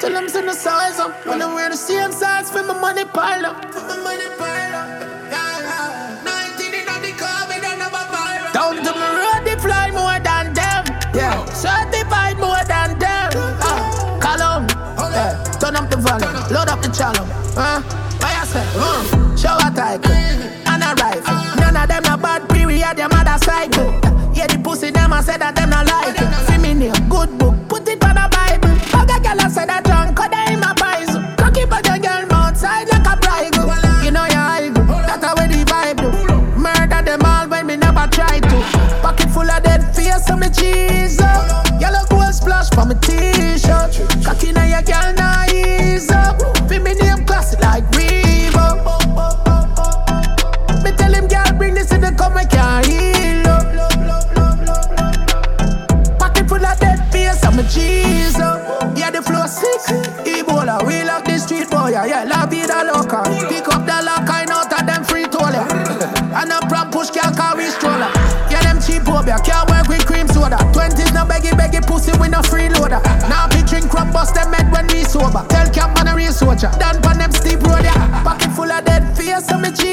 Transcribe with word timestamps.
Tell 0.00 0.12
them 0.12 0.28
send 0.28 0.48
the 0.48 0.52
size 0.52 0.98
up. 0.98 1.24
When 1.26 1.40
I 1.40 1.54
wear 1.54 1.70
the 1.70 1.76
same 1.76 2.12
size 2.12 2.50
for 2.50 2.62
my 2.62 2.78
money 2.78 3.04
pile 3.04 3.46
up. 3.46 3.72
For 3.72 3.80
my 3.80 3.96
money 4.02 4.24
pile 4.38 4.74
up. 4.74 5.06
Down 8.52 8.76
to 8.76 8.92
my 8.94 9.10
road, 9.20 9.44
they 9.46 9.56
fly 9.60 9.90
more 9.92 10.18
than 10.18 10.52
them. 10.54 10.84
Yeah, 11.14 11.44
certified 11.52 12.38
more 12.38 12.64
than 12.66 12.98
them. 12.98 13.30
Uh, 13.60 14.18
column, 14.20 14.66
yeah. 15.12 15.42
Turn 15.60 15.76
up 15.76 15.90
the 15.90 15.96
volume, 15.98 16.34
load 16.52 16.68
up 16.68 16.82
the 16.82 16.88
channel. 16.88 17.26
Uh, 17.56 17.82
I 18.22 18.44
say, 18.46 18.64
uh, 18.76 19.15
dead 79.48 79.76
face 79.76 79.85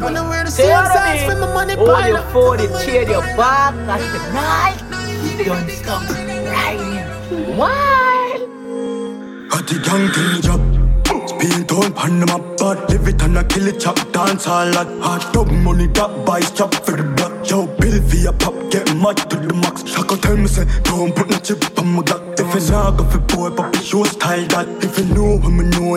arrived. 0.00 0.04
When 0.04 0.16
I 0.16 0.28
wear 0.28 0.44
the 0.44 0.50
See 0.50 0.62
same 0.62 0.70
what 0.72 0.86
I 0.86 0.94
size 0.94 1.28
mean? 1.28 1.30
for 1.30 1.46
my 1.46 1.54
money 1.54 1.74
Hold 1.74 1.88
pile 1.88 2.08
your 2.08 2.18
up. 2.18 2.32
phone 2.32 2.60
and 2.60 2.84
cheer 2.84 3.02
your 3.02 3.22
back 3.36 3.74
at 3.74 4.00
the 4.12 4.20
night. 4.32 5.38
You 5.38 5.44
don't 5.44 5.70
stop 5.70 6.02
riding. 6.10 7.56
Why? 7.56 8.38
Hot 9.50 9.66
the 9.66 9.74
gang 9.84 10.10
till 10.12 10.30
the 10.34 10.40
job. 10.42 10.60
Spain 11.28 11.64
town 11.66 11.92
pan 11.94 12.20
them 12.20 12.30
up 12.30 12.56
bad. 12.58 12.90
Live 12.90 13.08
it 13.08 13.22
and 13.22 13.38
I 13.38 13.44
kill 13.44 13.66
it 13.66 13.80
chop 13.80 13.96
dance 14.12 14.46
all 14.46 14.66
lot. 14.72 14.86
Hot 15.00 15.32
dog 15.32 15.50
money 15.52 15.86
that 15.88 16.24
buys 16.26 16.50
chop 16.50 16.74
for 16.74 16.96
the 16.96 17.02
block. 17.02 17.48
Yo, 17.48 17.66
bill 17.78 18.00
via 18.02 18.32
pop 18.32 18.54
get 18.70 18.86
mad 18.96 19.16
to 19.30 19.36
the 19.36 19.54
max. 19.54 19.84
Shaka 19.86 20.16
tell 20.16 20.36
me 20.36 20.46
say 20.46 20.64
don't 20.82 21.14
put 21.14 21.30
no 21.30 21.38
chip 21.38 21.62
on 21.78 21.94
my 21.94 22.02
glock. 22.02 22.38
If 22.40 22.54
it's 22.54 22.70
not 22.70 22.96
go 22.98 23.04
for 23.04 23.18
boy, 23.18 23.50
papi 23.50 23.82
show 23.82 24.04
style 24.04 24.44
that. 24.48 24.68
If 24.84 24.98
you 24.98 25.06
know 25.14 25.33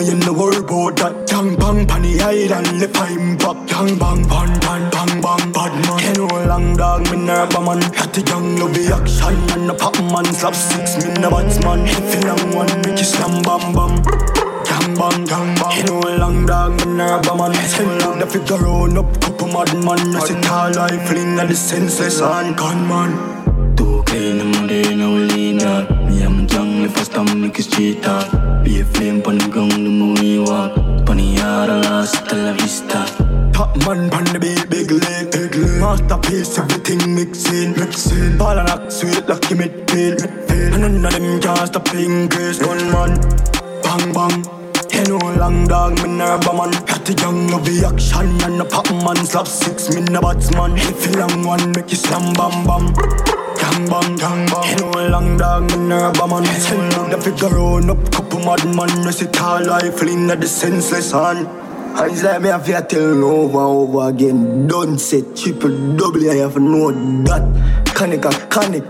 you 0.08 0.16
know 0.16 0.50
you 0.52 0.62
know 0.62 0.90
that. 0.90 1.28
Gang 1.28 1.56
bang 1.56 1.86
pan 1.86 2.02
the 2.02 2.20
island, 2.20 2.80
left 2.80 2.96
I'm 2.96 3.36
back. 3.36 3.58
Gang 3.68 3.98
bang 3.98 4.24
pan 4.24 4.50
pan 4.60 4.82
bang 4.90 5.20
bang 5.20 5.52
bad 5.52 5.72
man. 5.84 5.98
You 6.00 6.14
know 6.16 6.46
long 6.48 6.76
dog, 6.76 7.02
me 7.10 7.16
never 7.28 7.60
man. 7.60 7.82
Hot 7.98 8.12
the 8.14 8.22
gang 8.22 8.56
love 8.56 8.72
the 8.72 8.88
action 8.88 9.36
and 9.52 9.68
the 9.68 9.74
pop 9.74 9.96
man 10.12 10.24
slap 10.32 10.54
six 10.54 10.96
me 11.04 11.12
no 11.20 11.30
batsman. 11.30 11.84
If 11.84 12.14
you 12.14 12.22
long 12.24 12.56
one, 12.56 12.72
make 12.82 12.98
you 12.98 13.04
slam 13.04 13.42
bam 13.42 13.72
bam. 13.76 13.92
Gang 14.68 14.94
bang, 14.96 15.24
gang 15.24 15.54
bang 15.60 15.76
You 15.76 15.84
know 15.84 16.16
long 16.16 16.46
dog, 16.46 16.72
me 16.80 16.96
never 16.96 17.34
man 17.36 17.54
Send 17.68 18.02
out 18.02 18.18
the 18.18 18.26
figure 18.26 18.56
round 18.56 18.98
up, 18.98 19.20
couple 19.20 19.48
mad 19.48 19.72
man 19.84 20.16
I 20.16 20.20
sit 20.26 20.44
life, 20.44 21.08
fling 21.08 21.38
at 21.38 21.48
the 21.48 21.54
senseless 21.54 22.20
and 22.20 22.56
gun 22.56 22.86
man 22.88 23.76
Too 23.76 24.02
clean, 24.06 24.40
I'm 24.40 24.66
there, 24.66 24.96
now 24.96 25.14
lean 25.14 25.62
out 25.62 25.90
Me 26.08 26.22
and 26.22 26.50
my 26.50 26.54
young, 26.54 26.82
if 26.82 26.96
I 26.98 27.48
it 27.48 27.62
street 27.62 28.04
out 28.04 28.47
Be 28.68 28.80
a 28.80 28.84
flame 28.84 29.22
the 31.16 31.22
yard, 31.22 31.70
hasta 31.86 32.36
la 32.36 32.52
vista 32.52 33.06
Top 33.50 33.74
man 33.86 34.10
pan 34.10 34.24
the 34.24 34.38
beat, 34.38 34.68
big 34.68 34.90
leg, 34.90 35.30
big 35.32 35.54
leg. 35.54 35.80
Masterpiece, 35.80 36.58
everything 36.58 37.14
mixing, 37.14 37.72
mixing. 37.72 38.36
Ball 38.36 38.58
and 38.58 38.68
act 38.68 38.92
sweet, 38.92 39.26
lucky 39.26 39.54
midfield, 39.54 40.18
midfield 40.20 40.74
And 40.74 41.00
none 41.00 41.06
of 41.06 41.12
them 41.12 41.40
can 41.40 41.66
stop 41.66 41.88
grace, 42.28 42.58
gunman 42.58 43.16
Bang 43.82 44.12
bang. 44.12 44.44
You 44.92 45.16
know 45.16 45.32
long 45.40 45.66
dog, 45.66 46.02
me 46.02 46.18
never 46.18 46.52
man. 46.52 46.72
Got 46.84 47.06
the 47.06 47.16
young 47.22 47.48
love 47.48 47.64
the 47.64 47.86
action 47.88 48.28
and 48.44 48.60
the 48.60 48.66
pop 48.66 48.90
man 48.90 49.16
Slap 49.24 49.48
six, 49.48 49.94
me 49.94 50.02
no 50.02 50.20
batsman 50.20 50.76
If 50.76 51.06
you 51.06 51.12
long 51.12 51.42
one, 51.42 51.72
make 51.72 51.90
you 51.90 51.96
slam 51.96 52.34
bam 52.34 52.66
bam 52.66 53.37
Gang 53.58 53.88
bang, 53.90 54.16
gang 54.16 54.46
bang 54.46 54.78
You 54.78 54.90
know 54.90 55.08
long 55.08 55.36
dog, 55.36 55.70
me 55.70 55.88
never 55.88 56.26
man 56.26 56.44
Send 56.44 57.12
the 57.12 57.20
figure 57.20 57.48
round 57.48 57.90
up, 57.90 58.12
couple 58.12 58.40
mad 58.40 58.64
man 58.64 58.90
I 59.06 59.10
sit 59.10 59.32
tall 59.32 59.64
life, 59.64 60.00
lean 60.02 60.30
at 60.30 60.40
the 60.40 60.46
senseless 60.46 61.12
hand 61.12 61.48
It's 62.00 62.22
like 62.22 62.40
me 62.42 62.48
have 62.48 62.64
to 62.64 62.80
tell 62.88 63.14
you 63.14 63.26
over 63.26 63.58
and 63.58 63.66
over 63.66 64.08
again. 64.08 64.68
Don't 64.68 64.98
say 64.98 65.22
triple 65.34 65.96
double, 65.96 66.30
I 66.30 66.36
have 66.36 66.56
know 66.56 66.92
that. 67.24 67.42
Conic 67.94 68.24
and 68.24 68.50
conic. 68.50 68.84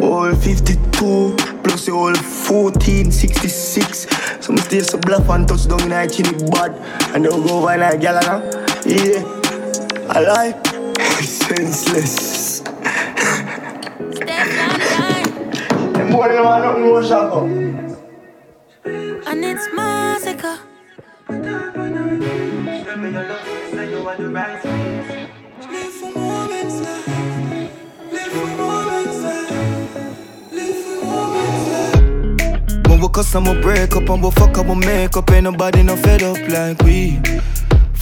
All 0.00 0.32
52 0.32 1.36
plus 1.64 1.86
the 1.86 1.92
whole 1.92 2.14
14, 2.14 3.10
66. 3.10 4.06
Some 4.44 4.56
still 4.58 4.84
so 4.84 4.98
bluff 4.98 5.28
and 5.30 5.48
touchdown 5.48 5.82
in 5.82 5.92
a 5.92 6.08
chinny 6.08 6.38
bad. 6.50 6.72
And 7.14 7.24
they'll 7.24 7.42
go 7.42 7.58
over 7.58 7.72
in 7.74 7.82
a 7.82 7.96
gal 7.98 8.20
now. 8.20 8.42
Yeah. 8.86 9.24
I 10.08 10.20
lie. 10.20 10.62
Senseless. 11.20 12.62
Boy, 16.12 16.28
you 16.34 16.44
want 16.44 16.64
nothing 16.64 16.82
more 16.84 17.02
shaka. 17.02 17.40
And 19.30 19.44
it's 19.44 19.66
massacre. 19.74 20.58
When 32.88 33.00
we 33.00 33.08
cuss, 33.08 33.34
I'ma 33.34 33.60
break 33.62 33.96
up 33.96 34.08
and 34.08 34.22
we 34.22 34.30
fuck 34.32 34.58
up, 34.58 34.66
we 34.66 34.74
make 34.74 35.16
up. 35.16 35.30
Ain't 35.30 35.44
nobody 35.44 35.82
no 35.82 35.96
fed 35.96 36.22
up 36.22 36.36
like 36.48 36.82
we. 36.82 37.18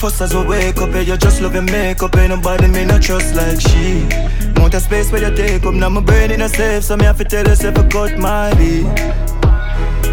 First 0.01 0.19
as 0.19 0.33
we 0.33 0.43
wake 0.43 0.81
up, 0.81 0.89
yeah, 0.95 1.01
you 1.01 1.15
just 1.15 1.41
love 1.41 1.53
your 1.53 1.61
makeup. 1.61 2.17
Ain't 2.17 2.29
nobody 2.29 2.67
me 2.67 2.85
no 2.85 2.97
trust 2.97 3.35
like 3.35 3.61
she. 3.61 4.01
Want 4.59 4.73
a 4.73 4.79
space 4.79 5.11
where 5.11 5.29
you 5.29 5.35
take 5.35 5.63
up, 5.63 5.75
now 5.75 5.89
my 5.89 6.01
brain 6.01 6.31
in 6.31 6.41
a 6.41 6.49
safe, 6.49 6.85
so 6.85 6.97
me 6.97 7.05
have 7.05 7.19
to 7.19 7.23
tell 7.23 7.45
yourself 7.45 7.77
I 7.77 7.87
cut 7.87 8.17
my 8.17 8.51
beat. 8.55 8.89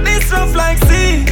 This 0.05 0.31
rough 0.31 0.55
like 0.55 0.77
sea, 0.85 1.25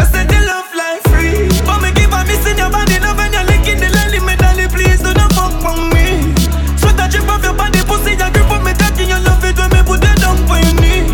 I 0.00 0.04
said 0.08 0.32
you 0.32 0.40
love 0.48 0.72
like 0.72 1.02
free. 1.12 1.44
But 1.68 1.84
me 1.84 1.92
give 1.92 2.08
a 2.08 2.24
miss 2.24 2.40
in 2.48 2.56
your 2.56 2.70
body, 2.70 3.00
now 3.04 3.14
when 3.14 3.34
you're 3.36 3.44
licking 3.44 3.76
the 3.84 3.92
lily, 3.92 4.24
me 4.24 4.34
dolly, 4.40 4.64
please 4.72 5.04
do 5.04 5.12
not 5.12 5.28
fuck 5.36 5.60
on 5.68 5.92
me. 5.92 6.32
Sweat 6.80 6.96
a 6.96 7.04
drip 7.12 7.28
off 7.28 7.44
your 7.44 7.52
body, 7.52 7.84
pussy, 7.84 8.16
you 8.16 8.28
grip 8.32 8.48
on 8.48 8.64
me, 8.64 8.72
cocky, 8.80 9.04
you 9.04 9.20
love 9.20 9.44
it 9.44 9.52
when 9.60 9.68
me 9.76 9.84
put 9.84 10.00
it 10.00 10.16
down 10.16 10.40
for 10.48 10.56
your 10.56 10.72
knee. 10.80 11.04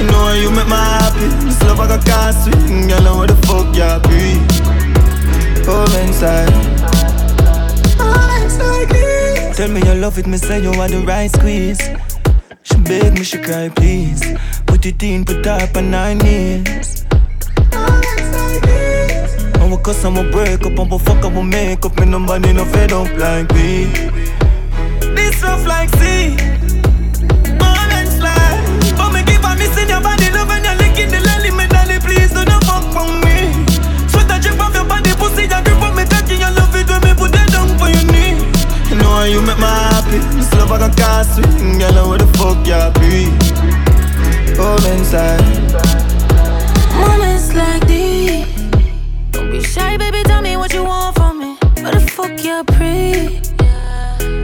You 0.00 0.08
know 0.08 0.32
you 0.32 0.48
make 0.56 0.72
me 0.72 0.72
happy, 0.72 1.28
this 1.44 1.60
love 1.68 1.84
I 1.84 2.00
got 2.00 2.32
swing, 2.32 2.88
you 2.88 2.96
know 3.04 3.20
where 3.20 3.28
the 3.28 3.36
fuck 3.44 3.76
you 3.76 3.92
be. 4.08 4.87
Come 5.68 5.94
inside. 6.00 6.48
Oh. 8.00 9.52
Tell 9.54 9.68
me 9.70 9.82
you 9.84 9.94
love 10.00 10.18
it, 10.18 10.26
me 10.26 10.38
say 10.38 10.62
you 10.62 10.72
want 10.72 10.92
the 10.92 11.00
right 11.06 11.30
squeeze. 11.30 11.82
She 12.62 12.76
beg 12.78 13.12
me, 13.12 13.22
she 13.22 13.36
cry, 13.36 13.68
please. 13.68 14.24
Put 14.64 14.86
it 14.86 15.02
in, 15.02 15.26
put 15.26 15.46
up 15.46 15.76
on 15.76 15.90
nine 15.90 16.16
knees. 16.18 17.04
We 19.68 19.76
cuss 19.82 20.02
we 20.02 20.22
break 20.30 20.64
up 20.64 20.90
we 20.90 20.98
fuck 20.98 21.22
we 21.34 21.42
make 21.42 21.84
up 21.84 21.98
And 21.98 22.12
nobody 22.12 22.54
no 22.54 22.64
fed 22.64 22.90
up 22.90 23.14
like 23.18 23.52
me 23.52 23.84
This 25.14 25.42
rough 25.42 25.66
like 25.66 25.90
sea 25.96 26.38
All 27.60 27.90
and 27.98 28.08
slide 28.08 28.94
But 28.96 29.12
me 29.12 29.22
keep 29.30 29.44
on 29.44 29.58
missing 29.58 29.90
your 29.90 30.00
body 30.00 30.17
make 40.10 40.22
me 40.22 40.28
happy 40.28 40.36
This 40.36 40.54
love 40.54 40.72
I 40.72 40.88
can't 40.90 41.26
swing 41.26 41.78
Girl, 41.78 42.08
where 42.08 42.18
the 42.18 42.26
fuck 42.38 42.66
you 42.66 42.82
be 43.00 44.54
Come 44.56 44.84
inside 44.92 45.88
Moments 46.98 47.54
like 47.54 47.86
these. 47.86 48.44
Don't 49.30 49.50
be 49.52 49.62
shy, 49.62 49.96
baby. 49.96 50.22
Tell 50.24 50.42
me 50.42 50.56
what 50.56 50.72
you 50.72 50.82
want 50.82 51.14
from 51.16 51.38
me. 51.38 51.56
What 51.82 51.94
the 51.94 52.00
fuck 52.00 52.42
you 52.44 52.64
pre? 52.64 53.40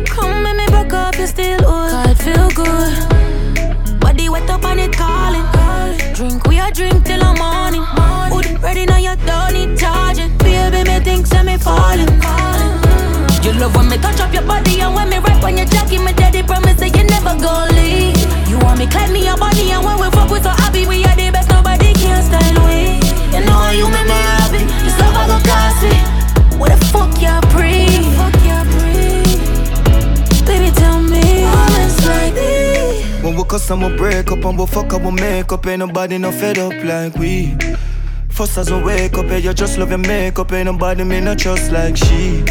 Come 0.06 0.42
make 0.44 0.56
me 0.56 0.66
back 0.66 0.92
up, 0.92 1.16
you 1.16 1.26
still 1.26 1.64
old. 1.66 1.90
God 1.90 2.16
feel 2.18 2.48
good. 2.50 4.00
Body 4.00 4.28
wet 4.28 4.48
up 4.48 4.64
and 4.64 4.80
it 4.80 4.92
calling. 4.92 5.44
Drink, 6.14 6.46
we 6.46 6.60
a 6.60 6.70
drink 6.70 7.04
till 7.04 7.18
the 7.18 7.34
morning. 7.34 7.82
Hood 8.32 8.62
ready 8.62 8.86
now, 8.86 8.98
you 8.98 9.16
don't 9.26 9.52
need 9.52 9.76
charging. 9.76 10.36
Baby, 10.38 10.88
me 10.88 11.00
think 11.00 11.26
send 11.26 11.46
me 11.46 11.56
falling. 11.58 12.83
You 13.44 13.52
love 13.60 13.76
when 13.76 13.90
me 13.90 13.98
touch 13.98 14.20
up 14.20 14.32
your 14.32 14.42
body 14.42 14.80
and 14.80 14.94
when 14.94 15.10
me 15.10 15.18
rap 15.18 15.44
on 15.44 15.56
your 15.58 15.66
jacket, 15.66 16.00
me 16.00 16.12
daddy 16.14 16.42
promise 16.42 16.80
that 16.80 16.96
you 16.96 17.04
never 17.04 17.36
gon' 17.36 17.68
leave. 17.76 18.16
You 18.48 18.58
want 18.58 18.78
me 18.78 18.86
climb 18.86 19.12
me 19.12 19.22
your 19.24 19.36
body 19.36 19.70
and 19.70 19.84
when 19.84 20.00
we 20.00 20.08
fuck 20.16 20.30
we 20.30 20.40
so 20.40 20.48
happy, 20.48 20.86
we 20.86 21.04
are 21.04 21.14
the 21.14 21.28
best, 21.30 21.50
nobody 21.50 21.92
can 21.92 22.24
style 22.24 22.64
we. 22.64 22.96
You 23.36 23.44
know 23.44 23.52
how 23.52 23.70
you 23.70 23.84
make 23.84 24.08
me 24.08 24.16
happy, 24.16 24.64
this 24.80 24.96
love 24.96 25.12
I 25.12 25.28
go 25.28 25.36
cost 25.44 25.84
me. 25.84 25.92
What 26.56 26.72
the 26.72 26.80
fuck 26.88 27.12
you 27.20 27.36
breathe? 27.52 28.16
Baby, 30.48 30.70
tell 30.72 31.02
me 31.02 31.44
moments 31.44 32.00
like 32.06 32.32
these. 32.32 33.22
When 33.22 33.36
we 33.36 33.44
cuss 33.44 33.68
we 33.70 33.96
break 33.96 34.32
up 34.32 34.44
and 34.44 34.58
we 34.58 34.66
fuck 34.66 34.92
up 34.94 35.02
we 35.02 35.10
make 35.10 35.52
up 35.52 35.66
Ain't 35.66 35.80
nobody 35.80 36.16
no 36.16 36.32
fed 36.32 36.58
up 36.58 36.72
like 36.84 37.14
we 37.16 37.56
First 38.34 38.58
as 38.58 38.68
we 38.68 38.82
wake 38.82 39.16
up, 39.16 39.26
yeah, 39.26 39.36
you 39.36 39.54
just 39.54 39.78
love 39.78 39.90
your 39.90 39.98
makeup. 39.98 40.52
Ain't 40.52 40.66
nobody 40.66 41.04
me 41.04 41.20
no 41.20 41.36
trust 41.36 41.70
like 41.70 41.96
she. 41.96 42.42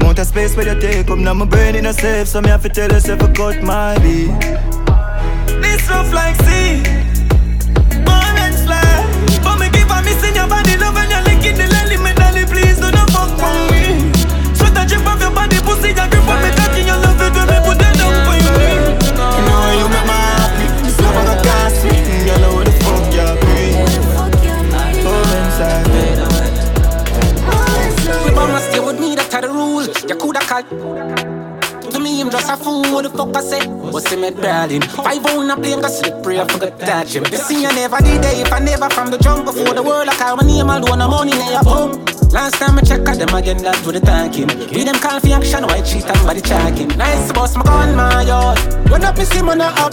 Want 0.00 0.18
a 0.20 0.24
space 0.24 0.54
where 0.56 0.72
you 0.72 0.80
take 0.80 1.10
up, 1.10 1.18
now 1.18 1.34
my 1.34 1.46
brain 1.46 1.74
in 1.74 1.86
a 1.86 1.92
safe 1.92 2.28
So 2.28 2.40
me 2.40 2.48
have 2.48 2.62
to 2.62 2.68
tell 2.68 2.90
yourself 2.90 3.22
I 3.22 3.32
cut 3.32 3.62
my 3.62 3.98
beat 3.98 4.28
This 5.62 5.88
rough 5.88 6.12
like 6.12 6.36
sea. 6.42 6.82
More 8.06 8.30
than 8.38 8.52
slide 8.52 9.40
But 9.42 9.58
me 9.58 9.70
keep 9.70 9.90
on 9.90 10.04
missing 10.04 10.34
your 10.34 10.48
body 10.48 10.76
Love 10.76 11.01
You 30.08 30.16
coulda 30.16 30.40
called. 30.40 30.68
To 30.68 32.00
me, 32.00 32.20
I'm 32.20 32.30
just 32.30 32.48
a 32.50 32.56
fool. 32.56 32.82
What 32.94 33.02
the 33.02 33.10
fuck 33.10 33.36
I 33.36 33.40
say? 33.42 33.66
What's 33.68 34.10
him 34.10 34.24
eh, 34.24 34.28
at 34.28 34.36
Berlin? 34.36 34.82
Five 34.82 35.26
on 35.26 35.50
a 35.50 35.56
plane, 35.56 35.80
got 35.80 35.90
slip 35.90 36.22
pray, 36.22 36.40
I 36.40 36.48
forgot 36.48 36.78
touch 36.80 37.14
him. 37.14 37.24
This 37.24 37.46
thing 37.46 37.66
I 37.66 37.72
never 37.72 37.98
did 37.98 38.24
it. 38.24 38.46
If 38.46 38.52
I 38.52 38.58
never 38.58 38.88
from 38.90 39.10
the 39.10 39.18
jump 39.18 39.44
before 39.44 39.74
the 39.74 39.82
world, 39.82 40.08
I 40.08 40.16
call 40.16 40.36
my 40.36 40.44
name 40.44 40.70
alone, 40.70 41.00
I'm 41.00 41.10
money 41.10 41.32
in 41.32 41.46
your 41.52 41.64
home. 41.64 42.04
Last 42.32 42.54
time 42.54 42.78
I 42.78 42.82
check 42.82 43.06
out 43.06 43.18
them 43.18 43.34
again, 43.34 43.58
that 43.58 43.76
with 43.84 43.96
the 43.96 44.00
thanking. 44.00 44.48
Be 44.48 44.84
them 44.84 44.96
call 44.96 45.20
for 45.20 45.28
action, 45.28 45.64
white 45.64 45.84
cheat 45.84 46.08
and 46.08 46.22
body 46.24 46.40
tracking. 46.40 46.88
Nice 46.96 47.30
boss, 47.32 47.54
my 47.54 47.62
gun, 47.62 47.94
my 47.94 48.22
yard. 48.22 48.58
When 48.88 49.04
up, 49.04 49.18
me 49.18 49.24
see 49.24 49.42
man, 49.42 49.60
I 49.60 49.68
up. 49.76 49.92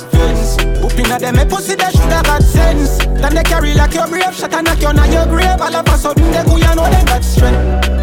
Whooping 0.79 1.11
at 1.11 1.19
them, 1.19 1.35
me 1.35 1.43
pussy, 1.43 1.75
that 1.75 1.91
shoulda 1.91 2.23
got 2.23 2.41
sense. 2.41 2.97
Then 3.19 3.35
they 3.35 3.43
carry 3.43 3.73
like 3.73 3.93
your 3.93 4.07
brave, 4.07 4.33
shot 4.33 4.53
and 4.53 4.65
knock 4.65 4.79
you 4.79 4.87
on 4.87 5.11
your 5.11 5.25
grave. 5.27 5.59
All 5.59 5.75
of 5.75 5.85
a 5.85 5.97
sudden, 5.97 6.31
they 6.31 6.43
go, 6.47 6.55
you 6.55 6.75
know 6.75 6.87
they 6.87 7.03
got 7.03 7.23
strength. 7.23 7.98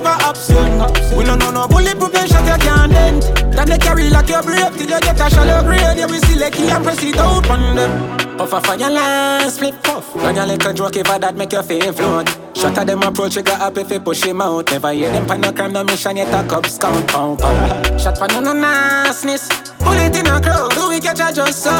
Never 0.00 0.16
absent. 0.24 1.14
We 1.14 1.24
don't 1.24 1.38
know 1.38 1.50
no 1.50 1.68
bulletproof 1.68 2.14
and 2.14 2.30
shot 2.30 2.46
you 2.46 2.56
can't 2.64 2.90
dent. 2.90 3.22
Then 3.52 3.68
they 3.68 3.76
carry 3.76 4.08
like 4.08 4.28
your 4.30 4.42
brave 4.42 4.72
till 4.72 4.88
you 4.88 5.00
get 5.00 5.20
a 5.20 5.28
shallow 5.28 5.62
grave. 5.62 5.80
Yeah, 5.80 6.06
we 6.06 6.18
see 6.20 6.38
like 6.38 6.54
key 6.54 6.70
and 6.70 6.82
press 6.82 7.02
it 7.02 7.18
out 7.18 7.48
on 7.50 7.76
them. 7.76 8.38
Puff 8.38 8.54
a 8.54 8.60
fire 8.62 8.78
last 8.78 9.56
split 9.56 9.74
puff. 9.82 10.14
When 10.16 10.36
you 10.36 10.46
like 10.46 10.64
a 10.64 10.72
joke 10.72 10.96
if 10.96 11.10
I 11.10 11.18
that 11.18 11.36
make 11.36 11.52
you 11.52 11.62
feel 11.62 11.92
float. 11.92 12.28
Shot 12.56 12.78
at 12.78 12.86
them 12.86 13.02
approach, 13.02 13.36
you 13.36 13.42
got 13.42 13.60
up 13.60 13.76
if 13.76 13.90
you 13.90 14.00
push 14.00 14.24
him 14.24 14.40
out. 14.40 14.70
Never 14.70 14.92
hear 14.92 15.12
them 15.12 15.26
pan 15.26 15.44
a 15.44 15.52
crime, 15.52 15.74
no 15.74 15.84
mission, 15.84 16.16
yet 16.16 16.32
a 16.32 16.48
cup 16.48 16.64
scout 16.64 17.06
pound 17.08 17.38
pound. 17.38 18.00
Shot 18.00 18.16
for 18.16 18.28
no 18.28 18.40
no 18.40 18.54
nastiness. 18.54 19.48
Bullet 19.80 20.16
in 20.16 20.26
a 20.26 20.40
crowd, 20.40 20.70
do 20.72 20.88
we 20.88 20.98
catch 20.98 21.20
a 21.20 21.30
just 21.30 21.62
so? 21.62 21.70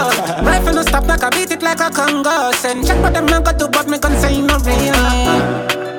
Rifle 0.44 0.74
no 0.74 0.82
stop, 0.82 1.06
knock 1.06 1.22
a 1.22 1.30
beat 1.30 1.52
it 1.52 1.62
like 1.62 1.80
a 1.80 1.90
Congo. 1.90 2.52
Send 2.52 2.86
check 2.86 3.00
but 3.00 3.14
them 3.14 3.24
not 3.24 3.44
got 3.44 3.58
to 3.58 3.68
but 3.68 3.88
me 3.88 3.98
gun 3.98 4.14
say 4.20 4.42
no 4.42 4.58
real. 4.58 5.89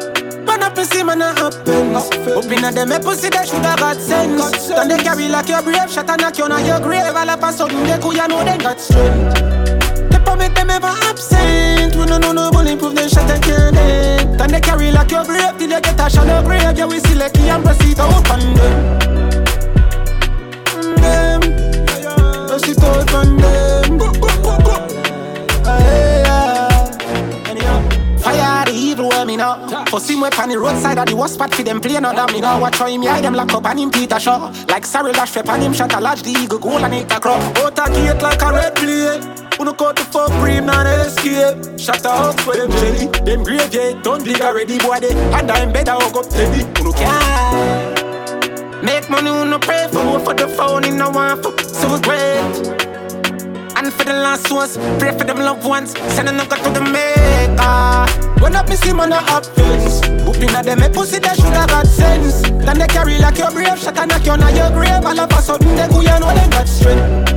Up 0.71 0.77
and 0.77 0.87
see 0.87 1.03
man 1.03 1.21
a 1.21 1.33
happens 1.33 2.07
Up. 2.31 2.45
Inna 2.45 2.71
them 2.71 2.91
a 2.93 2.99
pussy 2.99 3.27
they 3.27 3.45
shoulda 3.45 3.75
got 3.75 3.97
sense. 3.97 4.69
Then 4.69 4.87
they 4.87 4.97
carry 5.03 5.27
like 5.27 5.49
your 5.49 5.61
brave 5.61 5.91
shot 5.91 6.09
and 6.09 6.21
knock 6.21 6.37
you 6.37 6.45
on 6.45 6.65
your 6.65 6.79
grave. 6.79 7.13
All 7.13 7.29
of 7.29 7.43
a 7.43 7.51
sudden 7.51 7.83
they 7.83 7.99
could 7.99 8.15
ya 8.15 8.27
know 8.27 8.43
they 8.43 8.57
got 8.57 8.79
strength. 8.79 9.35
They 10.09 10.19
permit 10.23 10.55
them 10.55 10.69
ever 10.69 10.87
absent. 10.87 11.95
We 11.97 12.05
no 12.05 12.17
know 12.19 12.31
no 12.31 12.51
bulletproof 12.51 12.95
they 12.95 13.09
shot 13.09 13.29
and 13.29 13.43
kill 13.43 13.71
them 13.71 14.37
Then 14.37 14.51
they 14.51 14.61
carry 14.61 14.91
like 14.91 15.11
your 15.11 15.25
brave 15.25 15.57
till 15.57 15.71
you 15.71 15.81
get 15.81 15.99
a 15.99 16.09
shallow 16.09 16.41
grave. 16.41 16.77
Yeah 16.77 16.85
we 16.85 16.99
see 16.99 17.15
like 17.15 17.37
and 17.37 17.67
it 17.67 17.99
out 17.99 18.31
on 18.31 18.39
them. 18.55 18.99
Them 20.95 21.41
it 22.47 22.83
out 22.83 23.13
on 23.13 23.37
them 23.37 23.60
me 29.31 29.37
now. 29.37 29.85
For 29.85 29.99
see 29.99 30.15
me 30.15 30.27
on 30.27 30.49
the 30.49 30.59
roadside 30.59 30.97
at 30.97 31.07
the 31.07 31.15
worst 31.15 31.35
spot 31.35 31.53
for 31.53 31.63
them 31.63 31.79
play 31.79 31.99
no 31.99 32.11
damn 32.13 32.31
me 32.33 32.41
now. 32.41 32.59
Watch 32.59 32.77
how 32.77 32.87
him 32.87 33.03
hide 33.03 33.23
them 33.23 33.33
lock 33.33 33.53
up 33.53 33.65
and 33.65 33.79
him 33.79 33.91
Peter 33.91 34.19
Shaw. 34.19 34.51
Like 34.67 34.85
Cyril 34.85 35.13
Dash 35.13 35.35
rep 35.35 35.49
and 35.49 35.63
him 35.63 35.73
shot 35.73 35.93
a 35.93 35.99
large 35.99 36.21
the 36.23 36.31
eagle 36.31 36.59
goal 36.59 36.83
and 36.83 36.93
it 36.93 37.11
a 37.11 37.19
crop. 37.19 37.41
Out 37.57 37.79
a 37.79 37.91
gate 37.93 38.21
like 38.21 38.41
a 38.41 38.51
red 38.51 38.75
plate. 38.75 39.23
Uno 39.59 39.73
cut 39.73 39.95
the 39.95 40.03
fuck 40.03 40.29
bream 40.41 40.65
not 40.65 40.85
escape. 40.87 41.79
Shot 41.79 42.05
a 42.05 42.09
house 42.09 42.39
for 42.41 42.55
them 42.55 42.71
jelly. 42.71 43.07
Them 43.25 43.43
grave 43.43 43.73
yeah, 43.73 44.01
don't 44.01 44.23
dig 44.23 44.41
already 44.41 44.77
boy 44.79 44.99
they. 44.99 45.13
And 45.37 45.49
I'm 45.49 45.71
better 45.71 45.93
hook 45.93 46.17
up 46.17 46.25
steady. 46.25 46.63
Uno 46.81 46.91
can 46.91 48.83
Make 48.83 49.09
money, 49.09 49.29
uno 49.29 49.59
pray 49.59 49.87
for 49.91 50.19
for 50.19 50.33
the 50.33 50.47
phone 50.47 50.85
in 50.85 50.97
no 50.97 51.09
one 51.09 51.41
for 51.41 51.57
so 51.63 51.99
great. 52.01 52.80
And 53.91 53.99
for 53.99 54.05
the 54.05 54.13
last 54.13 54.49
ones, 54.51 54.77
pray 54.99 55.11
for 55.17 55.25
them 55.25 55.39
loved 55.39 55.67
ones. 55.67 55.91
Send 56.15 56.29
a 56.29 56.31
nugget 56.31 56.63
to 56.63 56.69
the 56.71 56.79
maker. 56.79 58.41
When 58.41 58.55
up 58.55 58.69
me 58.69 58.75
see 58.75 58.93
man 58.93 59.11
a 59.11 59.17
up 59.27 59.45
face. 59.45 59.99
Whooping 60.23 60.55
at 60.55 60.63
them, 60.63 60.81
a 60.81 60.89
pussy 60.89 61.19
they 61.19 61.35
shoulda 61.35 61.67
got 61.67 61.85
sense. 61.87 62.41
Then 62.41 62.79
they 62.79 62.87
carry 62.87 63.19
like 63.19 63.37
your 63.37 63.51
brave 63.51 63.77
shot 63.77 63.97
and 63.97 64.09
knock 64.09 64.25
you 64.25 64.31
on 64.31 64.55
your 64.55 64.71
grave. 64.71 65.03
All 65.03 65.19
of 65.19 65.31
a 65.31 65.41
sudden 65.41 65.75
they 65.75 65.87
go 65.89 65.99
you 65.99 66.19
know 66.23 66.31
they 66.31 66.47
got 66.47 66.67
strength. 66.67 67.35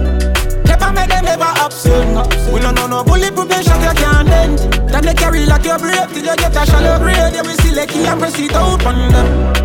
Never 0.67 0.93
make 0.93 1.09
them 1.11 1.27
ever 1.27 1.53
absent. 1.59 2.15
We 2.53 2.61
don't 2.61 2.75
know 2.77 2.87
no 2.87 3.03
bulletproof 3.03 3.51
shot 3.51 3.83
you 3.83 3.95
can't 3.99 4.29
bend. 4.29 4.59
Then 4.87 5.03
they 5.03 5.15
carry 5.15 5.47
like 5.47 5.65
your 5.65 5.79
brave 5.79 6.07
till 6.13 6.25
you 6.25 6.37
get 6.37 6.55
a 6.55 6.67
shallow. 6.67 7.03
Yeah, 7.09 7.43
we 7.43 7.55
see 7.67 7.75
like 7.75 7.95
you 7.95 8.07
and 8.07 8.23
it 8.23 8.55
out 8.55 8.87
on 8.87 9.11
them. 9.11 9.64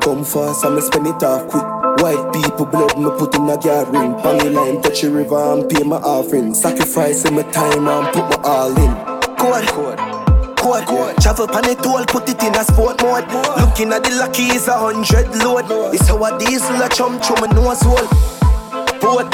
Come 0.00 0.24
fast, 0.24 0.64
I'ma 0.64 0.80
spend 0.80 1.06
it 1.06 1.22
off 1.22 1.48
quick. 1.48 1.64
White 2.02 2.32
people 2.32 2.66
blood, 2.66 2.98
me 2.98 3.10
put 3.18 3.34
in 3.36 3.48
a 3.48 3.60
yard 3.60 3.88
ring. 3.88 4.14
Pangy 4.14 4.52
line, 4.52 4.82
touch 4.82 5.02
the 5.02 5.10
river 5.10 5.36
and 5.36 5.68
pay 5.68 5.82
my 5.84 5.96
offering. 5.96 6.54
Sacrificing 6.54 7.34
my 7.34 7.42
time 7.50 7.86
and 7.86 8.06
put 8.12 8.24
my 8.30 8.36
all 8.42 8.70
in. 8.70 8.94
Code, 9.36 9.68
code. 9.68 9.98
Code. 10.56 11.16
Travel 11.20 11.48
pan 11.48 11.70
it 11.70 11.84
all, 11.86 12.04
put 12.06 12.28
it 12.28 12.42
in 12.42 12.54
a 12.54 12.64
sport 12.64 13.02
mode. 13.02 13.26
Looking 13.58 13.92
at 13.92 14.04
the 14.04 14.14
lucky 14.18 14.44
is 14.44 14.68
a 14.68 14.76
hundred 14.76 15.28
load. 15.42 15.64
It's 15.94 16.08
how 16.08 16.22
a 16.24 16.38
diesel 16.38 16.82
a 16.82 16.88
chum 16.88 17.20
through 17.20 17.46
my 17.46 17.52
nose 17.54 17.80
hole. 17.80 18.08
Boat, 19.00 19.30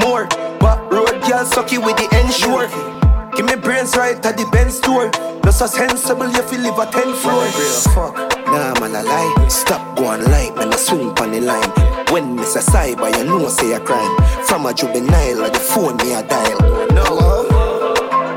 more. 0.00 0.26
But 0.60 0.90
road 0.92 1.20
girl 1.22 1.44
sucky 1.44 1.78
with 1.78 1.96
the 1.96 2.08
ensure. 2.20 2.97
Give 3.38 3.46
me 3.46 3.54
brains 3.54 3.96
right 3.96 4.18
at 4.26 4.36
the 4.36 4.44
Benz 4.50 4.78
store. 4.78 5.12
No 5.44 5.52
so 5.52 5.66
sensible 5.66 6.26
if 6.26 6.50
you 6.50 6.58
live 6.58 6.76
a 6.76 6.86
10 6.90 7.14
floor. 7.22 7.46
Fuck, 7.94 8.16
nah 8.50 8.74
man 8.80 8.96
I 8.96 9.02
lie. 9.02 9.46
Stop 9.46 9.96
going 9.96 10.24
light, 10.24 10.56
man 10.56 10.72
I 10.72 10.76
swing 10.76 11.16
on 11.16 11.30
the 11.30 11.40
line. 11.40 11.70
When 12.10 12.34
miss 12.34 12.56
a 12.56 12.58
cyber, 12.58 13.16
you 13.16 13.22
know 13.22 13.46
say 13.46 13.74
a 13.74 13.78
crime. 13.78 14.10
From 14.42 14.66
a 14.66 14.74
juvenile, 14.74 15.44
or 15.44 15.50
the 15.50 15.60
phone 15.60 15.98
me 15.98 16.14
a 16.14 16.26
dial. 16.26 16.58
No. 16.90 17.46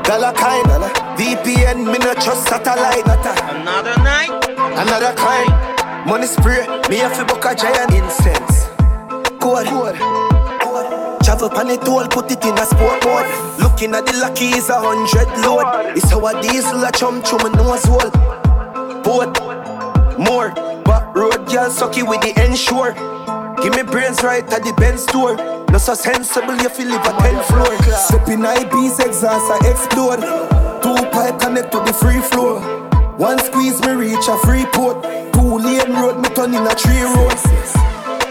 Dollar 0.04 0.32
kind, 0.34 0.70
VPN, 1.18 1.78
me 1.90 1.98
no 1.98 2.14
trust 2.14 2.46
satellite. 2.46 3.02
Another 3.04 4.00
night. 4.04 4.30
Another 4.78 5.16
kind, 5.16 6.06
money 6.06 6.28
spray, 6.28 6.64
me 6.88 6.98
have 6.98 7.18
to 7.18 7.24
book 7.24 7.44
a 7.44 7.56
giant 7.56 7.92
incense. 7.92 8.68
Code, 9.40 9.66
code. 9.66 10.21
Travel 11.32 11.48
pan 11.48 11.70
it 11.70 11.88
all, 11.88 12.06
put 12.08 12.30
it 12.30 12.44
in 12.44 12.58
a 12.58 12.66
sport 12.66 13.02
mode. 13.06 13.24
Looking 13.58 13.94
at 13.94 14.04
the 14.04 14.12
lucky 14.20 14.52
is 14.52 14.68
a 14.68 14.76
hundred 14.76 15.32
load. 15.40 15.96
It's 15.96 16.10
how 16.10 16.26
a 16.26 16.42
diesel 16.42 16.84
a 16.84 16.92
chum 16.92 17.22
through 17.22 17.38
my 17.38 17.48
nose 17.56 17.88
hole. 17.88 18.12
Boat, 19.00 19.32
more, 20.20 20.52
but 20.84 21.08
road 21.16 21.48
girl 21.48 21.72
sucky 21.72 22.06
with 22.06 22.20
the 22.20 22.36
ensure. 22.36 22.92
Give 23.64 23.72
me 23.72 23.80
brains 23.80 24.22
right 24.22 24.44
at 24.44 24.60
the 24.62 24.74
Benz 24.76 25.04
store. 25.04 25.36
No 25.72 25.78
so 25.78 25.94
sensible 25.94 26.52
you 26.52 26.68
live 26.68 27.00
a 27.00 27.12
10 27.24 27.42
floor. 27.48 27.80
Step 27.96 28.28
in 28.28 28.44
IB's 28.44 29.00
exhaust, 29.00 29.48
I 29.48 29.72
explode. 29.72 30.20
Two 30.84 31.00
pipe 31.16 31.40
connect 31.40 31.72
to 31.72 31.80
the 31.80 31.96
free 31.96 32.20
floor. 32.20 32.60
One 33.16 33.38
squeeze 33.38 33.80
me 33.80 33.92
reach 33.92 34.28
a 34.28 34.36
free 34.44 34.66
port. 34.76 35.00
Two 35.32 35.56
lane 35.56 35.96
road 35.96 36.20
me 36.20 36.28
turn 36.36 36.52
in 36.52 36.60
a 36.60 36.74
three 36.76 37.00
road. 37.00 37.40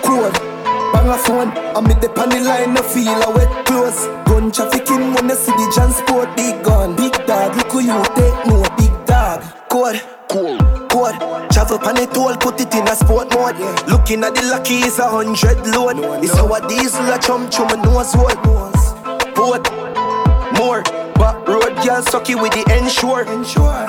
Code, 0.05 0.50
bang 0.93 1.09
a 1.09 1.17
phone. 1.17 1.49
I'm 1.75 1.89
in 1.89 1.99
the 1.99 2.09
panny 2.09 2.39
line, 2.39 2.73
no 2.73 2.81
feel 2.81 3.21
a 3.21 3.31
wet 3.33 3.65
clothes. 3.65 4.07
Gun 4.25 4.51
trafficking 4.51 5.13
when 5.13 5.29
you 5.29 5.35
see 5.35 5.51
the 5.51 5.71
transport. 5.73 6.35
Big 6.35 6.63
gun, 6.63 6.95
big 6.95 7.13
dog, 7.25 7.55
look 7.55 7.71
who 7.71 7.79
you 7.81 8.03
take 8.15 8.45
no 8.47 8.63
big 8.77 8.93
dog. 9.05 9.43
Code, 9.69 10.01
cool, 10.29 10.57
code. 10.89 11.17
Travel 11.51 11.79
pan 11.79 11.97
it 11.97 12.17
all, 12.17 12.35
put 12.37 12.59
it 12.59 12.73
in 12.73 12.87
a 12.87 12.95
sport 12.95 13.29
mode. 13.33 13.59
Looking 13.87 14.23
at 14.23 14.35
the 14.35 14.43
lucky 14.49 14.75
is 14.75 14.99
a 14.99 15.07
hundred 15.07 15.65
load. 15.67 15.97
It's 16.23 16.35
how 16.35 16.53
a 16.53 16.67
diesel 16.67 17.09
a 17.11 17.19
chum 17.19 17.49
through 17.49 17.65
my 17.65 17.75
nose 17.83 18.13
hole. 18.13 18.35
Boat, 19.35 19.69
more. 20.57 20.83
But 21.15 21.47
road 21.47 21.60
girl 21.83 22.01
sucky 22.03 22.35
with 22.39 22.53
the 22.53 22.63
ensure. 22.77 23.25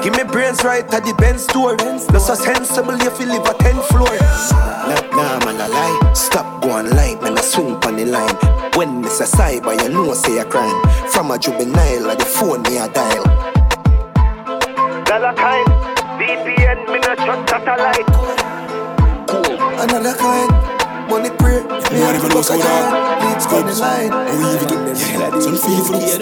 Give 0.03 0.15
me 0.17 0.25
brains 0.25 0.65
right 0.65 0.85
at 0.93 1.05
the 1.05 1.15
Benz 1.15 1.45
store. 1.45 1.77
No 1.77 2.19
so 2.19 2.35
sensible 2.35 2.95
if 3.01 3.19
you 3.21 3.27
live 3.27 3.47
a 3.47 3.55
10 3.55 3.75
floor. 3.91 4.17
Nah, 4.53 5.01
nah, 5.13 5.45
man, 5.45 5.61
I 5.61 5.69
lie. 5.69 6.13
Stop 6.15 6.63
going 6.63 6.91
light, 6.91 7.21
man, 7.23 7.39
I 7.39 7.41
swing 7.41 7.77
on 7.85 7.97
the 7.97 8.07
line. 8.07 8.35
When 8.75 9.01
miss 9.01 9.21
a 9.21 9.25
cyber, 9.25 9.75
you 9.83 9.89
know 9.89 10.13
say 10.15 10.39
a 10.39 10.45
crime. 10.45 10.81
From 11.11 11.31
a 11.31 11.39
juvenile, 11.39 12.11
or 12.11 12.17
the 12.17 12.25
phone 12.25 12.63
me 12.63 12.79
a 12.79 12.89
dial. 12.89 13.25
Dollar 15.05 15.35
kind, 15.35 15.69
VPN, 16.19 16.87
me 16.93 16.99
no 17.01 17.15
trust 17.15 17.49
satellite. 17.51 18.07
Cool. 19.29 19.45
Another 19.81 20.15
kind, 20.15 20.51
money 21.09 21.31
pray. 21.39 21.63
Me 21.93 22.01
Money 22.01 22.19
have 22.19 22.23
for 22.23 22.29
to 22.29 22.35
those 22.35 22.49
book 22.49 22.59
a 22.59 22.63
who 22.63 22.63
don't. 22.63 22.91
giant, 22.91 23.25
leads 23.25 23.47
on 23.47 23.67
the 23.67 23.75
line. 23.81 24.13
We 24.29 24.45
even 24.55 24.69
do 24.69 25.41
Some 25.41 25.57
feel 25.57 25.85
for 25.85 25.93
the 25.93 26.19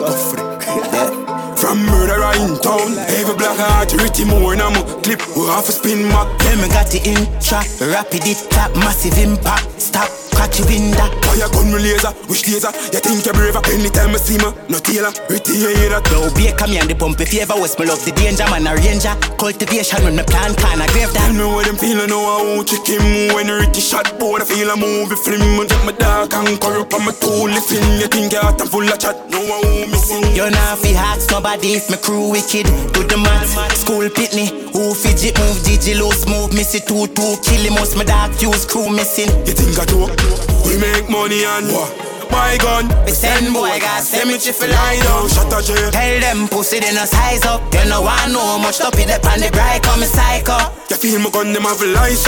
Go 0.00 0.12
for 0.12 0.52
it. 0.52 0.55
Eh. 0.68 1.54
From 1.56 1.86
murderer 1.86 2.32
in 2.36 2.58
town, 2.60 2.98
every 3.16 3.36
black 3.36 3.56
heart, 3.56 3.92
Ricky 3.94 4.24
more 4.24 4.54
in 4.54 4.60
a 4.60 4.70
clip. 5.02 5.22
We 5.36 5.46
have 5.46 5.64
to 5.66 5.72
spin 5.72 6.08
back. 6.08 6.26
Then 6.40 6.60
me 6.60 6.68
got 6.68 6.90
the 6.90 7.00
intro, 7.02 7.60
rapid 7.86 8.26
it 8.26 8.38
tap, 8.50 8.74
massive 8.74 9.16
impact. 9.18 9.80
Stop, 9.80 10.10
your 10.58 10.68
window. 10.68 11.06
Fire 11.24 11.48
gun 11.52 11.68
me 11.72 11.78
laser, 11.80 12.12
which 12.28 12.46
laser? 12.48 12.72
You 12.92 13.00
think 13.00 13.24
you're 13.24 13.34
braver? 13.34 13.60
Anytime 13.68 14.14
I 14.14 14.18
see 14.20 14.38
me, 14.40 14.48
no 14.68 14.78
tailor. 14.80 15.12
Hear 15.26 15.88
that? 15.92 16.06
Yo, 16.12 16.30
Baker 16.32 16.68
me 16.68 16.78
and 16.78 16.88
the 16.88 16.94
pump 16.94 17.20
if 17.20 17.32
you 17.32 17.40
ever 17.40 17.56
was 17.56 17.76
me 17.78 17.86
love 17.86 18.02
the 18.04 18.12
danger 18.12 18.46
man 18.48 18.66
a 18.68 18.72
ranger. 18.76 19.12
Cultivation 19.36 20.04
when 20.04 20.16
me 20.16 20.24
plan 20.24 20.54
can 20.56 20.80
I 20.80 20.86
grave 20.92 21.12
Tell 21.12 21.32
me 21.32 21.44
what 21.44 21.66
them 21.66 21.76
feeling, 21.76 22.08
know 22.08 22.22
how 22.22 22.62
chicken 22.64 23.02
move 23.02 23.34
when 23.34 23.48
Ricky 23.48 23.80
shot 23.80 24.06
boy. 24.18 24.40
I 24.40 24.44
feel 24.44 24.70
a 24.70 24.76
movie 24.76 25.16
film, 25.16 25.60
I 25.60 25.66
drop 25.66 25.84
my 25.84 25.92
dark 25.92 26.32
and 26.34 26.60
corrupt 26.60 26.92
on 26.94 27.04
my 27.04 27.12
tool. 27.18 27.50
Listen, 27.50 27.82
you 28.00 28.08
think 28.08 28.32
you're 28.32 28.42
hot 28.44 28.60
and 28.60 28.70
full 28.70 28.86
of 28.86 28.98
chat? 28.98 29.16
Know 29.28 29.42
how 29.42 29.90
missing. 29.90 30.24
You're 30.36 30.50
not 30.50 30.78
fi 30.78 30.94
hats 30.94 31.28
nobody 31.30 31.76
if 31.76 31.90
me 31.90 31.98
crew 31.98 32.30
wicked. 32.30 32.66
Do 32.94 33.02
the 33.04 33.18
maths, 33.18 33.56
school 33.80 34.06
pitney. 34.08 34.48
Who 34.72 34.94
fidget 34.94 35.36
move, 35.40 35.58
Digi 35.66 35.98
loose 35.98 36.26
move, 36.28 36.52
missy 36.54 36.80
two 36.80 37.10
two. 37.12 37.36
Kill 37.42 37.62
him, 37.66 37.74
most 37.74 37.96
my 37.96 38.04
dark 38.04 38.32
fuse 38.38 38.64
crew 38.64 38.88
missing. 38.88 39.28
You 39.44 39.54
think 39.56 39.74
I 39.78 39.84
joke? 39.84 40.45
We 40.64 40.78
make 40.78 41.08
money 41.08 41.44
and 41.44 41.66
what? 41.72 42.05
Buy 42.30 42.58
gun. 42.58 42.88
We 43.04 43.12
send 43.12 43.52
boy 43.54 43.78
got 43.80 44.02
cemetery 44.02 44.52
for 44.52 44.66
Lie 44.66 44.74
lie 44.74 45.00
down, 45.02 45.28
shut 45.28 45.52
a 45.52 45.58
jail. 45.62 45.90
Tell 45.90 46.20
them 46.20 46.48
pussy 46.48 46.80
they 46.80 46.92
no 46.94 47.04
size 47.04 47.44
up. 47.44 47.62
You 47.74 47.88
know 47.88 48.04
I 48.06 48.28
know 48.32 48.58
much 48.58 48.80
up 48.80 48.98
in 48.98 49.08
the 49.08 49.18
pan 49.22 49.40
the 49.40 49.50
bright 49.50 49.82
come 49.82 50.02
psycho. 50.02 50.58
You 50.90 50.96
feel 50.96 51.18
my 51.18 51.30
gun, 51.30 51.52
them 51.52 51.66
have 51.66 51.82
a 51.82 51.86
lice. 51.86 52.26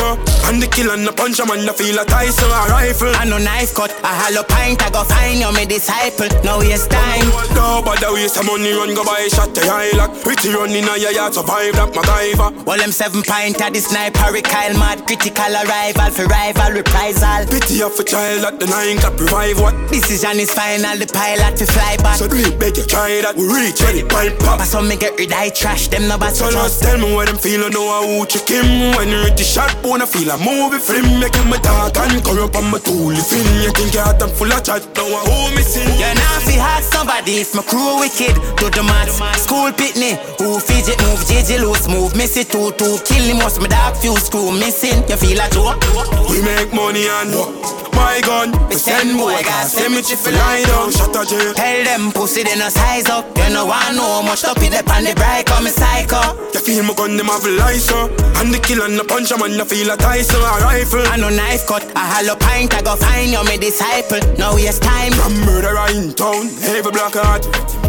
And 0.48 0.62
the 0.62 0.66
kill 0.66 0.90
and 0.90 1.06
the 1.06 1.12
punch, 1.12 1.38
man, 1.38 1.68
I 1.68 1.72
feel 1.72 1.98
a 1.98 2.02
or 2.02 2.50
a 2.50 2.60
rifle. 2.72 3.14
I 3.14 3.24
no 3.24 3.38
knife 3.38 3.74
cut, 3.74 3.92
a 4.02 4.10
hollow 4.10 4.42
pint, 4.42 4.82
I 4.82 4.90
go 4.90 5.04
find 5.04 5.38
you, 5.38 5.52
me 5.52 5.64
disciple. 5.66 6.28
No 6.42 6.58
waste 6.58 6.90
time. 6.90 7.28
No, 7.54 7.82
but 7.84 8.00
the 8.00 8.10
waste 8.12 8.38
of 8.38 8.46
money 8.46 8.72
run 8.72 8.94
go 8.94 9.04
buy 9.04 9.28
shot 9.28 9.54
the 9.54 9.62
eye 9.68 9.92
lock. 9.94 10.10
Pretty 10.22 10.50
run 10.50 10.70
in 10.74 10.88
a 10.88 10.96
yard, 10.98 11.34
survive 11.34 11.74
that 11.78 11.94
MacGyver. 11.94 12.64
Well, 12.66 12.78
them 12.78 12.92
seven 12.92 13.22
pint 13.22 13.60
at 13.60 13.72
the 13.72 13.80
sniper, 13.80 14.34
Kyle 14.42 14.74
mad, 14.78 15.06
critical 15.06 15.52
arrival 15.54 16.10
for 16.10 16.26
rival 16.26 16.72
reprisal. 16.72 17.46
Pity 17.46 17.82
of 17.82 17.98
a 17.98 18.04
child 18.04 18.44
at 18.44 18.58
the 18.58 18.66
nine 18.66 18.98
clap 18.98 19.18
revive 19.20 19.60
what? 19.60 19.74
Decision 19.90 20.38
is 20.38 20.52
final, 20.52 20.96
the 20.98 21.06
pilot 21.06 21.56
to 21.56 21.66
fly 21.66 21.96
back. 21.98 22.16
So 22.16 22.28
do 22.28 22.36
it, 22.36 22.58
beg 22.58 22.76
you 22.76 22.84
try 22.84 23.20
that. 23.22 23.36
We 23.36 23.44
reach 23.48 23.80
ready, 23.80 24.04
pipe 24.04 24.38
pop. 24.38 24.60
Some 24.62 24.88
me 24.88 24.96
get 24.96 25.18
rid 25.18 25.32
I 25.32 25.48
trash 25.50 25.88
them 25.88 26.08
no 26.08 26.18
bad 26.18 26.36
So 26.36 26.50
so 26.50 26.52
just 26.52 26.82
tell 26.82 26.98
me 26.98 27.14
what 27.14 27.26
them 27.26 27.36
feel, 27.36 27.64
I 27.64 27.68
know 27.68 27.88
how 27.88 28.24
chicken 28.26 28.96
When 28.96 29.08
you 29.08 29.24
reach 29.24 29.40
the 29.40 29.44
shot, 29.44 29.72
bone, 29.82 30.02
I 30.02 30.06
feel 30.06 30.28
a 30.28 30.36
movie 30.36 30.78
film 30.78 31.20
Making 31.20 31.48
my 31.48 31.56
dark 31.58 31.96
and 31.96 32.20
up 32.20 32.56
on 32.56 32.70
my 32.70 32.78
tool 32.78 33.16
Fin, 33.16 33.48
you 33.64 33.72
think 33.72 33.94
you're 33.94 34.04
hot 34.04 34.20
and 34.20 34.32
full 34.32 34.52
of 34.52 34.60
chat 34.64 34.84
Now 34.96 35.08
I 35.08 35.20
who 35.24 35.56
missing 35.56 35.88
You 35.96 36.12
not 36.20 36.42
fi 36.44 36.56
hard 36.60 36.84
somebody 36.84 37.40
if 37.40 37.54
my 37.54 37.62
crew 37.62 38.00
wicked. 38.00 38.34
Do 38.56 38.70
the 38.70 38.82
maths, 38.82 39.16
school 39.42 39.70
pitney. 39.72 40.16
Who 40.38 40.60
fidget 40.60 41.00
move, 41.02 41.20
JJ 41.28 41.60
loose 41.60 41.88
move, 41.88 42.14
missy 42.16 42.44
two 42.44 42.72
two. 42.72 42.98
Kill 43.04 43.24
him, 43.24 43.38
most 43.38 43.60
my 43.60 43.68
dark 43.68 43.96
fuse 43.96 44.26
screw 44.26 44.52
missing. 44.52 45.02
You 45.08 45.16
feel 45.16 45.40
a 45.40 45.48
joke? 45.50 45.80
We 46.28 46.42
make 46.42 46.72
money 46.72 47.06
and 47.06 47.87
buy 47.98 48.22
gun 48.22 48.54
We 48.70 48.78
send 48.78 49.18
boy, 49.18 49.42
got 49.42 49.66
cemetery 49.66 50.14
for 50.14 50.30
lie 50.30 50.62
down 50.70 50.94
Shut 50.94 51.16
a 51.18 51.22
jail 51.26 51.52
Tell 51.54 51.84
them 51.84 52.12
pussy 52.14 52.46
they 52.46 52.54
no 52.54 52.70
size 52.70 53.10
up. 53.10 53.26
You 53.34 53.50
know 53.50 53.66
I 53.66 53.90
know 53.92 54.22
much 54.22 54.44
up 54.46 54.62
in 54.62 54.70
the 54.70 54.82
pan 54.86 55.02
the 55.02 55.14
bright 55.18 55.46
come 55.50 55.66
psycho. 55.66 56.38
You 56.54 56.60
feel 56.62 56.84
my 56.86 56.94
gun, 56.94 57.16
them 57.18 57.26
have 57.26 57.44
a 57.44 57.50
lice 57.58 57.90
up 57.90 58.10
And 58.38 58.54
the 58.54 58.58
kill 58.62 58.82
and 58.86 58.94
the 58.94 59.04
punch, 59.04 59.34
man, 59.34 59.58
I 59.58 59.64
feel 59.66 59.90
a 59.90 59.96
or 59.98 60.46
a 60.46 60.62
rifle 60.62 61.02
I 61.10 61.16
no 61.18 61.28
knife 61.28 61.66
cut, 61.66 61.84
a 61.98 61.98
hollow 61.98 62.38
pint, 62.38 62.74
I 62.74 62.82
go 62.82 62.94
find 62.94 63.30
you, 63.34 63.42
me 63.44 63.58
disciple. 63.58 64.22
No 64.38 64.54
waste 64.54 64.82
time. 64.82 65.12
From 65.12 65.34
murderer 65.42 65.90
in 65.90 66.14
town, 66.14 66.48
every 66.62 66.92
black 66.92 67.14
heart 67.14 67.87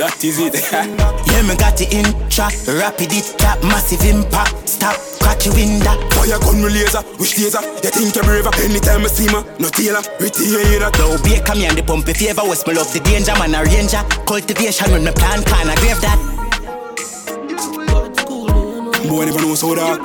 That 0.00 0.24
is 0.24 0.40
it 0.40 0.56
Yeah, 0.72 1.44
me 1.44 1.52
got 1.60 1.76
the 1.76 1.84
intro, 1.92 2.48
rapid 2.80 3.12
it 3.12 3.28
tap, 3.36 3.60
massive 3.60 4.00
impact. 4.08 4.64
Stop, 4.64 4.96
crack 5.20 5.44
your 5.44 5.52
window. 5.52 5.92
Fire 6.16 6.40
gun 6.40 6.64
with 6.64 6.72
laser, 6.72 7.04
which 7.20 7.36
laser? 7.36 7.60
You 7.84 7.92
think 7.92 8.16
you're 8.16 8.24
braver? 8.24 8.48
Anytime 8.64 9.04
I 9.04 9.12
see 9.12 9.28
me, 9.28 9.44
no 9.60 9.68
tailor 9.68 10.00
Pretty 10.16 10.48
you 10.48 10.64
hear 10.64 10.80
that? 10.80 10.96
Yo, 10.96 11.20
Baker 11.20 11.52
me 11.60 11.68
and 11.68 11.76
the 11.76 11.84
pump 11.84 12.08
if 12.08 12.24
you 12.24 12.32
ever 12.32 12.40
was 12.40 12.64
me 12.64 12.72
love 12.72 12.88
the 12.88 13.04
danger 13.04 13.36
man 13.36 13.52
a 13.52 13.60
ranger. 13.68 14.00
Cultivation 14.24 14.88
when 14.96 15.04
me 15.04 15.12
plan 15.12 15.44
can 15.44 15.68
I 15.68 15.76
grave 15.76 16.00
that. 16.00 16.16
Boy 19.04 19.22
I 19.22 19.24
never 19.28 19.44
knows 19.44 19.60
how 19.60 19.76
that 19.76 20.00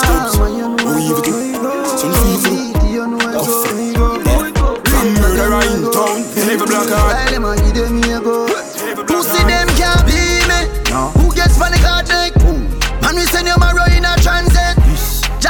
Scrubs, 0.00 0.40
what 0.40 0.48
we 0.96 1.12
even 1.12 1.20
do 1.28 1.36
Some 1.92 2.08
people 2.24 2.56
Go 3.20 3.44
for 3.44 3.68
it 3.76 4.00
From 4.88 5.12
murderer 5.20 5.60
in 5.60 5.92
town 5.92 6.24
Every 6.40 6.56
black 6.56 6.88
heart 6.88 8.15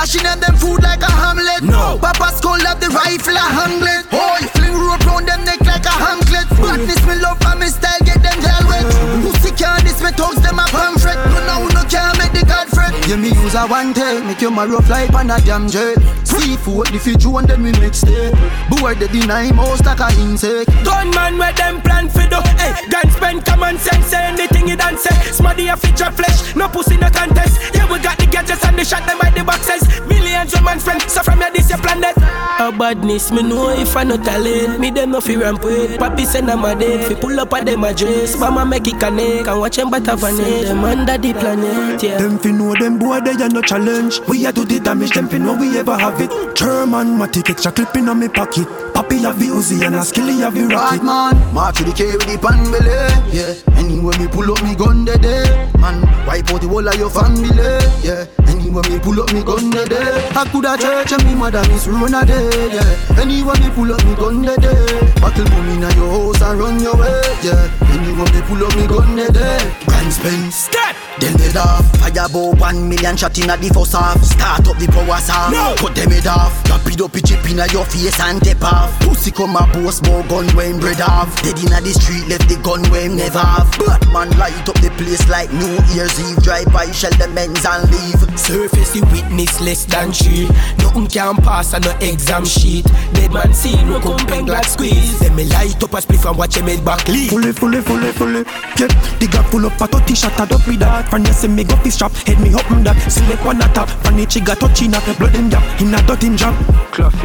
Mashing 0.07 0.25
at 0.25 0.41
them 0.41 0.55
food 0.55 0.85
like 0.85 1.03
a 1.03 1.11
hamlet. 1.11 1.65
No. 1.65 1.99
Papa 1.99 2.31
skull 2.37 2.61
have 2.61 2.79
the 2.79 2.87
rifle 2.91 3.35
a 3.35 3.43
hanglet. 3.43 4.09
Boy, 4.09 4.39
fling 4.55 4.79
rope 4.79 5.05
round 5.05 5.27
them 5.27 5.43
neck 5.43 5.59
like 5.67 5.85
a 5.85 5.91
hanklet. 5.91 6.47
Badness 6.63 7.05
me 7.09 7.19
love 7.19 7.43
and 7.43 7.59
me 7.59 7.67
style 7.67 7.99
get 8.05 8.23
them 8.23 8.39
gel 8.39 8.69
wet. 8.71 8.87
Pussy 9.25 9.51
can't 9.51 9.83
this 9.83 10.01
me 10.01 10.13
thugs 10.13 10.41
them 10.43 10.61
a 10.61 10.67
pamphlet. 10.71 11.19
No 11.27 11.43
now 11.51 11.67
no 11.75 11.83
can't 11.91 12.17
make 12.19 12.31
the 12.39 12.47
god. 12.47 12.76
Yeah, 13.07 13.15
me 13.17 13.29
use 13.29 13.55
a 13.55 13.67
one 13.69 13.95
take, 13.95 14.25
make 14.25 14.41
you 14.41 14.51
marrow 14.51 14.81
fly 14.81 15.07
pan 15.07 15.31
a 15.31 15.41
damn 15.41 15.69
jet. 15.69 15.97
Seafood, 16.27 16.89
the 16.89 16.99
future 16.99 17.39
and 17.39 17.47
then 17.47 17.63
we 17.63 17.71
mix 17.79 18.03
it. 18.03 18.35
Boy, 18.69 18.95
they 18.95 19.07
deny 19.07 19.53
most 19.53 19.85
like 19.87 20.01
a 20.01 20.09
insect. 20.21 20.69
Gunman 20.85 21.39
where 21.39 21.53
them 21.53 21.81
plan 21.83 22.09
for 22.09 22.27
do 22.27 22.41
Hey, 22.59 22.75
gun 22.91 23.09
spend 23.11 23.45
common 23.45 23.79
sense 23.79 24.07
Say 24.07 24.19
anything 24.19 24.67
you 24.69 24.77
done 24.77 24.99
say. 24.99 25.15
Smarty 25.31 25.69
a 25.69 25.77
feature 25.77 26.11
flesh 26.11 26.55
No 26.57 26.69
pussy 26.69 26.97
no 26.97 27.09
contest. 27.11 27.61
Yeah, 27.75 27.91
we 27.91 27.99
got 28.01 28.19
the 28.19 28.27
gadgets 28.27 28.65
and 28.65 28.77
the 28.79 28.85
shot 28.85 29.07
them 29.07 29.19
by 29.19 29.31
the 29.31 29.45
boxes. 29.45 29.83
Millions 30.07 30.53
of 30.55 30.63
man 30.65 30.79
friends 30.81 31.13
So 31.13 31.23
from 31.23 31.39
here 31.41 31.51
this 31.53 31.71
your 31.71 31.79
planet. 31.79 32.17
A 32.59 32.73
badness 32.73 33.31
me 33.31 33.43
know 33.43 33.71
if 33.71 33.97
I 33.97 34.03
no 34.05 34.17
talent. 34.17 34.81
Me 34.81 34.91
them 34.91 35.13
no 35.13 35.21
fear 35.21 35.41
ramp 35.41 35.63
with 35.63 35.99
Papi 35.99 36.27
send 36.27 36.49
them 36.49 36.65
a 36.65 36.75
date 36.75 37.07
Fi 37.07 37.15
pull 37.15 37.39
up 37.39 37.53
at 37.55 37.67
them 37.67 37.85
address. 37.85 38.37
Mama 38.39 38.67
make 38.67 38.87
it 38.89 38.99
connect 38.99 39.47
And 39.47 39.61
watch 39.61 39.77
them 39.77 39.91
butter 39.91 40.17
vanet 40.17 40.67
Them 40.67 40.85
under 40.85 41.17
the 41.19 41.33
planet, 41.33 42.03
yeah. 42.03 42.19
Them 42.19 42.39
fi 42.39 42.51
know 42.51 42.75
them 42.75 42.96
boy 42.99 43.21
they 43.21 43.33
are 43.33 43.49
no 43.49 43.63
challenge. 43.63 44.21
We 44.29 44.47
a 44.47 44.53
do 44.53 44.65
the 44.65 44.81
damage, 44.81 45.13
them 45.13 45.29
fi 45.29 45.39
know 45.39 45.57
we 45.57 45.79
ever 45.79 45.97
have 45.97 46.21
it. 46.21 46.31
German 46.57 47.19
matic 47.19 47.51
extra 47.51 47.73
clipping 47.73 48.09
on 48.09 48.21
me 48.21 48.29
pocket. 48.29 48.86
Papi 48.97 49.21
have 49.21 49.39
the 49.39 49.53
Uzi 49.53 49.85
and 49.85 49.95
a 49.95 50.03
skilly 50.03 50.41
have 50.41 50.55
the 50.55 50.65
rocket. 50.73 51.05
Man, 51.05 51.37
march 51.53 51.77
to 51.77 51.85
the 51.85 51.93
K 51.93 52.17
with 52.17 52.25
the 52.25 52.41
pan 52.41 52.65
belly. 52.73 52.97
Yeah, 53.29 53.53
anywhere 53.77 54.17
me 54.17 54.27
pull 54.27 54.49
up 54.49 54.65
me 54.65 54.73
gun 54.75 55.05
de 55.05 55.19
day. 55.21 55.45
Eh. 55.45 55.77
Man, 55.77 56.01
wipe 56.25 56.49
out 56.49 56.65
the 56.65 56.69
whole 56.69 56.89
of 56.89 56.97
your 56.97 57.11
family. 57.13 57.53
Eh. 57.53 57.85
Yeah, 58.01 58.25
anywhere 58.49 58.89
me 58.89 58.97
pull 58.97 59.21
up 59.21 59.29
me 59.37 59.45
gun 59.45 59.69
de 59.69 59.85
day. 59.85 60.01
Eh. 60.01 60.33
I 60.33 60.49
coulda 60.49 60.81
church 60.81 61.13
and 61.13 61.29
me 61.29 61.37
mother 61.37 61.61
miss 61.69 61.85
run 61.87 62.17
a 62.17 62.25
day. 62.25 62.73
Yeah, 62.73 63.21
anywhere 63.21 63.61
me 63.61 63.69
pull 63.77 63.93
up 63.93 64.01
me 64.01 64.17
gun 64.17 64.41
de 64.41 64.57
day. 64.65 64.89
Battle 65.21 65.45
boom 65.45 65.69
inna 65.77 65.93
your 65.93 66.09
house 66.09 66.41
and 66.41 66.57
run 66.57 66.81
your 66.81 66.97
way. 66.97 67.21
Yeah, 67.45 67.69
anywhere 67.93 68.33
me 68.33 68.41
pull 68.49 68.65
up 68.65 68.73
me 68.81 68.89
gun 68.89 69.13
de 69.13 69.29
day. 69.29 69.61
Grand 69.85 70.09
Spence, 70.09 70.73
Start 70.73 70.97
then 71.21 71.37
head 71.37 71.57
off. 71.61 71.85
Fire 72.01 72.29
bow 72.33 72.57
one 72.57 72.89
million 72.89 73.17
shot 73.17 73.37
inna 73.37 73.57
the 73.57 73.69
first 73.77 73.93
half. 73.93 74.21
Start 74.25 74.65
up 74.65 74.81
the 74.81 74.89
power 74.89 75.21
saw. 75.21 75.53
No. 75.53 75.77
Cut 75.77 75.95
them 75.95 76.11
head 76.11 76.27
off. 76.27 76.65
Drop 76.65 76.87
it 76.89 77.01
up, 77.01 77.13
inna 77.45 77.67
your 77.73 77.85
face 77.85 78.21
and 78.21 78.41
tap 78.41 78.65
off. 78.65 78.86
Pussy 79.01 79.31
come 79.31 79.57
a 79.57 79.67
boast 79.73 80.07
more 80.07 80.23
gun 80.25 80.47
when 80.57 80.79
bread 80.79 81.01
off. 81.01 81.31
Dead 81.43 81.59
inna 81.59 81.81
the 81.81 81.93
street, 81.93 82.27
left 82.29 82.49
the 82.49 82.57
gun 82.63 82.83
when 82.91 83.17
never 83.17 83.39
have. 83.39 83.71
Batman 83.79 84.31
light 84.39 84.69
up 84.69 84.79
the 84.81 84.91
place 84.97 85.27
like 85.29 85.53
New 85.53 85.79
Year's 85.95 86.19
Eve. 86.21 86.43
Drive 86.43 86.73
by, 86.73 86.91
shell 86.91 87.15
the 87.19 87.29
men's 87.29 87.65
and 87.65 87.91
leave. 87.91 88.21
Surface 88.39 88.93
the 88.93 89.03
witness 89.13 89.61
less 89.61 89.85
than 89.87 90.13
she 90.13 90.47
Nothing 90.79 91.07
can 91.07 91.37
pass 91.37 91.73
on 91.73 91.81
no 91.81 91.91
exam 92.01 92.45
sheet 92.45 92.85
Dead 93.15 93.33
man 93.33 93.53
see 93.55 93.75
no 93.85 93.99
come 93.99 94.19
pen 94.27 94.45
glad 94.45 94.67
squeeze 94.67 95.19
Then 95.19 95.35
me 95.35 95.45
light 95.45 95.83
up 95.83 95.95
a 95.95 95.97
spliff 95.97 96.29
and 96.29 96.39
watch 96.39 96.57
him 96.57 96.67
head 96.67 96.85
back 96.85 97.09
leave 97.09 97.31
Fully, 97.31 97.53
fully, 97.53 97.81
fully, 97.81 98.13
fully. 98.13 98.45
Yeah, 98.79 98.89
the 99.19 99.29
gap 99.31 99.47
full 99.47 99.67
up 99.67 99.81
a 99.81 99.87
30 99.87 100.15
shot, 100.15 100.39
I 100.41 100.47
don't 100.47 100.79
that. 100.79 101.09
From 101.09 101.25
you 101.25 101.33
see 101.33 101.49
me 101.49 101.65
go 101.65 101.77
fi 101.77 101.91
strap, 101.91 102.13
head 102.13 102.41
me 102.41 102.53
up 102.55 102.71
on 102.71 102.85
that. 102.85 102.97
Select 103.11 103.45
one 103.45 103.61
a 103.61 103.69
top, 103.73 103.89
from 103.89 104.17
the 104.17 104.27
trigger 104.27 104.55
touching 104.55 104.95
up, 104.95 105.05
blood 105.19 105.35
in 105.35 105.49
gap, 105.49 105.65
in 105.81 105.95
a 105.95 106.03
dirty 106.07 106.35
drop. 106.37 106.55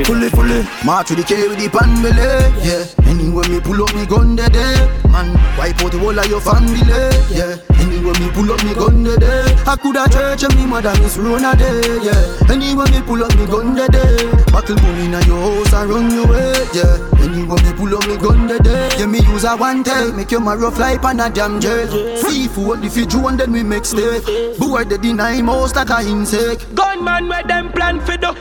Fully, 0.06 0.30
fully. 0.30 0.68
March 0.84 1.08
to 1.08 1.15
the 1.15 1.24
K 1.24 1.48
with 1.51 1.60
the 1.60 1.67
pan 1.70 1.91
belly. 2.01 2.31
Yeah, 2.63 2.84
anywhere 3.10 3.48
me 3.50 3.60
pull 3.60 3.84
up 3.84 3.93
me 3.96 4.05
gun 4.05 4.36
de 4.36 4.48
day. 4.50 4.62
Eh, 4.62 5.12
man, 5.12 5.36
wipe 5.58 5.81
out 5.84 5.91
the 5.91 6.00
whole 6.00 6.17
of 6.17 6.25
your 6.27 6.39
family. 6.39 6.79
Yeah, 7.27 7.60
anywhere 7.79 8.15
me 8.20 8.27
pull 8.31 8.51
up 8.51 8.63
me 8.63 8.74
gun 8.74 9.03
de 9.03 9.17
day. 9.17 9.27
Eh. 9.27 9.63
I 9.67 9.75
coulda 9.75 10.08
church 10.10 10.43
and 10.43 10.55
me 10.55 10.65
mother 10.65 10.96
miss 11.01 11.17
run 11.17 11.43
a 11.43 11.55
day. 11.55 12.00
Yeah, 12.00 12.51
anywhere 12.51 12.88
me 12.88 13.01
pull 13.03 13.24
up 13.24 13.36
me 13.36 13.46
gun 13.46 13.75
de 13.75 13.88
day. 13.88 13.99
Eh. 13.99 14.52
Battle 14.52 14.75
boom 14.80 14.99
inna 15.04 15.19
your 15.28 15.39
house 15.39 15.73
and 15.73 15.89
run 15.89 16.12
your 16.12 16.28
way. 16.28 16.56
Yeah, 16.71 16.95
anywhere 17.19 17.62
me 17.63 17.71
pull 17.75 17.93
up 17.95 18.08
me 18.08 18.15
gun 18.17 18.47
de 18.47 18.58
day. 18.60 18.89
Yeah, 18.97 19.08
me 19.08 19.19
use 19.19 19.43
a 19.43 19.56
one 19.56 19.84
take, 19.84 20.15
make 20.15 20.32
your 20.32 20.41
marrow 20.41 20.71
fly 20.71 20.97
pan 20.97 21.19
a 21.19 21.30
damn 21.30 21.60
jail. 21.60 21.88
Seafood 22.17 22.84
if 22.86 22.95
you 22.95 23.06
do 23.06 23.28
and 23.28 23.39
then 23.39 23.52
we 23.52 23.63
make 23.63 23.86
steak. 23.86 24.23
Boy, 24.58 24.86
they 24.86 24.97
deny 24.97 25.41
most 25.41 25.75
like 25.75 25.89
a 25.89 25.99
insect. 26.02 26.73
Gunman 26.75 27.28
where 27.28 27.43
them 27.43 27.71
plan 27.71 27.99
for 27.99 28.17
do 28.17 28.34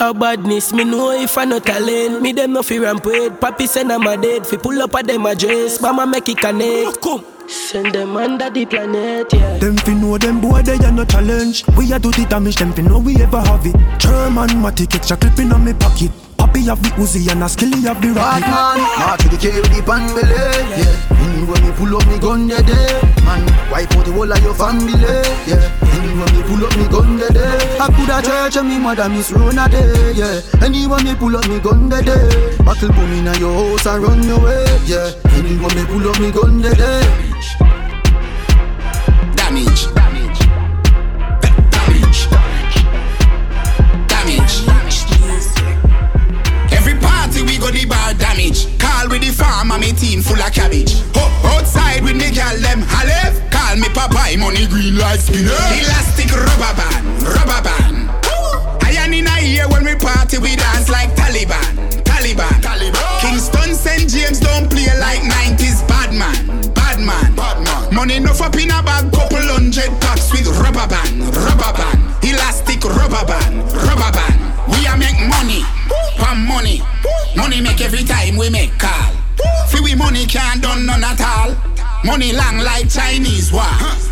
a 0.00 0.14
badness, 0.14 0.72
me 0.72 0.84
know 0.84 1.10
if 1.12 1.36
I 1.36 1.44
no 1.44 1.58
talent 1.58 2.22
Me 2.22 2.32
them 2.32 2.54
no 2.54 2.62
fear 2.62 2.82
ramp 2.82 3.04
with 3.04 3.34
Papi 3.34 3.68
send 3.68 3.90
them 3.90 4.06
a 4.06 4.16
dead 4.16 4.46
Fi 4.46 4.56
pull 4.56 4.80
up 4.82 4.94
at 4.94 5.06
them 5.06 5.26
address 5.26 5.80
Mama 5.80 6.06
make 6.06 6.28
it 6.28 6.38
connect 6.38 7.00
Come 7.02 7.24
Send 7.48 7.92
them 7.94 8.16
under 8.16 8.48
the 8.48 8.64
planet, 8.64 9.32
yeah 9.32 9.58
Them 9.58 9.76
fi 9.78 9.92
know 9.92 10.16
them 10.16 10.40
boy 10.40 10.62
they 10.62 10.76
are 10.86 10.92
no 10.92 11.04
challenge. 11.04 11.66
We 11.76 11.92
a 11.92 11.98
do 11.98 12.12
the 12.12 12.24
damage, 12.30 12.56
them 12.56 12.72
fi 12.72 12.82
know 12.82 13.00
we 13.00 13.20
ever 13.20 13.40
have 13.40 13.66
it. 13.66 13.74
German 13.98 14.50
matic 14.62 14.94
extra 14.94 15.16
clipping 15.16 15.52
on 15.52 15.64
me 15.64 15.72
pocket. 15.74 16.12
Papi 16.38 16.66
have 16.66 16.80
the 16.80 16.90
Uzi 16.90 17.28
and 17.28 17.42
a 17.42 17.48
skilly 17.48 17.82
have 17.82 18.00
the 18.00 18.14
Bad 18.14 18.42
rocket. 18.42 18.54
man, 18.54 18.78
march 19.02 19.20
to 19.22 19.28
the 19.30 19.36
K 19.36 19.50
with 19.50 19.74
the 19.74 19.82
pan 19.82 20.06
belly. 20.14 20.30
Yeah, 20.78 20.94
anywhere 21.26 21.60
me 21.60 21.70
pull 21.74 21.96
up 21.96 22.06
me 22.06 22.18
gun 22.22 22.46
de 22.46 22.62
day. 22.62 23.02
Man, 23.26 23.42
wipe 23.66 23.90
out 23.98 24.06
the 24.06 24.12
whole 24.14 24.30
of 24.30 24.42
your 24.46 24.54
family. 24.54 24.94
Yeah, 25.50 25.58
anywhere 25.90 26.30
me 26.30 26.40
pull 26.46 26.62
up 26.62 26.72
me 26.78 26.86
gun 26.86 27.18
de 27.18 27.28
day. 27.34 27.59
I 27.80 27.88
coulda 27.96 28.20
church 28.20 28.56
and 28.58 28.68
me 28.68 28.78
mother 28.78 29.08
miss 29.08 29.32
run 29.32 29.56
a 29.58 29.66
day. 29.66 30.12
Yeah, 30.12 30.42
anywhere 30.60 31.02
me 31.02 31.14
pull 31.14 31.34
up 31.34 31.48
me 31.48 31.58
gun 31.60 31.88
de 31.88 32.02
day. 32.02 32.56
Battle 32.58 32.92
boom 32.92 33.10
inna 33.12 33.32
your 33.38 33.54
house 33.54 33.86
and 33.86 34.02
run 34.02 34.22
your 34.22 34.38
way. 34.38 34.66
Yeah, 34.84 35.10
anywhere 35.32 35.74
me 35.74 35.84
pull 35.88 36.06
up 36.06 36.20
me 36.20 36.30
gun 36.30 36.60
de 36.60 36.74
day. 36.76 37.00
Damage. 39.32 39.88
Damage. 39.96 40.40
Damage. 41.72 42.20
Damage. 44.12 44.56
Every 46.72 46.94
party 47.00 47.42
we 47.42 47.56
go 47.56 47.70
the 47.70 47.86
bar 47.88 48.12
damage. 48.12 48.78
Call 48.78 49.08
with 49.08 49.22
the 49.22 49.32
farm 49.32 49.70
and 49.70 49.80
me 49.80 49.92
team 49.92 50.20
full 50.20 50.36
of 50.36 50.52
cabbage. 50.52 51.00
Ho, 51.16 51.24
outside 51.56 52.02
with 52.04 52.16
me 52.16 52.30
gal 52.30 52.58
them 52.60 52.82
halef. 52.82 53.40
Call 53.50 53.76
me 53.76 53.88
Popeye 53.88 54.36
money 54.38 54.66
green 54.66 54.98
like 54.98 55.20
spinner. 55.20 55.48
Elastic 55.48 56.30
rubber 56.30 56.76
band, 56.76 57.09
rubber 57.22 57.60
band. 57.62 58.10
Iron 58.84 59.14
in 59.14 59.26
a 59.26 59.36
ear 59.40 59.68
when 59.68 59.84
we 59.84 59.94
party 59.96 60.38
we 60.38 60.56
dance 60.56 60.88
like 60.88 61.10
Taliban, 61.14 61.76
Taliban. 62.04 62.60
Taliban. 62.60 63.20
Kingston 63.20 63.74
St 63.74 64.08
James 64.08 64.40
don't 64.40 64.68
play 64.70 64.86
like 64.98 65.20
90s 65.22 65.86
bad 65.86 66.12
man, 66.14 66.72
bad 66.74 67.00
man. 67.00 67.34
Bad 67.34 67.62
man. 67.64 67.94
Money 67.94 68.16
enough 68.16 68.40
up 68.40 68.54
in 68.56 68.70
a 68.70 68.82
bag, 68.82 69.12
couple 69.12 69.38
hundred 69.38 69.90
packs 70.00 70.32
with 70.32 70.46
rubber 70.58 70.86
band, 70.88 71.20
rubber 71.36 71.72
band. 71.76 72.00
Elastic 72.24 72.84
rubber 72.84 73.24
band, 73.26 73.64
rubber 73.72 74.10
band. 74.12 74.40
We 74.72 74.86
a 74.86 74.96
make 74.96 75.18
money, 75.28 75.62
pam 76.16 76.46
money. 76.46 76.82
Money 77.36 77.60
make 77.60 77.80
every 77.80 78.04
time 78.04 78.36
we 78.36 78.50
make 78.50 78.76
call. 78.78 79.12
Free 79.68 79.80
we 79.80 79.94
money 79.94 80.26
can't 80.26 80.62
done 80.62 80.86
none 80.86 81.04
at 81.04 81.20
all. 81.20 81.54
Money 82.04 82.32
long 82.32 82.58
like 82.58 82.88
Chinese 82.88 83.52
war. 83.52 83.68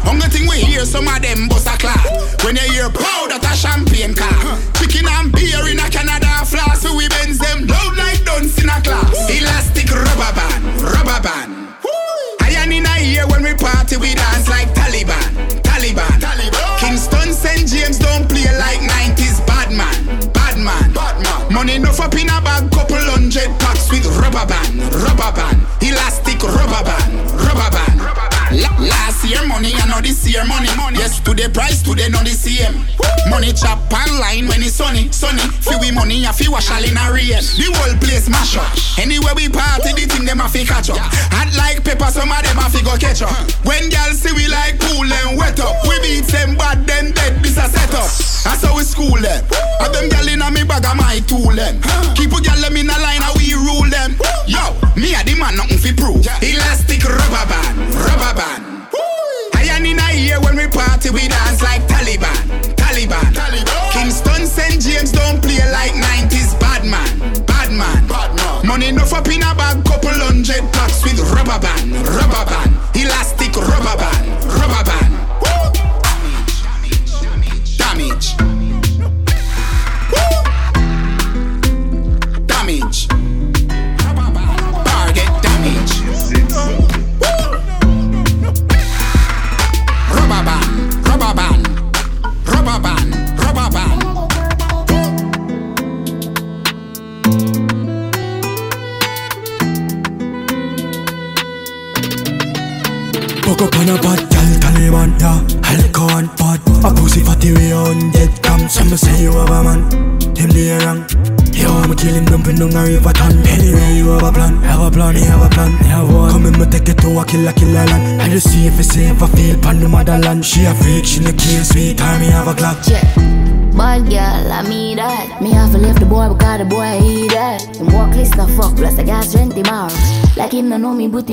Only 0.07 0.29
thing 0.29 0.47
we 0.49 0.61
hear 0.61 0.85
some 0.85 1.09
of 1.09 1.23
them 1.23 1.49
bust 1.49 1.67
a 1.67 1.77
clock. 1.79 2.05
When 2.45 2.57
you 2.57 2.67
hear 2.73 2.91
proud 2.91 3.33
that 3.33 3.45
a 3.49 3.57
champagne 3.57 4.15
car. 4.15 4.61
Chicken 4.77 5.09
and 5.09 5.33
beer 5.33 5.65
in 5.67 5.81
a 5.81 5.89
Canada 5.89 6.45
flask. 6.45 6.83
So 6.85 6.95
we 6.95 7.09
bends 7.09 7.39
them 7.39 7.67
loud 7.67 7.97
like 7.97 8.25
dunce 8.25 8.61
in 8.61 8.69
a 8.69 8.79
class. 8.85 9.17
Elastic 9.33 9.89
rubber 9.91 10.33
band, 10.37 10.63
rubber 10.85 11.21
band. 11.25 11.53
Iron 12.45 12.73
in 12.73 12.87
a 12.87 12.95
ear 13.01 13.27
when 13.29 13.43
we 13.43 13.55
party 13.55 13.97
we 13.97 14.15
dance 14.15 14.49
like 14.49 14.69
Taliban, 14.77 15.33
Taliban. 15.65 16.21
Taliban. 16.21 16.79
Kingston 16.79 17.33
St 17.33 17.67
James 17.69 17.99
don't 17.99 18.29
play 18.29 18.47
like 18.61 18.81
90s 18.85 19.41
bad 19.49 19.73
man, 19.73 19.99
bad 20.33 20.57
man. 20.61 20.93
Money 21.53 21.77
enough 21.77 22.01
up 22.01 22.15
in 22.15 22.29
a 22.29 22.39
bag, 22.45 22.71
couple 22.71 23.01
hundred 23.01 23.49
packs 23.59 23.91
with 23.91 24.07
rubber 24.21 24.45
band, 24.47 24.77
rubber 25.03 25.33
band. 25.33 25.59
Elastic 25.83 26.43
rubber 26.43 26.85
band, 26.85 27.13
rubber 27.59 27.88
band. 29.31 29.49
La- 29.49 29.49
last 29.49 29.49
year 29.49 29.49
money 29.49 29.73
and 29.81 29.91
now 29.91 30.01
this 30.01 30.27
year 30.29 30.45
money. 30.45 30.69
Money. 30.77 30.99
Yes, 30.99 31.21
today 31.21 31.49
price, 31.49 31.83
today 31.83 32.09
not 32.09 32.25
the 32.25 32.31
same. 32.31 32.85
Money 33.31 33.53
chop 33.53 33.79
line 33.93 34.49
when 34.49 34.63
it's 34.63 34.75
sunny, 34.75 35.11
sunny. 35.13 35.43
Feel 35.61 35.81
we 35.81 35.91
money, 35.91 36.27
I 36.27 36.33
feel 36.33 36.53
wash 36.53 36.71
all 36.71 36.83
in 36.83 36.97
a 36.97 37.13
rain. 37.13 37.41
The 37.57 37.69
whole 37.77 37.97
place 38.01 38.29
mash 38.29 38.57
up. 38.57 38.69
Anywhere 38.99 39.35
we 39.35 39.49
party, 39.49 39.93
the 39.93 40.07
thing 40.09 40.25
them 40.25 40.41
a 40.41 40.49
fi 40.49 40.65
catch 40.65 40.91
up. 40.91 40.99
Hot 41.33 41.51
like 41.57 41.85
pepper, 41.85 42.11
some 42.11 42.31
of 42.31 42.43
them 42.43 42.59
a 42.59 42.67
fi 42.69 42.81
go 42.83 42.97
catch 42.97 43.23
up. 43.23 43.33
When 43.65 43.89
girls 43.91 44.21
see 44.21 44.33
we 44.33 44.49
like 44.49 44.81
cool 44.81 45.05
and 45.05 45.37
wet 45.39 45.61
up, 45.61 45.77
we 45.87 46.01
beat 46.01 46.27
them 46.29 46.57
bad, 46.57 46.87
then 46.87 47.13
dead, 47.13 47.43
this 47.43 47.59
a 47.59 47.69
set 47.69 47.93
up. 47.95 48.09
That's 48.45 48.65
how 48.65 48.77
we 48.77 48.83
school 48.83 49.19
them. 49.21 49.45
Have 49.81 49.93
them 49.93 50.09
gal 50.09 50.29
in 50.29 50.43
a 50.43 50.49
me 50.51 50.65
bag 50.65 50.87
of 50.87 50.97
my 50.97 51.21
tool 51.29 51.53
them. 51.53 51.81
Keep 52.17 52.33
a 52.33 52.41
gal 52.41 52.61
them 52.61 52.77
in 52.77 52.89
a 52.89 52.97
line, 52.99 53.21
how 53.21 53.35
we 53.37 53.53
rule 53.55 53.89
them. 53.89 54.17
Yo, 54.49 54.63
me 54.97 55.15
a 55.15 55.21
the 55.25 55.37
man, 55.37 55.57
nothing 55.57 55.79
fi 55.79 55.93
prove. 55.93 56.25
Elastic 56.43 57.05
rubber 57.05 57.45
band, 57.47 57.77
rubber 57.95 58.35
band. 58.35 58.78
Iron 59.79 59.87
in 59.87 60.01
ear 60.17 60.41
when 60.41 60.57
we 60.57 60.67
party, 60.67 61.11
we 61.11 61.29
dance 61.29 61.63
like 61.63 61.83
Taliban, 61.83 61.98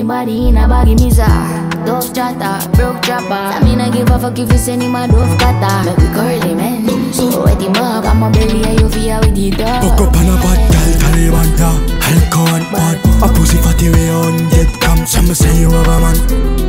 no 0.08 0.26
know 0.26 0.26
me, 0.26 0.36
put 0.36 0.46
him 0.46 0.46
body 0.46 0.48
in 0.50 0.58
a 0.58 0.68
baggy 0.68 0.96
mizar. 0.96 1.86
Dove 1.86 2.14
chatter, 2.14 2.70
broke 2.72 3.02
chopper. 3.04 3.34
I 3.34 3.64
mean 3.64 3.82
I 3.82 3.90
give 3.90 4.10
a 4.10 4.20
fuck 4.20 4.38
if 4.40 4.52
you 4.52 4.58
send 4.58 4.84
him 4.84 4.96
a 4.96 5.08
dove 5.08 5.38
cutter. 5.38 5.86
Make 5.86 5.98
we 5.98 6.08
curly 6.14 6.56
man. 6.56 7.14
So 7.14 7.44
wet 7.44 7.62
him 7.62 7.76
up, 7.76 8.06
I'm 8.06 8.24
a 8.24 8.30
belly 8.32 8.64
and 8.64 8.80
you 8.80 8.90
feel 8.90 9.20
with 9.22 9.36
the 9.36 9.52
dog. 9.52 9.84
Fuck 9.84 10.02
up 10.02 10.16
on 10.16 10.30
a 10.30 10.36
bad 10.42 10.60
girl, 10.72 10.92
Taliban 11.00 11.58
da 11.58 11.72
Alcohol 12.06 12.64
bad. 12.72 12.98
A 13.24 13.28
pussy 13.34 13.58
fatty 13.58 13.90
way 13.90 14.10
oh, 14.10 14.28
on 14.28 14.50
dead 14.50 14.70
come. 14.82 15.06
Some 15.06 15.34
say 15.34 15.60
you 15.60 15.72
have 15.72 15.88
a 15.88 16.00
man 16.00 16.18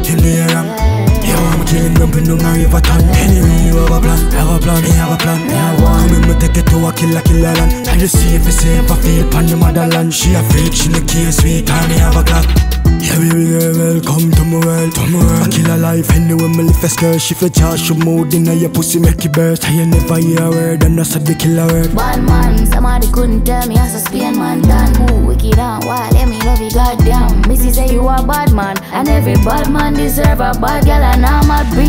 Him 0.05 0.21
the 0.21 0.47
wrong 0.53 0.69
Yo, 1.27 1.35
I'm 1.35 1.67
killing 1.67 1.95
dumping 1.95 2.25
down 2.25 2.41
a 2.41 2.55
river 2.55 2.81
ton. 2.81 3.03
Anyway, 3.19 3.67
you 3.67 3.77
have 3.77 3.91
a 3.91 4.01
plan, 4.01 4.31
have 4.31 4.55
a 4.55 4.59
plan, 4.63 4.85
you 4.85 4.93
have 4.93 5.13
a 5.13 5.17
plan, 5.17 5.41
have 5.51 5.83
one. 5.83 6.09
Come 6.09 6.23
in, 6.23 6.29
me 6.29 6.35
take 6.39 6.57
it 6.57 6.67
to 6.71 6.87
a 6.87 6.93
killer, 6.93 7.21
killer 7.23 7.53
land. 7.53 7.89
I 7.89 7.99
just 7.99 8.17
see 8.17 8.37
if 8.37 8.47
it's 8.47 8.61
safe, 8.63 8.89
I 8.89 8.97
feel 9.03 9.29
pan 9.31 9.47
the 9.47 9.57
motherland. 9.57 10.15
She 10.15 10.35
a 10.35 10.43
freak, 10.45 10.73
she 10.73 10.89
no 10.89 11.01
care, 11.01 11.33
sweet 11.33 11.67
time, 11.67 11.89
me 11.89 11.99
have 11.99 12.17
a 12.17 12.23
clock 12.23 12.76
yeah, 13.01 13.19
baby 13.19 13.47
girl, 13.51 13.75
welcome 13.79 14.31
to 14.31 14.45
my 14.45 14.59
world, 14.65 14.95
to 14.95 15.07
my 15.07 15.19
world. 15.19 15.43
I 15.43 15.49
kill 15.49 15.71
a 15.75 15.77
life 15.77 16.11
anyway, 16.11 16.49
me 16.49 16.65
live 16.65 16.83
a 16.85 16.89
skirt. 16.89 17.21
She 17.21 17.35
feel 17.35 17.49
charge, 17.49 17.81
she 17.81 17.95
mood 17.95 18.35
in 18.35 18.45
your 18.47 18.71
pussy, 18.71 18.99
make 18.99 19.25
it 19.25 19.33
burst. 19.33 19.65
I 19.65 19.73
ain't 19.73 19.91
never 19.91 20.19
hear 20.19 20.43
a 20.43 20.51
word, 20.51 20.85
and 20.85 20.99
that's 20.99 21.15
a 21.17 21.19
the 21.19 21.35
killer 21.35 21.67
word. 21.67 21.95
Bad 21.95 22.23
man, 22.23 22.67
somebody 22.67 23.11
couldn't 23.13 23.45
tell 23.45 23.67
me 23.67 23.79
as 23.79 23.95
a 23.95 24.01
Spain 24.01 24.37
man 24.37 24.61
done. 24.63 24.95
Who 25.09 25.27
wicked 25.27 25.59
and 25.59 25.85
wild, 25.85 26.15
let 26.15 26.29
me 26.29 26.39
love 26.43 26.61
you, 26.61 26.71
goddamn. 26.71 27.49
Missy 27.49 27.73
say 27.73 27.93
you 27.93 28.07
a 28.09 28.23
bad 28.27 28.53
man, 28.53 28.77
and 28.93 29.09
every 29.09 29.35
bad 29.45 29.71
man 29.73 29.95
deserve 29.95 30.41
a 30.41 30.53
bad 30.59 30.85
girl, 30.85 31.03
and 31.03 31.25
I'm 31.25 31.51
a 31.51 31.69
breed. 31.75 31.86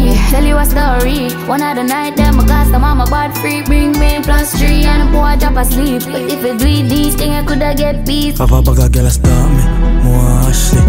A 0.78 1.00
story. 1.00 1.30
One 1.48 1.64
of 1.64 1.76
the 1.76 1.84
night, 1.84 2.16
them 2.16 2.38
cause 2.48 2.72
the 2.72 2.80
mama 2.80 3.06
bad 3.10 3.36
free, 3.38 3.64
bring 3.64 3.92
me 3.98 4.20
plus 4.22 4.54
three, 4.58 4.86
and 4.86 5.02
the 5.02 5.12
boy 5.12 5.36
drop 5.40 5.58
asleep. 5.58 6.04
But 6.06 6.22
if 6.32 6.44
you 6.46 6.58
do 6.58 6.88
these 6.88 7.16
things, 7.16 7.34
I 7.34 7.44
coulda 7.46 7.74
get 7.76 8.06
peace. 8.06 8.38
Have 8.38 8.52
a 8.52 8.62
bag 8.62 8.80
of 8.80 8.92
girl 8.92 9.10
stop 9.10 9.50
me, 9.50 9.64
more 10.04 10.46
Ashley. 10.46 10.82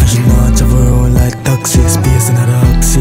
And 0.00 0.08
she 0.08 0.20
not 0.20 0.56
travel 0.56 1.10
like 1.10 1.36
taxi, 1.44 1.82
space 1.88 2.28
in 2.30 2.36
a 2.36 2.46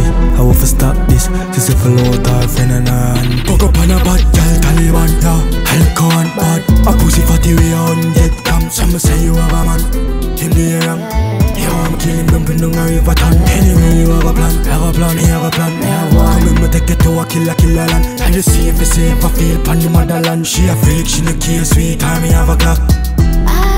I 0.02 0.42
want 0.42 0.60
to 0.60 0.68
stop 0.68 0.96
this, 1.08 1.30
she 1.54 1.60
say 1.60 1.76
follow 1.78 2.02
out 2.02 2.26
her 2.26 2.48
friend 2.48 2.72
and. 2.72 3.46
Fuck 3.46 3.64
up 3.64 3.78
on 3.78 3.92
a 3.92 3.98
bad 4.02 4.24
girl, 4.34 4.56
Taliban 4.64 5.12
da. 5.22 5.38
Alcohol 5.70 6.28
bad, 6.38 6.62
a 6.88 6.92
pussy 6.98 7.22
fatty 7.22 7.54
way 7.56 7.74
on 7.74 8.14
dead 8.14 8.34
come. 8.44 8.70
Some 8.70 8.98
say 8.98 9.24
you 9.24 9.36
have 9.36 9.54
a 9.54 9.62
man, 9.66 9.82
him 10.38 10.52
the 10.52 10.82
wrong. 10.86 11.02
Yo, 11.54 11.70
I'm 11.70 11.98
killing 12.00 12.26
dumping 12.28 12.58
down 12.58 12.74
a 12.74 12.84
river 12.90 13.14
ton. 13.14 13.34
Anyway, 13.54 14.02
you 14.02 14.10
have 14.10 14.26
a 14.26 14.34
plan, 14.34 14.66
have 14.66 14.82
a 14.82 14.92
plan, 14.92 15.18
you 15.18 15.28
have 15.28 15.46
a 15.46 15.52
plan, 15.52 15.74
you 15.78 15.86
have 15.86 16.16
one. 16.16 16.40
Come 16.40 16.48
in, 16.48 16.62
me 16.62 16.68
take 16.70 16.90
it 16.90 17.00
to 17.04 17.20
a 17.20 17.26
killer, 17.26 17.54
killer 17.56 17.88
land. 17.88 18.22
I 18.22 18.32
just 18.32 18.52
see 18.52 18.70
if 18.70 18.82
it's 18.82 18.92
safe, 18.94 19.24
I 19.24 19.30
feel 19.30 19.62
pan 19.64 19.80
the 19.80 19.90
motherland. 19.90 20.48
She 20.48 20.68
a 20.68 20.76
freak, 20.76 21.06
she 21.08 21.22
no 21.22 21.34
care, 21.38 21.64
sweet 21.64 22.00
time, 22.00 22.24
me 22.24 22.30
have 22.30 22.50
a 22.50 22.58
clock. 22.58 22.80
Ah. 23.46 23.73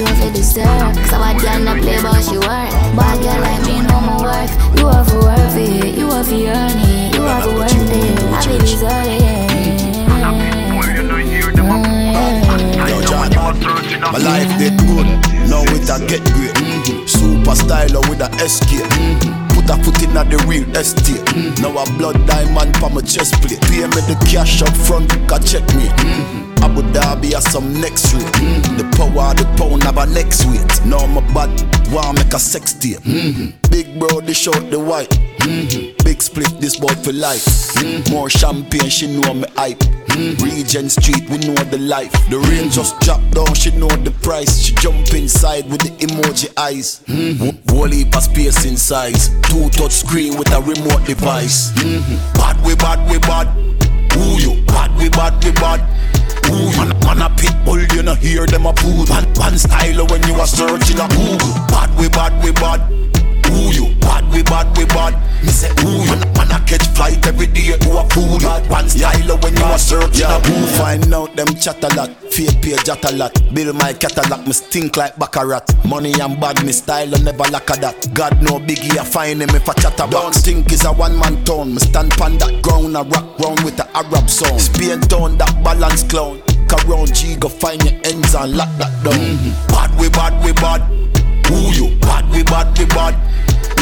You 0.00 0.06
feel 0.06 0.32
deserve 0.32 0.64
a 0.66 1.18
bad 1.18 1.40
girl 1.40 1.58
not 1.64 1.82
play 1.82 2.00
but 2.02 2.22
she 2.22 2.36
work 2.36 2.70
Bad 2.94 3.18
girl 3.22 3.40
like 3.42 3.62
me 3.66 3.82
know 3.82 4.00
my 4.00 4.16
worth 4.22 4.78
You 4.78 4.86
have 4.86 5.08
to 5.08 5.18
worth 5.18 5.56
it 5.56 5.98
You 5.98 6.10
have 6.10 6.28
to 6.28 6.46
earn 6.46 6.78
it 6.78 7.14
You 7.14 7.22
have 7.22 7.44
to 7.44 7.50
worth 7.54 7.72
it 7.72 8.18
I 8.30 8.46
be 8.46 8.58
deserve 8.58 9.38
my 14.12 14.18
life 14.18 14.58
get 14.58 14.76
good, 14.86 15.06
now 15.48 15.62
it 15.64 15.88
a 15.88 15.98
get 16.06 16.24
great. 16.32 16.54
Mm-hmm. 16.54 17.06
Super 17.06 17.52
styler 17.52 18.06
with 18.08 18.20
a 18.20 18.48
SK. 18.48 18.82
Mm-hmm. 18.82 19.48
Put 19.48 19.70
a 19.70 19.82
foot 19.82 20.02
in 20.02 20.16
at 20.16 20.30
the 20.30 20.38
real 20.46 20.68
estate. 20.76 21.16
Mm-hmm. 21.26 21.62
Now 21.62 21.82
a 21.82 21.98
blood 21.98 22.26
diamond 22.26 22.76
for 22.78 22.90
my 22.90 23.00
chest 23.00 23.34
plate. 23.42 23.60
Pay 23.62 23.86
me 23.86 24.00
the 24.06 24.16
cash 24.30 24.62
up 24.62 24.74
front, 24.74 25.10
can 25.28 25.42
check 25.42 25.66
me. 25.74 26.47
Abu 26.62 26.82
Dhabi 26.92 27.32
has 27.34 27.50
some 27.50 27.80
next 27.80 28.12
rate. 28.14 28.24
Mm-hmm. 28.34 28.76
The 28.76 28.84
power 28.96 29.30
of 29.30 29.36
the 29.36 29.44
pound 29.56 29.82
have 29.84 29.98
a 29.98 30.06
next 30.06 30.44
weight. 30.46 30.84
Now 30.84 31.06
my 31.06 31.20
bad, 31.32 31.50
want 31.92 32.18
make 32.18 32.32
a 32.34 32.38
sex 32.38 32.72
tape. 32.74 32.98
Mm-hmm. 33.00 33.70
Big 33.70 33.98
bro, 33.98 34.20
they 34.20 34.32
short 34.32 34.70
the 34.70 34.78
white. 34.78 35.10
Mm-hmm. 35.40 36.04
Big 36.04 36.20
split, 36.22 36.48
this 36.60 36.76
boy 36.76 36.94
for 37.02 37.12
life. 37.12 37.46
More 38.10 38.28
champagne, 38.28 38.88
she 38.90 39.06
know 39.06 39.34
me 39.34 39.46
hype. 39.56 39.82
Regent 40.42 40.90
Street, 40.90 41.30
we 41.30 41.38
know 41.38 41.54
the 41.70 41.78
life. 41.78 42.10
The 42.28 42.38
rain 42.50 42.70
just 42.70 42.98
drop 43.00 43.20
down, 43.30 43.54
she 43.54 43.70
know 43.70 43.88
the 43.88 44.10
price. 44.22 44.60
She 44.60 44.74
jump 44.74 45.14
inside 45.14 45.70
with 45.70 45.80
the 45.82 45.90
emoji 46.04 46.50
eyes. 46.58 47.02
Whole 47.70 47.86
heap 47.86 48.16
of 48.16 48.24
space 48.24 48.64
in 48.64 48.76
size. 48.76 49.28
Two 49.42 49.70
touch 49.70 49.92
screen 49.92 50.36
with 50.36 50.50
a 50.52 50.60
remote 50.60 51.06
device. 51.06 51.70
Bad 52.34 52.58
we 52.66 52.74
bad 52.74 52.98
we 53.08 53.18
bad. 53.20 53.46
Who 54.14 54.38
you? 54.42 54.64
Bad 54.66 54.96
we 54.98 55.08
bad 55.08 55.42
we 55.44 55.52
bad. 55.52 55.80
Ooh, 56.50 56.70
man, 56.76 56.88
man 57.00 57.22
a 57.22 57.28
pit 57.36 57.54
bull, 57.64 57.80
you 57.94 58.02
know 58.02 58.14
hear 58.14 58.46
them 58.46 58.66
a 58.66 58.72
poo. 58.72 59.04
One, 59.06 59.24
one 59.34 59.58
style 59.58 60.06
when 60.06 60.22
you 60.26 60.34
are 60.34 60.46
searching 60.46 60.98
a 60.98 61.08
Google. 61.08 61.54
Bad 61.68 61.90
we 61.98 62.08
bad 62.08 62.42
we 62.42 62.52
bad. 62.52 62.97
Ooh, 63.50 63.72
you 63.72 63.94
bad 64.00 64.24
we 64.32 64.42
bad 64.42 64.76
we 64.76 64.84
bad. 64.86 65.14
Me 65.42 65.50
say 65.50 65.70
ooh, 65.84 66.04
man, 66.06 66.20
man 66.34 66.50
a 66.50 66.58
catch 66.66 66.86
flight 66.94 67.24
every 67.26 67.46
day 67.46 67.76
to 67.78 67.90
a 67.98 68.04
fool. 68.10 68.38
One 68.68 68.88
style 68.88 69.38
when 69.38 69.56
you 69.56 69.62
are 69.64 69.78
searching 69.78 70.26
a 70.26 70.40
Google. 70.42 70.66
Find 70.78 71.14
out 71.14 71.36
them 71.36 71.48
chat 71.54 71.82
a 71.84 71.88
lot, 71.94 72.10
fake 72.32 72.60
page 72.62 72.84
chat 72.84 73.04
a 73.04 73.12
lot. 73.14 73.32
Build 73.54 73.74
my 73.76 73.92
catalog, 73.92 74.46
me 74.46 74.52
stink 74.52 74.96
like 74.96 75.16
baccarat. 75.18 75.64
Money 75.84 76.12
and 76.20 76.40
bad, 76.40 76.64
me 76.64 76.72
style 76.72 77.14
and 77.14 77.24
never 77.24 77.44
lack 77.44 77.70
of 77.70 77.80
that. 77.80 77.96
God 78.14 78.42
no 78.42 78.58
biggie, 78.58 78.98
I 78.98 79.04
find 79.04 79.42
him 79.42 79.50
if 79.50 79.68
I 79.68 79.74
chat 79.74 79.94
about. 79.94 80.10
Don't 80.10 80.34
think 80.34 80.72
is 80.72 80.84
a 80.84 80.92
one 80.92 81.18
man 81.18 81.44
town. 81.44 81.74
Me 81.74 81.78
stand 81.80 82.10
pan 82.12 82.38
that 82.38 82.62
ground, 82.62 82.96
a 82.96 83.02
rock 83.02 83.38
round 83.38 83.62
with 83.64 83.76
the 83.76 83.88
Arab 83.96 84.28
song. 84.28 84.58
Spain 84.58 85.00
town, 85.00 85.38
that 85.38 85.62
balance 85.64 86.02
clown. 86.02 86.42
Around 86.68 87.14
G, 87.14 87.34
go 87.36 87.48
find 87.48 87.82
your 87.82 87.94
ends 88.04 88.34
and 88.34 88.56
lock 88.56 88.68
that 88.76 88.92
down. 89.02 89.14
Mm-hmm. 89.14 89.68
Bad 89.68 90.00
we 90.00 90.08
bad 90.10 90.44
we 90.44 90.52
bad. 90.52 90.97
Who 91.48 91.72
you? 91.72 91.96
Bad 92.00 92.28
we 92.30 92.42
bad 92.42 92.76
we 92.78 92.84
bad. 92.86 93.14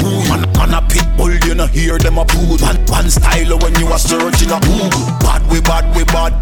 Ooh, 0.02 0.22
man, 0.28 0.42
man 0.52 0.74
a 0.74 0.82
pit 0.86 1.06
bull, 1.16 1.34
you 1.46 1.54
know 1.54 1.66
hear 1.66 1.98
them 1.98 2.18
a 2.18 2.24
poo. 2.24 2.56
One, 2.62 2.78
one 2.86 3.10
style 3.10 3.58
when 3.58 3.74
you 3.80 3.86
are 3.88 3.98
searching 3.98 4.50
a 4.50 4.60
Google. 4.60 5.06
Bad 5.20 5.42
we 5.50 5.60
bad 5.60 5.84
we 5.96 6.04
bad. 6.04 6.32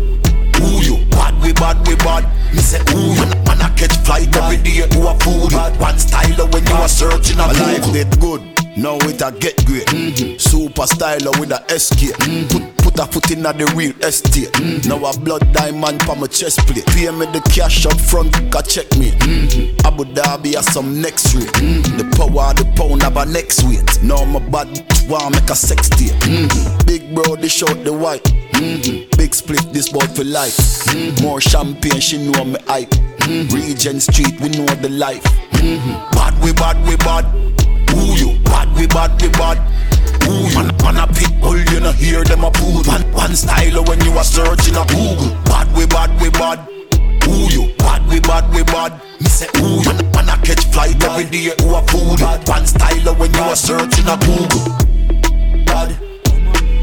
Ooh, 0.60 0.80
you 0.82 1.04
bad 1.10 1.34
we 1.42 1.52
bad 1.52 1.86
we 1.86 1.96
bad. 1.96 2.24
Me 2.52 2.60
say 2.60 2.80
ooh, 2.94 3.14
man, 3.16 3.30
man 3.44 3.60
a 3.60 3.74
catch 3.74 3.96
flight 4.04 4.34
every 4.36 4.58
day 4.58 4.86
to 4.86 5.08
a 5.08 5.14
food. 5.20 5.52
One 5.80 5.98
style 5.98 6.46
when 6.48 6.66
you 6.66 6.74
are 6.74 6.88
searching 6.88 7.40
a 7.40 7.48
Google. 7.48 7.92
life 7.92 8.20
good. 8.20 8.53
Now 8.76 8.96
it 9.06 9.22
a 9.22 9.30
get 9.30 9.64
great. 9.66 9.86
Mm-hmm. 9.86 10.38
Super 10.38 10.82
styler 10.82 11.38
with 11.38 11.52
a 11.52 11.62
SK. 11.78 12.14
Mm-hmm. 12.18 12.76
Put, 12.76 12.76
put 12.78 12.98
a 12.98 13.06
foot 13.06 13.30
in 13.30 13.46
at 13.46 13.58
the 13.58 13.66
real 13.76 13.94
estate. 14.02 14.50
Mm-hmm. 14.52 14.88
Now 14.88 15.10
a 15.10 15.18
blood 15.18 15.52
diamond 15.52 16.02
for 16.02 16.16
my 16.16 16.26
chest 16.26 16.60
plate. 16.66 16.86
Pay 16.86 17.10
me 17.10 17.26
the 17.26 17.40
cash 17.54 17.86
up 17.86 17.98
front, 18.00 18.32
can 18.34 18.62
check 18.64 18.90
me. 18.98 19.10
Mm-hmm. 19.12 19.86
Abu 19.86 20.04
Dhabi 20.04 20.54
has 20.54 20.66
some 20.72 21.00
next 21.00 21.34
rate. 21.34 21.46
Mm-hmm. 21.62 21.98
The 21.98 22.04
power 22.16 22.50
of 22.50 22.56
the 22.56 22.64
pound 22.76 23.02
have 23.02 23.16
a 23.16 23.24
next 23.24 23.62
weight. 23.64 24.02
Now 24.02 24.24
my 24.24 24.40
bad 24.50 24.68
want 25.08 25.34
make 25.34 25.50
a 25.50 25.54
sex. 25.54 25.88
Mm-hmm. 25.88 26.86
Big 26.86 27.14
bro, 27.14 27.36
they 27.36 27.48
short 27.48 27.84
the 27.84 27.92
white. 27.92 28.24
Mm-hmm. 28.54 29.16
Big 29.16 29.34
split, 29.34 29.62
this 29.72 29.88
boy 29.88 30.06
for 30.14 30.24
life. 30.24 30.56
Mm-hmm. 30.90 31.24
More 31.24 31.40
champagne, 31.40 32.00
she 32.00 32.18
know 32.18 32.44
me 32.44 32.56
hype. 32.66 32.90
Mm-hmm. 32.90 33.54
Regent 33.54 34.02
Street, 34.02 34.40
we 34.40 34.48
know 34.50 34.66
the 34.82 34.88
life. 34.88 35.22
Mm-hmm. 35.62 36.10
Bad 36.12 36.42
we 36.42 36.52
bad 36.52 36.76
we 36.86 36.96
bad. 36.96 37.24
Who 37.90 38.14
you? 38.16 38.33
Bad 38.54 38.70
we 38.78 38.86
bad 38.86 39.10
we 39.20 39.28
bad. 39.30 39.58
Ooh, 40.30 40.46
man, 40.54 40.70
man 40.78 40.96
a 41.02 41.06
pit 41.12 41.34
bull, 41.40 41.58
you 41.58 41.80
know 41.80 41.90
hear 41.90 42.22
them 42.22 42.44
a 42.44 42.50
poo. 42.52 42.86
One, 42.86 43.02
one 43.12 43.34
style 43.34 43.82
when 43.84 44.00
you 44.04 44.12
are 44.12 44.22
searching 44.22 44.76
a 44.76 44.86
Google. 44.86 45.34
Bad 45.44 45.66
we 45.76 45.86
bad 45.86 46.14
we 46.22 46.30
bad. 46.30 46.62
Ooh, 47.26 47.50
you 47.50 47.74
bad 47.78 48.06
we 48.08 48.20
bad 48.20 48.46
we 48.54 48.62
bad. 48.62 48.92
Me 49.20 49.26
say 49.26 49.50
ooh, 49.58 49.82
man, 49.82 49.98
man 50.14 50.28
a 50.30 50.36
catch 50.46 50.64
flight 50.70 51.02
every 51.02 51.24
day 51.24 51.50
to 51.50 51.74
a 51.74 51.82
food. 51.90 52.22
One 52.46 52.66
style 52.66 53.14
when 53.16 53.34
you 53.34 53.40
are 53.42 53.56
searching 53.56 54.06
a 54.06 54.16
Google. 54.22 54.70
Bad, 55.66 55.98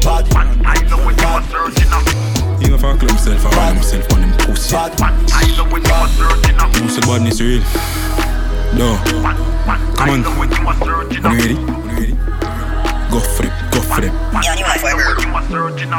bad. 0.04 0.24
One 0.36 0.52
style 0.60 1.06
when 1.06 1.16
you 1.16 1.24
are 1.24 1.42
searching 1.48 1.88
a 1.88 2.00
Even 2.60 2.74
if 2.76 2.84
I 2.84 2.96
call 3.00 3.08
himself, 3.08 3.46
I 3.46 3.50
run 3.56 3.74
himself 3.76 4.12
on 4.12 4.20
him 4.20 4.32
pussy. 4.44 4.76
Bad, 4.76 5.00
one 5.00 5.26
style 5.26 5.64
when 5.72 5.82
you 5.82 5.90
are 5.90 6.08
searching 6.08 6.56
a 6.60 6.68
Who 6.68 6.88
said 6.90 7.04
badness 7.08 7.40
real? 7.40 8.21
No. 8.74 8.96
Come 9.96 10.10
on. 10.10 10.24
Are 10.24 11.34
you 11.34 11.44
ready? 11.44 11.54
Go 13.10 13.20
for 13.20 13.44
it, 13.44 13.52
go 13.70 13.80
for 13.80 14.02
it. 14.02 14.12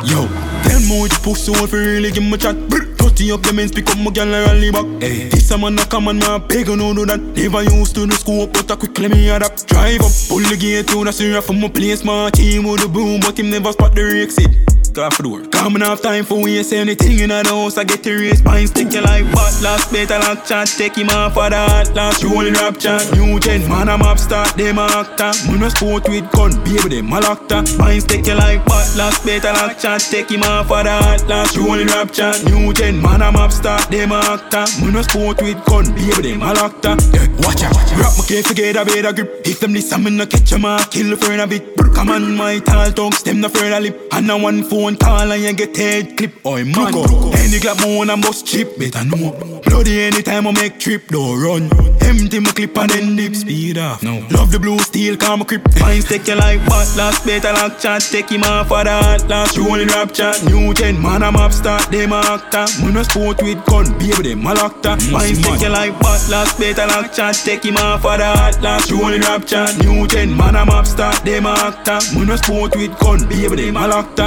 Yo, 0.09 0.27
tell 0.63 0.79
me 0.79 1.01
which 1.03 1.21
pussy 1.21 1.51
want 1.51 1.69
to 1.69 1.77
really 1.77 2.11
give 2.11 2.23
me 2.23 2.37
chat. 2.37 2.55
Brr, 2.69 2.93
Dirty 3.13 3.31
up 3.31 3.43
the 3.43 3.53
men's 3.53 3.71
pick 3.71 3.87
up 3.91 3.99
my 3.99 4.09
gal 4.09 4.33
and 4.33 4.47
rally 4.47 4.71
back. 4.71 4.85
Hey. 4.99 5.29
This 5.29 5.51
a 5.51 5.57
man 5.57 5.77
a 5.77 5.85
come 5.85 6.07
and 6.07 6.19
my 6.19 6.39
beg 6.39 6.67
no 6.67 6.93
do 6.95 7.05
that. 7.05 7.19
Never 7.19 7.61
used 7.61 7.93
to 7.93 8.07
the 8.07 8.15
school, 8.15 8.47
but 8.47 8.71
I 8.71 8.75
quickly 8.75 9.07
me 9.07 9.29
adapt. 9.29 9.67
Drive 9.67 10.01
up, 10.01 10.11
pull 10.27 10.41
the 10.41 10.57
gate 10.57 10.87
to 10.87 11.03
the 11.03 11.11
syrup 11.11 11.43
from 11.43 11.61
my 11.61 11.69
place. 11.69 12.03
My 12.03 12.31
team 12.31 12.63
with 12.63 12.81
the 12.81 12.87
boom, 12.87 13.19
but 13.19 13.37
him 13.37 13.51
never 13.51 13.71
spot 13.71 13.93
the 13.93 14.01
exit 14.23 14.82
the 14.93 15.23
door. 15.23 15.41
Coming 15.49 15.81
off 15.81 16.01
time 16.01 16.23
for 16.23 16.41
when 16.41 16.53
you 16.53 16.63
say 16.63 16.79
anything 16.79 17.19
in 17.19 17.29
the 17.29 17.43
house, 17.43 17.77
I 17.77 17.83
get 17.83 18.03
the 18.03 18.13
race 18.13 18.39
spine 18.39 18.67
stick 18.67 18.93
you 18.93 19.01
like 19.01 19.25
butt. 19.31 19.61
Last 19.61 19.91
better 19.91 20.19
like 20.19 20.45
chat, 20.45 20.67
take 20.67 20.95
him 20.95 21.09
off 21.09 21.33
for 21.33 21.49
that. 21.49 21.93
Last 21.95 22.23
rolling 22.23 22.53
rap 22.53 22.77
chat, 22.77 23.01
new 23.13 23.39
gen, 23.39 23.67
man, 23.67 23.89
I'm 23.89 24.01
up 24.01 24.19
start, 24.19 24.55
them 24.55 24.77
a 24.77 24.85
actor. 24.85 25.33
Man, 25.49 25.63
a 25.63 25.69
sport 25.69 26.07
with 26.07 26.29
gun, 26.31 26.51
baby, 26.63 27.01
them 27.01 27.11
a 27.11 27.19
locked 27.19 27.51
Spine 27.67 28.01
stick 28.01 28.27
you 28.27 28.35
like 28.35 28.63
butt. 28.65 28.87
Last 28.95 29.25
better 29.25 29.53
like 29.53 29.79
chat, 29.79 30.01
take 30.01 30.29
him 30.29 30.43
off 30.43 30.67
for 30.67 30.83
that. 30.83 31.27
Last 31.27 31.57
rolling 31.57 31.87
rap 31.87 32.11
chat, 32.11 32.43
new 32.45 32.73
gen, 32.73 33.01
man, 33.01 33.21
I'm 33.21 33.35
up 33.35 33.51
start, 33.51 33.89
them 33.89 34.11
a 34.11 34.19
actor. 34.19 34.65
Man, 34.83 34.95
a 34.95 35.03
sport 35.03 35.41
with 35.41 35.63
gun, 35.65 35.93
baby, 35.95 36.33
them 36.33 36.41
a 36.41 36.53
locked 36.53 36.85
Yeah, 36.85 37.27
watch 37.41 37.63
out. 37.63 37.73
Rap 37.97 38.13
my 38.17 38.25
case, 38.27 38.47
forget 38.47 38.75
a 38.75 38.85
better 38.85 39.13
grip. 39.13 39.41
If 39.45 39.59
them 39.59 39.73
this, 39.73 39.91
I'm 39.91 40.05
in 40.07 40.21
a 40.21 40.27
catch 40.27 40.53
em, 40.53 40.63
kill 40.91 41.09
the 41.09 41.17
friend 41.17 41.41
a 41.41 41.47
bit. 41.47 41.73
Come 41.93 42.09
on, 42.09 42.35
my 42.35 42.59
tall 42.59 42.91
tongue, 42.91 43.11
stem 43.13 43.39
the 43.39 43.49
further 43.49 43.79
lip. 43.79 44.09
And 44.11 44.27
now 44.27 44.37
one 44.39 44.63
phone 44.63 44.82
phone 44.83 44.97
call 44.97 45.31
and 45.31 45.41
you 45.41 45.53
get 45.53 45.77
head 45.77 46.17
clip. 46.17 46.33
Oh 46.43 46.57
man, 46.63 46.93
any 47.39 47.59
clap 47.59 47.79
more 47.81 48.09
and 48.09 48.21
bust 48.21 48.45
chip, 48.45 48.77
better 48.77 49.05
know. 49.05 49.61
Bloody 49.65 50.01
anytime 50.01 50.47
I 50.47 50.51
make 50.51 50.79
trip, 50.79 51.07
don't 51.07 51.41
run. 51.41 51.69
Empty 52.01 52.39
my 52.39 52.51
clip 52.51 52.77
and 52.77 52.89
then 52.89 53.15
dip 53.15 53.35
speed 53.35 53.77
off. 53.77 54.03
No. 54.03 54.25
Love 54.31 54.51
the 54.51 54.59
blue 54.59 54.79
steel, 54.79 55.15
calm 55.15 55.39
my 55.39 55.45
grip. 55.45 55.63
Fine, 55.79 56.01
take 56.01 56.27
your 56.27 56.35
life, 56.37 56.61
but 56.67 56.87
last 56.97 57.25
better 57.25 57.53
lock 57.53 57.79
chat, 57.79 58.01
take 58.01 58.29
him 58.29 58.43
off 58.43 58.67
for 58.67 58.83
that. 58.83 59.27
Last 59.29 59.57
rolling 59.57 59.87
rap 59.87 60.13
chat, 60.13 60.43
new 60.43 60.73
gen, 60.73 61.01
man, 61.01 61.23
I'm 61.23 61.37
up 61.37 61.53
start, 61.53 61.89
them 61.89 62.11
actor. 62.11 62.65
Man, 62.83 62.97
a 62.97 63.03
sport 63.05 63.41
with 63.41 63.63
gun, 63.65 63.97
baby, 63.97 64.35
them 64.35 64.45
a 64.45 64.53
locked 64.53 64.83
Fine, 64.83 64.99
mm, 64.99 65.43
take 65.43 65.61
your 65.61 65.69
life, 65.69 65.95
but 66.01 66.21
last 66.29 66.59
better 66.59 66.87
lock 66.87 67.13
chat, 67.13 67.35
take 67.35 67.63
him 67.63 67.77
off 67.77 68.01
for 68.01 68.17
that. 68.17 68.61
Last 68.61 68.91
rolling 68.91 69.21
rap 69.21 69.45
chat, 69.45 69.77
new 69.79 70.05
gen, 70.07 70.35
man, 70.35 70.55
I'm 70.55 70.69
up 70.69 70.85
start, 70.85 71.23
them 71.23 71.45
actor. 71.45 71.99
Man, 72.17 72.29
a 72.29 72.37
sport 72.37 72.75
with 72.75 72.97
gun, 72.99 73.27
baby, 73.29 73.55
them 73.55 73.77
a 73.77 73.87
locked 73.87 74.19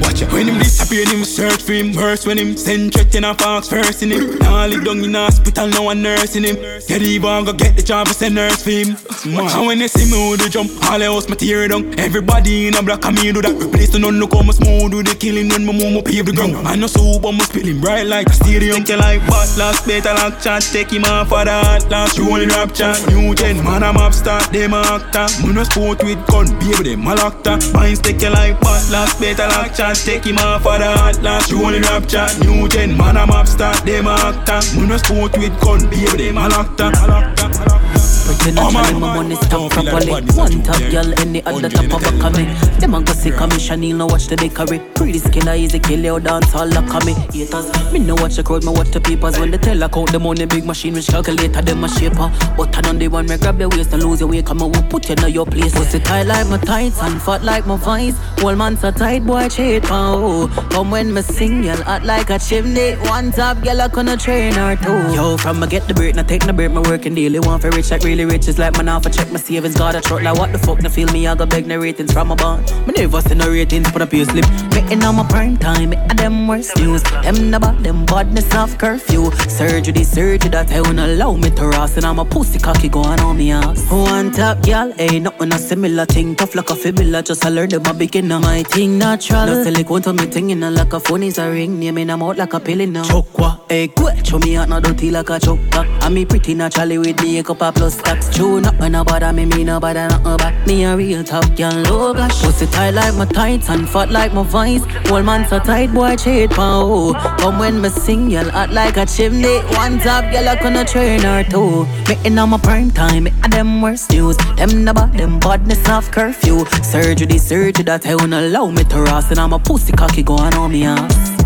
Watch 0.00 0.22
out. 0.22 0.32
When 0.32 0.48
him 0.48 0.58
disappear, 0.58 1.06
him 1.08 1.24
search 1.24 1.62
for 1.62 1.72
him. 1.72 1.94
Worse 1.94 2.26
when 2.26 2.38
him 2.38 2.56
send 2.56 2.92
threat 2.94 3.14
in 3.14 3.24
a 3.24 3.34
fox 3.34 3.68
first 3.68 4.02
in 4.02 4.10
him. 4.10 4.38
Now 4.38 4.66
live 4.66 4.84
down 4.84 5.04
in 5.04 5.14
hospital, 5.14 5.68
no 5.68 5.82
one 5.82 6.02
nursing 6.02 6.44
him. 6.44 6.56
Get 6.88 7.02
even 7.02 7.44
go 7.44 7.52
get 7.52 7.76
the 7.76 7.82
job, 7.82 8.08
I 8.08 8.12
send 8.12 8.34
nurse 8.34 8.62
for 8.62 8.70
him. 8.70 8.96
And 9.24 9.66
when 9.66 9.78
they 9.78 9.88
see 9.88 10.10
me 10.10 10.30
with 10.30 10.40
the 10.42 10.48
jump, 10.48 10.70
all 10.90 10.98
the 10.98 11.06
house 11.06 11.28
material 11.28 11.68
down. 11.68 11.98
Everybody 11.98 12.68
in 12.68 12.76
a 12.76 12.82
black 12.82 13.04
and 13.04 13.16
me 13.20 13.32
do 13.32 13.42
that. 13.42 13.54
Replace 13.54 13.90
the 13.90 13.98
none 13.98 14.18
look 14.18 14.32
how 14.32 14.42
my 14.42 14.52
smooth 14.52 14.90
do 14.90 15.02
the 15.02 15.14
killing 15.14 15.48
when 15.48 15.66
my 15.66 15.72
move 15.72 16.04
pave 16.04 16.26
the 16.26 16.32
ground. 16.32 16.56
I 16.66 16.76
know 16.76 16.86
soup, 16.86 17.22
my 17.22 17.38
spilling 17.44 17.80
bright 17.80 18.06
like 18.06 18.28
a 18.28 18.32
stadium. 18.32 18.76
Think 18.76 18.88
you 18.88 18.96
like 18.96 19.20
but 19.26 19.48
last 19.58 19.86
better 19.86 20.14
like 20.14 20.40
chat, 20.40 20.62
take 20.62 20.90
him 20.90 21.04
off 21.04 21.28
for 21.28 21.44
that. 21.44 21.88
Last 21.90 22.18
rolling 22.18 22.48
rap 22.48 22.72
chat, 22.72 22.96
new 23.08 23.34
gen, 23.34 23.62
man 23.64 23.82
I'm 23.82 23.96
up 23.96 24.14
start, 24.14 24.50
them 24.52 24.74
a 24.74 24.80
actor. 24.80 25.28
Man 25.46 25.58
a 25.58 25.64
sport 25.64 26.02
with 26.02 26.20
gun, 26.26 26.46
baby 26.58 26.94
them 26.94 27.06
a 27.06 27.14
locked 27.14 27.46
Mine 27.74 27.96
take 27.96 28.22
you 28.22 28.30
like 28.30 28.58
but 28.60 28.82
last 28.90 29.20
better 29.20 29.46
like 29.48 29.74
chat, 29.74 29.89
take 29.94 30.24
him 30.24 30.38
off 30.38 30.62
for 30.62 30.78
the 30.78 30.86
hot 30.86 31.16
rolling 31.52 31.82
rap 31.82 32.06
chat 32.06 32.38
New 32.40 32.68
gen 32.68 32.96
man 32.96 33.16
I'm 33.16 33.30
up 33.30 33.46
start 33.46 33.84
them 33.84 34.06
actor. 34.06 34.60
Man 34.78 34.92
a 34.92 34.98
sport 34.98 35.36
with 35.38 35.58
gun 35.60 35.88
baby 35.90 36.30
them 36.30 36.38
a 36.38 36.48
locked 36.48 36.80
up 36.80 37.89
Pretty 38.30 38.52
naturally, 38.52 39.00
my 39.00 39.16
money 39.16 39.34
stack 39.34 39.70
properly. 39.72 40.12
One 40.12 40.62
top 40.62 40.78
girl, 40.92 41.18
any 41.18 41.42
other 41.44 41.68
top 41.68 41.92
of 41.94 42.02
a 42.06 42.20
coming. 42.20 42.46
Them 42.78 42.94
a 42.94 43.02
go 43.02 43.12
see 43.12 43.32
commission, 43.32 43.80
no 43.98 44.06
watch 44.06 44.28
the 44.28 44.36
bakery. 44.36 44.78
Pretty 44.94 45.18
skin, 45.18 45.48
easy 45.48 45.80
kill 45.80 45.98
you 45.98 46.20
dance 46.20 46.54
all 46.54 46.68
like 46.68 47.04
me. 47.04 47.14
Haters, 47.34 47.92
me 47.92 47.98
no 47.98 48.14
watch 48.14 48.36
the 48.36 48.44
crowd, 48.44 48.62
me 48.64 48.70
watch 48.70 48.90
the 48.92 49.00
papers. 49.00 49.36
When 49.36 49.50
they 49.50 49.58
tell 49.58 49.82
I 49.82 49.86
account 49.86 50.12
the 50.12 50.20
money, 50.20 50.46
big 50.46 50.64
machine, 50.64 50.94
which 50.94 51.08
calculator, 51.08 51.60
them 51.60 51.82
a 51.82 51.88
shaper. 51.88 52.30
But 52.56 52.76
I 52.76 52.88
on 52.88 52.98
the 53.00 53.08
one, 53.08 53.26
me 53.26 53.36
grab 53.36 53.58
your 53.58 53.68
waist 53.70 53.92
and 53.92 54.04
lose 54.04 54.20
your 54.20 54.28
way. 54.28 54.42
Come 54.42 54.62
on, 54.62 54.70
we'll 54.70 54.84
put 54.84 55.08
you 55.08 55.16
in 55.26 55.32
your 55.32 55.46
place. 55.46 55.74
Pussy 55.74 55.98
tight 55.98 56.26
like 56.26 56.46
my 56.46 56.58
tights 56.58 57.02
and 57.02 57.20
fat 57.20 57.42
like 57.42 57.66
my 57.66 57.76
vice. 57.76 58.16
Whole 58.38 58.54
man 58.54 58.76
so 58.76 58.92
tight, 58.92 59.26
boy, 59.26 59.48
cheat, 59.48 59.82
pow. 59.82 60.14
Oh. 60.14 60.68
Come 60.70 60.92
when 60.92 61.12
me 61.12 61.22
sing, 61.22 61.64
you 61.64 61.72
hot 61.72 62.04
like 62.04 62.30
a 62.30 62.38
chimney. 62.38 62.92
One 63.08 63.32
top 63.32 63.60
girl, 63.64 63.80
I 63.80 63.88
gonna 63.88 64.16
train 64.16 64.52
her 64.52 64.76
too. 64.76 65.14
Yo, 65.16 65.36
from 65.36 65.58
me 65.58 65.66
get 65.66 65.88
the 65.88 65.94
break, 65.94 66.14
now 66.14 66.22
take 66.22 66.46
the 66.46 66.52
break, 66.52 66.70
me 66.70 66.78
working 66.78 67.16
daily. 67.16 67.40
Want 67.40 67.62
for 67.62 67.70
rich 67.70 67.90
like 67.90 68.04
really 68.04 68.19
really 68.20 68.32
rich, 68.32 68.48
it's 68.48 68.58
like 68.58 68.76
man 68.76 68.88
off 68.88 69.06
a 69.06 69.10
check 69.10 69.30
my 69.30 69.38
savings. 69.38 69.76
Got 69.76 69.94
a 69.94 70.00
truck 70.00 70.22
like 70.22 70.36
what 70.36 70.52
the 70.52 70.58
fuck, 70.58 70.82
no 70.82 70.88
feel 70.88 71.08
me, 71.12 71.26
I 71.26 71.34
got 71.34 71.50
beg 71.50 71.66
no 71.66 71.78
ratings 71.78 72.12
from 72.12 72.30
a 72.30 72.36
bond. 72.36 72.64
Me 72.86 72.92
never 72.96 73.20
see 73.20 73.34
no 73.34 73.48
ratings, 73.48 73.90
put 73.90 74.02
up 74.02 74.12
your 74.12 74.24
slip. 74.24 74.44
Making 74.74 75.02
on 75.04 75.16
my 75.16 75.26
prime 75.28 75.56
time, 75.56 75.92
it 75.92 76.16
them 76.16 76.46
worst 76.46 76.76
news. 76.76 77.02
Them 77.02 77.54
about 77.54 77.82
them 77.82 78.04
badness 78.04 78.52
off 78.54 78.76
curfew. 78.78 79.30
Surgery, 79.48 80.04
surgery 80.04 80.50
that 80.50 80.70
I 80.72 80.80
won't 80.82 80.98
allow 80.98 81.34
me 81.34 81.50
to 81.50 81.68
rust. 81.68 81.96
And 81.96 82.06
I'm 82.06 82.18
a 82.18 82.24
pussy 82.24 82.58
cocky 82.58 82.88
going 82.88 83.20
on 83.20 83.38
me 83.38 83.52
ass. 83.52 83.90
One 83.90 84.30
top, 84.32 84.66
y'all, 84.66 84.92
ain't 84.98 85.24
nothing 85.24 85.52
a 85.52 85.58
similar 85.58 86.04
thing. 86.04 86.36
Tough 86.36 86.54
like 86.54 86.70
a 86.70 86.76
fibula, 86.76 87.22
just 87.22 87.44
I 87.44 87.48
learned 87.48 87.72
them 87.72 87.86
a 87.86 87.94
beginner. 87.94 88.38
My 88.38 88.62
thing 88.64 88.98
natural. 88.98 89.46
No 89.46 89.64
silicone 89.64 90.02
to 90.02 90.12
me 90.12 90.26
thing 90.26 90.50
in 90.50 90.60
like 90.60 90.92
a 90.92 91.00
phone 91.00 91.22
is 91.22 91.38
a 91.38 91.50
ring. 91.50 91.78
Near 91.78 91.92
me, 91.92 92.02
I'm 92.02 92.22
out 92.22 92.36
like 92.36 92.52
a 92.52 92.60
pill 92.60 92.80
in 92.80 92.92
now. 92.92 93.04
Chokwa, 93.04 93.60
hey, 93.68 93.88
quit, 93.88 94.26
show 94.26 94.38
me 94.38 94.56
out, 94.56 94.68
not 94.68 94.82
dirty 94.82 95.10
like 95.10 95.30
a 95.30 95.40
choke. 95.40 95.60
I'm 95.72 96.14
me 96.14 96.24
pretty 96.26 96.54
naturally 96.54 96.98
with 96.98 97.20
me, 97.22 97.38
a 97.38 97.42
cup 97.42 97.62
of 97.62 97.74
plus 97.74 97.99
stacks. 98.00 98.34
True, 98.34 98.60
nothing 98.60 98.94
about 98.94 99.34
me, 99.34 99.46
me 99.46 99.64
no 99.64 99.78
bother 99.78 100.08
nothing 100.08 100.32
about 100.32 100.66
me 100.66 100.84
a 100.84 100.96
real 100.96 101.22
top 101.22 101.44
girl, 101.56 101.72
low 101.88 102.14
gosh. 102.14 102.42
Pussy 102.42 102.66
tight 102.66 102.90
like 102.90 103.14
my 103.14 103.24
tights 103.24 103.68
and 103.70 103.88
fat 103.88 104.10
like 104.10 104.32
my 104.32 104.42
voice. 104.42 104.84
Whole 105.06 105.22
man 105.22 105.48
so 105.48 105.58
tight, 105.58 105.92
boy, 105.92 106.16
cheat 106.16 106.50
pow. 106.50 107.12
Come 107.38 107.58
when 107.58 107.80
me 107.80 107.88
sing, 107.88 108.30
y'all 108.30 108.50
like 108.70 108.96
a 108.96 109.06
chimney. 109.06 109.58
One 109.76 109.98
top 109.98 110.30
girl, 110.32 110.48
I 110.48 110.56
gonna 110.60 110.84
train 110.84 111.22
her 111.22 111.44
too. 111.44 111.86
Me 112.08 112.38
on 112.38 112.50
my 112.50 112.58
prime 112.58 112.90
time, 112.90 113.24
me 113.24 113.32
a 113.44 113.48
them 113.48 113.80
worst 113.82 114.10
news. 114.10 114.36
Them 114.56 114.84
the 114.84 114.92
bad, 114.94 115.12
them 115.14 115.38
badness 115.38 115.88
off 115.88 116.10
curfew. 116.10 116.64
Surgery, 116.82 117.38
surgery 117.38 117.84
that 117.84 118.06
I 118.06 118.14
won't 118.14 118.34
allow 118.34 118.66
me 118.70 118.84
to 118.84 119.02
rust. 119.02 119.30
And 119.30 119.40
I'm 119.40 119.52
a 119.52 119.58
pussy 119.58 119.92
cocky 119.92 120.22
going 120.22 120.54
on 120.54 120.72
me 120.72 120.84
ass. 120.84 121.39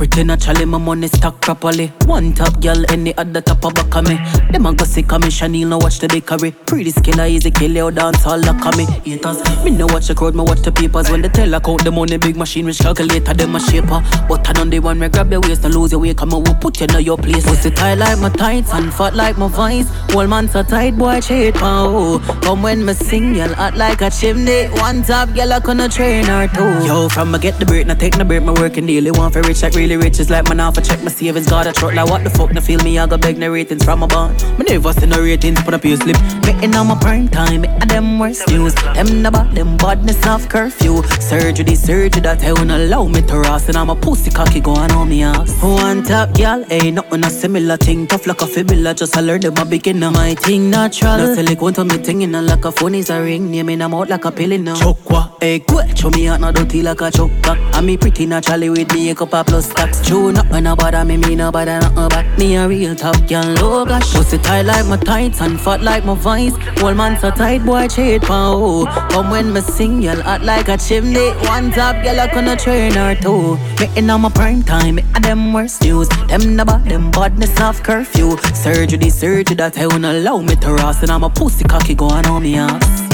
Pretty 0.00 0.24
naturally, 0.24 0.64
my 0.64 0.78
money 0.78 1.08
stack 1.08 1.38
properly. 1.42 1.88
One 2.06 2.32
top 2.32 2.58
girl, 2.58 2.90
any 2.90 3.14
other 3.18 3.42
top 3.42 3.62
of 3.66 3.74
back 3.74 3.94
of 3.96 4.08
me. 4.08 4.16
Them 4.50 4.64
a 4.64 4.72
go 4.72 4.86
see 4.86 5.02
commission, 5.02 5.52
no 5.68 5.76
watch 5.76 5.98
the 5.98 6.08
bakery. 6.08 6.52
Pretty 6.52 6.90
skin, 6.90 7.20
easy 7.20 7.50
kill 7.50 7.72
you 7.72 7.90
dance 7.90 8.24
all 8.24 8.40
like 8.40 8.76
me. 8.78 8.86
Haters, 9.04 9.44
me 9.62 9.72
no 9.72 9.84
watch 9.88 10.08
the 10.08 10.14
crowd, 10.14 10.34
me 10.34 10.42
watch 10.42 10.62
the 10.62 10.72
papers. 10.72 11.10
When 11.10 11.20
they 11.20 11.28
tell 11.28 11.54
I 11.54 11.58
account 11.58 11.84
the 11.84 11.90
money, 11.90 12.16
big 12.16 12.34
machine, 12.38 12.64
which 12.64 12.78
calculator, 12.78 13.34
them 13.34 13.54
a 13.54 13.60
shaper. 13.60 14.02
But 14.26 14.48
I 14.48 14.54
don't 14.54 14.70
the 14.70 14.78
one, 14.78 14.98
me 14.98 15.10
grab 15.10 15.30
your 15.30 15.42
waist 15.42 15.66
and 15.66 15.74
lose 15.74 15.92
your 15.92 16.00
way. 16.00 16.14
Come 16.14 16.32
on, 16.32 16.44
we'll 16.44 16.54
put 16.54 16.80
you 16.80 16.86
in 16.86 17.04
your 17.04 17.18
place. 17.18 17.44
Pussy 17.44 17.70
tight 17.70 17.96
like 17.96 18.18
my 18.20 18.30
tights 18.30 18.72
and 18.72 18.94
fat 18.94 19.14
like 19.14 19.36
my 19.36 19.48
voice. 19.48 19.86
Whole 20.12 20.26
man 20.26 20.48
so 20.48 20.62
tight, 20.62 20.96
boy, 20.96 21.20
cheat, 21.20 21.56
pow. 21.56 21.88
Oh. 21.88 22.40
Come 22.40 22.62
when 22.62 22.86
me 22.86 22.94
sing, 22.94 23.34
y'all 23.34 23.52
hot 23.52 23.76
like 23.76 24.00
a 24.00 24.08
chimney. 24.08 24.68
One 24.80 25.02
top 25.02 25.34
girl, 25.34 25.52
I 25.52 25.60
gonna 25.60 25.90
train 25.90 26.24
her 26.24 26.48
too. 26.48 26.86
Yo, 26.86 27.10
from 27.10 27.32
me 27.32 27.38
get 27.38 27.58
the 27.58 27.66
break, 27.66 27.86
now 27.86 27.92
take 27.92 28.16
the 28.16 28.24
break, 28.24 28.42
my 28.42 28.52
working 28.52 28.86
daily. 28.86 29.10
Want 29.10 29.34
for 29.34 29.42
rich, 29.42 29.60
like 29.60 29.74
really 29.74 29.89
really 29.90 30.04
rich, 30.04 30.20
it's 30.20 30.30
like 30.30 30.48
man 30.48 30.60
off 30.60 30.78
a 30.78 30.80
check 30.80 31.02
my 31.02 31.10
savings. 31.10 31.48
Got 31.48 31.66
a 31.66 31.72
truck 31.72 31.94
like 31.94 32.08
what 32.08 32.22
the 32.22 32.30
fuck, 32.30 32.52
no 32.52 32.60
feel 32.60 32.80
me, 32.80 32.98
I 32.98 33.06
got 33.06 33.20
beg 33.20 33.38
no 33.38 33.50
ratings 33.50 33.84
from 33.84 34.02
a 34.02 34.06
bond. 34.06 34.34
Me 34.58 34.64
never 34.68 34.92
see 34.92 35.06
no 35.06 35.20
ratings, 35.20 35.62
put 35.62 35.74
up 35.74 35.84
your 35.84 35.96
slip. 35.96 36.16
Making 36.44 36.74
on 36.76 36.86
my 36.88 36.98
prime 36.98 37.28
time, 37.28 37.64
it 37.64 37.88
them 37.88 38.18
worst 38.18 38.48
news. 38.48 38.74
Them 38.94 39.26
about 39.26 39.54
them 39.54 39.76
badness 39.76 40.24
off 40.26 40.48
curfew. 40.48 41.02
Surgery, 41.20 41.74
surgery 41.74 42.20
that 42.20 42.42
I 42.44 42.52
won't 42.52 42.70
allow 42.70 43.06
me 43.06 43.22
to 43.22 43.38
rust. 43.40 43.68
And 43.68 43.76
I'm 43.76 43.90
a 43.90 43.96
pussy 43.96 44.30
cocky 44.30 44.60
going 44.60 44.92
on 44.92 45.08
me 45.08 45.22
ass. 45.22 45.60
One 45.62 46.04
top 46.04 46.34
girl, 46.34 46.64
ain't 46.70 46.94
nothing 46.94 47.24
a 47.24 47.30
similar 47.30 47.76
thing. 47.76 48.06
Tough 48.06 48.26
like 48.26 48.42
a 48.42 48.46
fibula, 48.46 48.94
just 48.94 49.16
I 49.16 49.20
learned 49.20 49.42
them 49.42 49.56
a 49.58 49.64
beginner. 49.64 50.10
My 50.10 50.34
thing 50.34 50.70
natural. 50.70 51.18
No 51.18 51.34
silicone 51.34 51.74
to 51.74 51.84
me 51.84 51.98
thing 51.98 52.22
in 52.22 52.32
like 52.32 52.64
a 52.64 52.72
phone 52.72 52.94
is 52.94 53.10
a 53.10 53.20
ring. 53.20 53.50
Near 53.50 53.64
me, 53.64 53.74
I'm 53.74 53.94
out 53.94 54.08
like 54.08 54.24
a 54.24 54.30
pill 54.30 54.52
in 54.52 54.64
now. 54.64 54.76
Chokwa, 54.76 55.36
hey, 55.40 55.60
quit, 55.60 55.98
show 55.98 56.10
me 56.10 56.28
out, 56.28 56.40
not 56.40 56.54
dirty 56.54 56.82
like 56.82 57.00
a 57.00 57.10
choke. 57.10 57.32
I'm 57.44 57.86
me 57.86 57.96
pretty 57.96 58.26
naturally 58.26 58.70
with 58.70 58.92
me, 58.92 59.10
a 59.10 59.14
cup 59.14 59.34
of 59.34 59.46
plus 59.46 59.72
stacks. 59.80 60.06
True, 60.06 60.32
not 60.32 60.48
when 60.50 60.64
bother 60.64 61.04
me, 61.04 61.16
me 61.16 61.34
no 61.34 61.50
bother 61.50 61.78
nothing 61.80 62.04
about 62.04 62.38
me 62.38 62.56
a 62.56 62.68
real 62.68 62.94
top 62.94 63.16
girl, 63.28 63.44
low 63.60 63.84
gosh. 63.84 64.14
Pussy 64.14 64.38
tight 64.38 64.62
like 64.62 64.86
my 64.86 64.96
tights 64.96 65.40
and 65.40 65.60
fat 65.60 65.82
like 65.82 66.04
my 66.04 66.14
voice. 66.14 66.54
Whole 66.78 66.94
man 66.94 67.18
so 67.18 67.30
tight, 67.30 67.64
boy, 67.64 67.88
cheat 67.88 68.22
pow. 68.22 68.54
Oh. 68.54 69.08
Come 69.10 69.30
when 69.30 69.52
me 69.52 69.60
sing, 69.60 70.02
y'all 70.02 70.20
hot 70.20 70.42
like 70.42 70.68
a 70.68 70.76
chimney. 70.76 71.30
One 71.48 71.70
top 71.70 72.02
girl, 72.02 72.20
I 72.20 72.26
gonna 72.32 72.56
train 72.56 72.92
her 72.92 73.14
too. 73.14 73.56
Me 73.78 74.10
on 74.10 74.20
my 74.20 74.28
prime 74.30 74.62
time, 74.62 74.96
me 74.96 75.04
a 75.14 75.20
them 75.20 75.52
worst 75.52 75.82
news. 75.82 76.08
Them 76.28 76.56
the 76.56 76.64
bad, 76.64 76.84
them 76.84 77.10
badness 77.10 77.60
off 77.60 77.82
curfew. 77.82 78.36
Surgery, 78.54 79.10
surgery 79.10 79.56
that 79.56 79.78
I 79.78 79.86
won't 79.86 80.04
allow 80.04 80.38
me 80.38 80.56
to 80.56 80.72
rust. 80.72 81.02
And 81.02 81.10
I'm 81.10 81.24
a 81.24 81.30
pussy 81.30 81.64
cocky 81.64 81.94
going 81.94 82.26
on 82.26 82.42
me 82.42 82.56
ass. 82.56 83.09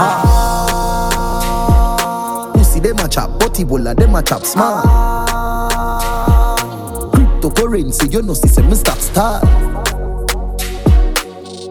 Ah. 0.00 1.32
You 2.56 2.64
see, 2.64 2.80
them 2.80 2.98
a 2.98 3.08
chop, 3.08 3.38
body 3.38 3.62
bola, 3.64 3.94
them 3.94 4.14
a 4.16 4.22
chop, 4.22 4.44
smile. 4.44 4.82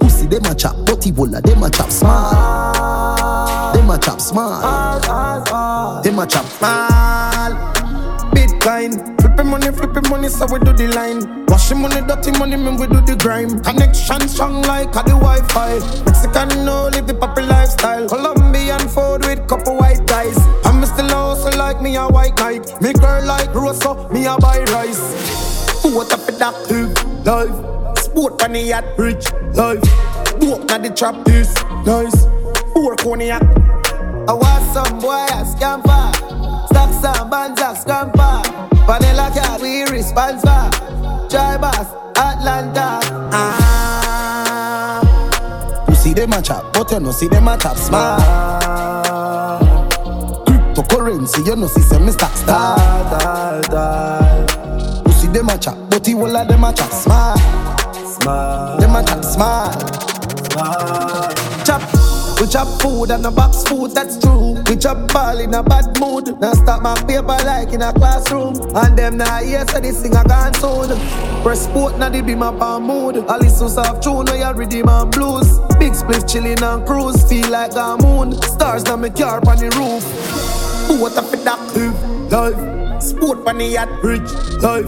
You 0.02 0.10
see, 0.10 0.28
them 0.28 0.46
a 0.46 0.56
chop, 0.56 0.76
body 0.86 1.12
bola, 1.12 1.42
them 1.42 1.64
a 1.64 1.70
chop, 1.70 1.92
smile. 1.92 3.74
Them 3.74 3.90
a 3.90 3.98
chop, 3.98 4.22
smile. 4.22 4.62
Them 6.04 6.20
a 6.20 6.26
chop, 6.26 6.46
smile. 6.46 7.77
Bitcoin, 8.58 9.22
flipping 9.22 9.48
money, 9.48 9.72
flipping 9.72 10.10
money, 10.10 10.30
so 10.30 10.46
we 10.52 10.60
do 10.60 10.74
the 10.74 10.88
line. 10.88 11.46
Washing 11.48 11.80
money, 11.80 12.02
dirty 12.08 12.32
money, 12.38 12.56
man, 12.56 12.78
we 12.78 12.88
do 12.88 13.02
the 13.02 13.16
grime. 13.16 13.62
Connection 13.62 14.28
strong 14.28 14.62
like 14.64 14.92
the 14.92 15.04
Wi-Fi. 15.04 15.80
Mexican 16.06 16.66
no 16.66 16.90
live 16.90 17.08
the 17.08 17.14
poppy 17.14 17.44
lifestyle. 17.44 18.08
Colombian 18.08 18.80
food 18.90 19.26
with 19.26 19.48
couple 19.48 19.78
white 19.78 20.06
guys. 20.08 20.38
I'm 20.66 20.84
still 20.86 21.14
also 21.14 21.56
like 21.58 21.82
me 21.82 21.96
a 21.98 22.08
white 22.08 22.38
knight. 22.38 22.82
Me 22.82 22.94
girl 22.94 23.26
like 23.26 23.54
Rosa, 23.54 24.10
me 24.12 24.26
a 24.26 24.38
buy 24.38 24.64
rice. 24.74 25.84
What 25.84 26.12
up 26.12 26.26
with 26.26 26.40
that 26.40 26.56
life? 27.26 28.00
Sport 28.00 28.44
on 28.44 28.54
the 28.54 28.62
yacht, 28.62 28.86
rich 28.98 29.32
life. 29.54 29.84
Walk 30.42 30.66
na 30.66 30.78
the 30.78 30.90
trap 30.96 31.28
is 31.30 31.54
nice. 31.86 32.26
Four 32.74 32.96
cognac. 32.96 33.44
I 34.28 34.34
want 34.34 34.74
some 34.74 35.00
boy 35.00 35.26
a 35.30 35.46
scamper. 35.46 36.37
Stack 36.68 36.92
some 37.02 37.30
bands 37.30 37.62
scamper. 37.82 38.42
Vanilla 38.86 39.30
cat, 39.34 39.62
we 39.62 39.84
response 39.84 40.42
for. 40.42 40.70
Try 41.30 41.58
boss, 41.58 41.88
Atlanta. 42.18 43.00
Ah. 43.34 45.02
You 45.90 45.96
see 45.96 46.14
them 46.14 46.34
a 46.34 46.42
chop, 46.42 46.74
but 46.74 46.92
you 46.92 47.00
no 47.00 47.12
see 47.12 47.28
them 47.28 47.48
a 47.48 47.58
chop 47.58 47.78
smart. 47.78 48.22
Cryptocurrency, 50.46 51.46
you 51.46 51.56
no 51.56 51.68
see 51.68 51.82
say 51.82 52.00
me 52.00 52.12
stack 52.12 52.36
star. 52.36 52.78
You 55.06 55.12
see 55.14 55.28
them 55.28 55.50
a 55.50 55.58
chop, 55.58 55.78
but 55.90 56.08
you 56.08 56.20
all 56.20 56.36
of 56.36 56.48
them 56.48 56.64
a 56.64 56.74
chop 56.74 56.92
smart. 56.92 57.40
Smart. 57.94 58.80
Them 58.80 58.96
a 58.96 59.04
chop 59.04 59.24
smart. 59.24 59.74
Smart. 60.52 61.36
Chop. 61.66 61.82
We 62.40 62.48
chop 62.48 62.68
food 62.82 63.12
and 63.12 63.26
a 63.26 63.32
box 63.32 63.64
food, 63.64 63.92
that's 63.92 64.18
true. 64.20 64.47
We 64.68 64.76
chop 64.76 65.14
ball 65.14 65.40
in 65.40 65.54
a 65.54 65.64
bad 65.64 65.98
mood. 65.98 66.40
Now 66.42 66.52
stop 66.52 66.82
my 66.82 66.94
paper 67.04 67.38
like 67.46 67.72
in 67.72 67.82
a 67.82 67.94
classroom. 67.94 68.56
And 68.76 68.98
them 68.98 69.18
now 69.18 69.42
hear 69.42 69.66
so 69.68 69.80
this 69.80 70.02
thing 70.02 70.14
I 70.14 70.24
gone 70.24 70.54
soon. 70.56 70.90
Press 71.42 71.64
sport 71.64 71.98
now 71.98 72.10
the 72.10 72.22
be 72.22 72.36
my 72.36 72.52
palm 72.52 72.84
mood. 72.84 73.18
I 73.30 73.38
listen 73.38 73.70
soft 73.70 74.04
tune 74.04 74.26
where 74.26 74.38
you 74.38 74.52
redeem 74.58 74.90
and 74.90 75.10
blues. 75.10 75.48
Big 75.80 75.96
split 75.96 76.28
chilling 76.28 76.62
and 76.62 76.86
cruise, 76.86 77.24
feel 77.30 77.50
like 77.50 77.76
a 77.76 77.98
moon. 78.02 78.34
Stars 78.42 78.84
now 78.84 78.98
me 78.98 79.10
car 79.10 79.38
on 79.48 79.58
the 79.58 79.70
roof. 79.78 80.04
What 81.00 81.16
up 81.18 81.32
with 81.32 81.46
that 81.46 81.60
life? 82.30 83.02
Sport 83.02 83.48
on 83.48 83.60
the 83.60 83.66
yacht, 83.66 83.90
rich 84.04 84.34
life. 84.62 84.86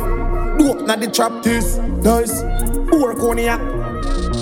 Dope 0.59 0.85
now 0.87 0.97
the 0.97 1.09
trap 1.09 1.41
this 1.41 1.77
nice. 2.03 2.41
Four 2.89 3.15
cognac. 3.15 3.78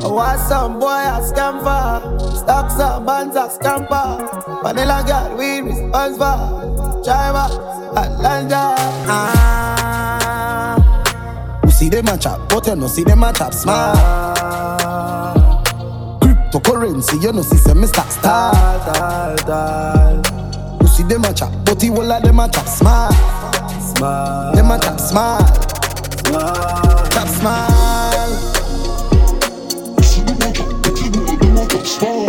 I 0.08 0.10
want 0.10 0.40
some 0.40 0.80
boy 0.80 0.88
a 0.88 1.22
scamper. 1.28 2.00
Stocks 2.34 2.76
some 2.78 3.06
bands 3.06 3.36
a 3.36 3.50
scamper. 3.50 4.24
Vanilla 4.64 5.04
girl 5.06 5.36
we 5.38 5.60
response 5.60 6.16
for. 6.16 6.38
Chima, 7.04 7.50
Atlanta. 7.92 8.76
Ah. 9.10 10.78
You 11.66 11.72
see 11.72 11.90
them 11.90 12.08
a 12.08 12.18
chop, 12.18 12.48
but 12.48 12.66
you 12.68 12.76
no 12.78 12.88
see 12.88 13.04
them 13.04 13.22
a 13.22 13.34
chop 13.34 13.54
smart. 13.54 13.98
Cryptocurrency, 16.22 17.22
you 17.22 17.34
no 17.34 17.42
see 17.42 17.58
say 17.58 17.74
me 17.74 17.88
stack. 17.88 18.08
You 20.80 20.88
see 20.88 21.04
them 21.04 21.26
a 21.26 21.34
chop, 21.34 21.52
but 21.66 21.84
you 21.84 21.94
all 21.94 22.10
of 22.10 22.24
them 22.24 22.40
a 22.40 22.48
chop 22.48 22.66
smart. 22.66 23.14
Smart. 23.82 24.56
Them 24.56 24.72
a 24.72 24.80
chop 24.80 25.00
smart. 25.02 25.74
Smart. 26.26 27.12
Chop 27.12 27.28
smart. 27.28 27.77
Four. 31.96 32.28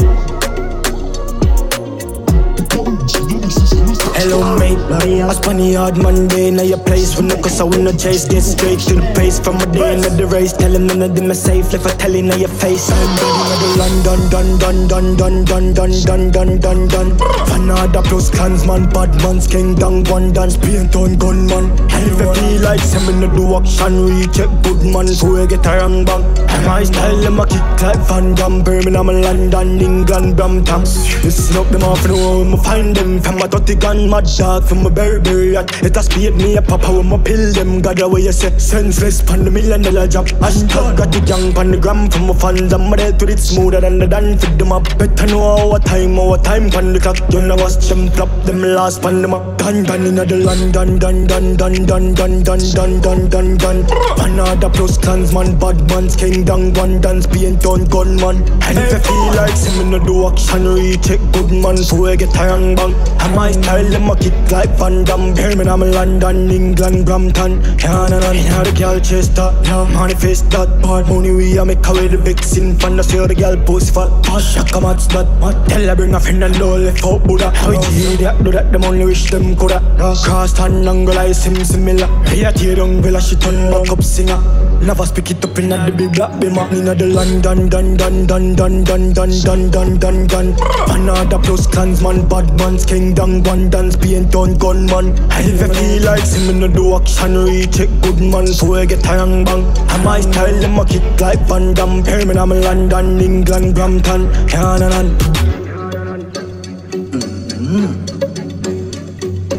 Hello 3.29 4.57
mate, 4.57 4.79
I 5.21 5.33
spun 5.35 5.61
a 5.61 5.75
hard 5.75 5.99
Monday 5.99 6.51
Now 6.51 6.63
your 6.63 6.79
place 6.79 7.15
for 7.15 7.23
no 7.23 7.37
cause 7.37 7.61
I 7.61 7.65
wanna 7.65 7.93
chase 7.93 8.25
Get 8.25 8.41
straight 8.41 8.79
to 8.89 8.95
the 8.95 9.13
pace 9.15 9.39
from 9.39 9.57
a 9.57 9.67
day 9.67 9.95
into 9.95 10.09
the 10.09 10.27
race 10.27 10.55
Tell 10.55 10.73
them 10.73 10.87
none 10.87 11.03
of 11.03 11.15
them 11.15 11.31
are 11.31 11.35
safe 11.35 11.75
If 11.75 11.87
I 11.87 11.91
tell 11.91 12.13
you 12.13 12.23
now 12.23 12.37
your 12.37 12.49
face 12.49 12.91
I'm 12.91 13.05
ready 13.21 13.71
London, 13.77 14.21
dun 14.31 14.59
dun 14.59 14.89
dun 14.89 15.17
dun 15.17 15.45
dun 15.45 15.75
dun 15.75 15.93
dun 15.93 16.31
dun 16.31 16.59
dun 16.59 16.89
dun 16.89 17.09
Fanada 17.53 18.03
plus 18.03 18.31
clansman, 18.31 18.89
bad 18.91 19.15
man's 19.23 19.47
king 19.47 19.75
down 19.75 20.05
one 20.05 20.33
dance 20.33 20.57
Paint 20.57 20.97
on 20.97 21.19
gunman 21.19 21.71
And 21.93 22.11
if 22.11 22.19
you 22.19 22.33
feel 22.33 22.63
like 22.63 22.81
say 22.81 23.05
me 23.07 23.13
no 23.21 23.29
do 23.37 23.57
action 23.57 24.07
Recheck 24.09 24.49
good 24.63 24.83
man 24.89 25.07
so 25.07 25.35
we 25.35 25.47
get 25.47 25.67
a 25.67 25.77
wrong 25.77 26.05
bang 26.05 26.25
my 26.65 26.83
style 26.83 27.17
them 27.19 27.39
a 27.41 27.47
kick 27.47 27.83
like 27.83 27.99
Van 28.09 28.35
Damme 28.35 28.65
Birmingham, 28.65 29.07
London, 29.07 29.81
England, 29.81 30.37
Brampton 30.37 30.81
Listen 31.23 31.57
up 31.57 31.69
them 31.69 31.83
off 31.85 32.05
know 32.07 32.45
me 32.45 32.57
find 32.57 32.97
them 32.97 33.18
From 33.23 33.43
a 33.43 33.49
30 33.49 33.75
gun 33.77 34.11
mad 34.11 34.27
dog 34.37 34.65
from 34.65 34.87
a 34.87 34.91
Burberry 34.91 35.55
hat 35.55 35.71
It 35.83 35.97
a 35.97 36.03
speed 36.03 36.37
me 36.37 36.57
a 36.57 36.63
papa 36.63 36.93
when 36.93 37.09
me 37.11 37.19
pill 37.25 37.53
them 37.53 37.81
God 37.83 38.01
away 38.01 38.23
you 38.23 38.33
say 38.33 38.57
senseless 38.59 39.21
pan 39.23 39.45
the 39.45 39.51
million 39.51 39.83
dollar 39.83 40.07
job 40.07 40.27
Hashtag 40.43 40.97
got 40.97 41.13
the 41.13 41.21
gang 41.21 41.53
pan 41.53 41.71
the 41.71 41.77
gram 41.79 42.09
from 42.11 42.29
my 42.29 42.35
fans 42.35 42.73
I'm 42.73 42.91
ready 42.93 43.17
to 43.17 43.27
it 43.27 43.39
smoother 43.39 43.81
than 43.81 43.99
the 43.99 44.07
dance 44.07 44.45
Fit 44.45 44.59
them 44.59 44.73
up 44.73 44.85
better 44.99 45.27
know 45.27 45.73
our 45.73 45.79
time 45.79 46.19
our 46.19 46.39
time 46.39 46.71
pan 46.71 46.93
the 46.93 47.01
clock 47.01 47.19
You 47.33 47.43
know 47.43 47.57
watch 47.57 47.77
them 47.89 48.09
flop 48.11 48.31
them 48.45 48.63
last 48.63 49.03
pan 49.03 49.23
them 49.23 49.35
up 49.35 49.59
Dun 49.59 49.83
dun 49.85 50.07
inna 50.07 50.25
the 50.25 50.37
London 50.37 50.99
dun 50.99 51.27
dun 51.27 51.57
dun 51.57 51.85
dun 51.87 52.15
dun 52.15 52.43
dun 52.43 52.61
dun 52.73 53.01
dun 53.01 53.29
dun 53.29 53.57
dun 53.59 53.85
Panada 54.17 54.73
plus 54.73 54.97
clansman 54.99 55.59
bad 55.59 55.77
man's 55.91 56.17
king 56.17 56.45
down 56.45 56.73
one 56.75 57.01
dance 57.01 57.27
paint 57.27 57.65
on 57.67 57.85
gunman 57.87 58.43
And 58.63 58.79
if 58.79 58.93
you 58.93 58.99
feel 58.99 59.27
like 59.37 59.57
say 59.57 59.77
me 59.83 59.91
no 59.91 59.99
do 59.99 60.27
action 60.29 60.65
recheck 60.75 61.21
good 61.33 61.53
man 61.53 61.77
so 61.77 62.03
we 62.03 62.17
get 62.17 62.35
a 62.37 62.47
wrong 62.47 62.75
bang 62.75 62.95
And 63.21 63.35
my 63.35 63.51
style 63.53 63.89
them 63.91 64.11
a 64.11 64.17
kick 64.17 64.51
like 64.51 64.71
Van 64.79 65.05
Damme. 65.05 65.35
Birmingham, 65.35 65.81
London, 65.81 66.51
England, 66.51 67.07
Brampton. 67.07 67.63
Canada, 67.79 68.33
inna 68.35 68.65
the 68.65 68.75
girl 68.77 69.01
chest 69.01 69.37
that. 69.37 69.53
Yeah, 69.65 69.85
Manifest 69.93 70.51
that. 70.51 70.69
Bad 70.83 71.09
money 71.09 71.33
we 71.33 71.59
a 71.59 71.65
make 71.65 71.87
away 71.87 72.09
the 72.09 72.17
vixen 72.19 72.79
Fan 72.79 72.97
the 72.97 73.03
see 73.03 73.19
the 73.19 73.35
girl 73.35 73.57
post 73.65 73.95
fat 73.95 74.09
Pass 74.23 74.55
shaka 74.55 74.81
match 74.81 75.07
that 75.09 75.27
Tell 75.69 75.83
her 75.83 75.97
bring 75.97 76.15
a 76.15 76.21
friend 76.21 76.45
and 76.45 76.55
don't 76.55 76.85
left 76.85 77.05
out 77.05 77.23
Buddha. 77.25 77.51
How 77.51 77.73
it 77.73 77.85
idiot 78.15 78.43
do 78.43 78.53
that 78.53 78.73
them 78.73 78.85
only 78.85 79.05
wish 79.05 79.31
them 79.31 79.57
coulda. 79.57 79.81
Cross 79.99 80.55
tan 80.55 80.87
angle 80.87 81.15
like 81.15 81.35
sim 81.35 81.65
similar. 81.65 82.07
Hey 82.25 82.45
a 82.45 82.53
tear 82.53 82.77
down 82.77 83.03
villa 83.03 83.21
she 83.21 83.37
turn 83.37 83.71
back 83.71 83.91
up 83.91 84.03
singer 84.03 84.39
Never 84.81 85.05
speak 85.07 85.31
it 85.31 85.45
up 85.45 85.59
inna 85.59 85.77
the 85.85 85.93
big 85.93 86.13
black 86.13 86.33
bimmer 86.41 86.71
Inna 86.73 86.95
the 86.95 87.07
London, 87.07 87.69
dun 87.69 87.97
dun 87.97 88.27
dun 88.27 88.55
dun 88.55 88.85
dun 88.85 89.13
dun 89.13 89.31
dun 89.43 89.71
dun 89.71 89.99
dun 89.99 90.27
dun 90.27 90.47
Panada 90.87 91.43
plus 91.43 91.67
clansman, 91.67 92.29
bad 92.29 92.47
man's 92.59 92.87
king 92.87 93.15
down 93.15 93.43
one 93.43 93.69
dance 93.71 93.97
paint 93.97 94.35
on 94.35 94.57
gunman 94.57 95.19
And 95.31 95.47
if 95.47 95.61
you 95.61 95.69
feel 95.75 96.05
like 96.05 96.25
see 96.25 96.47
me 96.47 96.59
no 96.61 96.69
do 96.69 96.97
action 96.97 97.37
recheck 97.45 97.91
good 98.03 98.21
man 98.21 98.47
so 98.47 98.73
we 98.73 98.87
get 98.87 99.05
a 99.07 99.17
wrong 99.17 99.45
bang 99.45 99.65
And 99.91 100.05
my 100.05 100.21
style 100.21 100.61
them 100.61 100.79
a 100.79 100.85
kick 100.85 101.21
like 101.21 101.41
Van 101.49 101.75
Damme 101.75 102.03
Birmingham, 102.03 102.51
London, 102.51 103.21
England, 103.21 103.75
Brampton 103.75 104.31
Canada 104.49 105.03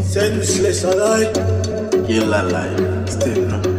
Senseless 0.10 0.84
alive. 0.84 1.34
Kill 2.08 2.34
alive. 2.34 3.08
Still 3.08 3.46
no. 3.48 3.79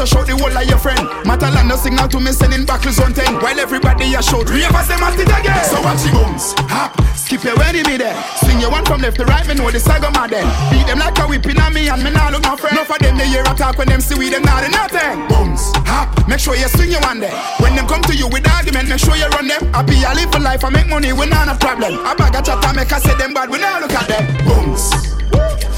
so 0.00 0.16
shout 0.16 0.26
the 0.26 0.32
whole 0.32 0.48
of 0.48 0.64
your 0.64 0.80
friend. 0.80 1.04
Matalan 1.28 1.68
no 1.68 1.76
signal 1.76 2.08
to 2.08 2.16
me 2.20 2.32
sending 2.32 2.64
back 2.64 2.80
on 2.86 3.12
10. 3.12 3.36
While 3.44 3.60
everybody 3.60 4.14
a 4.16 4.22
shout, 4.24 4.48
ravers 4.48 4.88
them 4.88 5.04
at 5.04 5.18
it 5.20 5.28
again. 5.28 5.60
So 5.68 5.76
watch 5.84 6.00
the 6.00 6.10
bones, 6.16 6.56
hop, 6.72 6.96
skip 7.12 7.44
your 7.44 7.56
wedding 7.60 7.84
me 7.84 8.00
there. 8.00 8.16
Swing 8.40 8.60
your 8.60 8.70
one 8.70 8.84
from 8.88 9.04
left 9.04 9.20
to 9.20 9.28
right, 9.28 9.44
me 9.44 9.54
know 9.54 9.68
the 9.68 9.80
saga 9.80 10.08
mad 10.16 10.30
then. 10.32 10.48
Beat 10.72 10.88
them 10.88 11.04
like 11.04 11.18
a 11.20 11.28
whipping 11.28 11.60
on 11.60 11.74
me 11.76 11.92
and 11.92 12.00
me 12.00 12.10
nah 12.10 12.32
look 12.32 12.48
no 12.48 12.56
friend. 12.56 12.80
Enough 12.80 12.96
of 12.96 12.98
them 13.04 13.18
they 13.20 13.28
hear 13.28 13.44
attack 13.44 13.76
when 13.76 13.88
them 13.88 14.00
see 14.00 14.16
we 14.16 14.30
them 14.30 14.40
not 14.42 14.64
nothing. 14.72 15.20
Bones, 15.28 15.68
hop, 15.84 16.08
make 16.24 16.40
sure 16.40 16.56
you 16.56 16.68
swing 16.72 16.96
your 16.96 17.04
one 17.04 17.20
there. 17.20 17.36
When 17.60 17.76
them 17.76 17.84
come 17.84 18.00
to 18.08 18.16
you 18.16 18.28
with 18.28 18.48
argument, 18.48 18.88
make 18.88 19.04
sure 19.04 19.16
you 19.20 19.28
run 19.36 19.52
them. 19.52 19.68
I 19.76 19.84
be 19.84 20.00
a 20.00 20.16
live 20.16 20.32
for 20.32 20.40
life, 20.40 20.64
I 20.64 20.70
make 20.70 20.88
money, 20.88 21.12
we 21.12 21.28
not 21.28 21.52
a 21.52 21.60
problem. 21.60 22.00
I 22.08 22.16
bag 22.16 22.36
a 22.36 22.40
chat, 22.40 22.64
I 22.64 22.72
make 22.72 22.88
I 22.88 23.00
say 23.04 23.12
them 23.20 23.36
bad, 23.36 23.52
we 23.52 23.60
not 23.60 23.84
look 23.84 23.92
at 23.92 24.08
them. 24.08 24.24
Bones. 24.48 24.96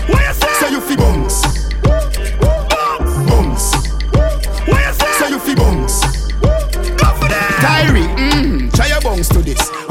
What 0.07 0.23
you 0.23 0.35
say? 0.35 0.53
Say 0.63 0.71
you 0.71 0.81
fi 0.81 0.95
bones. 0.95 1.62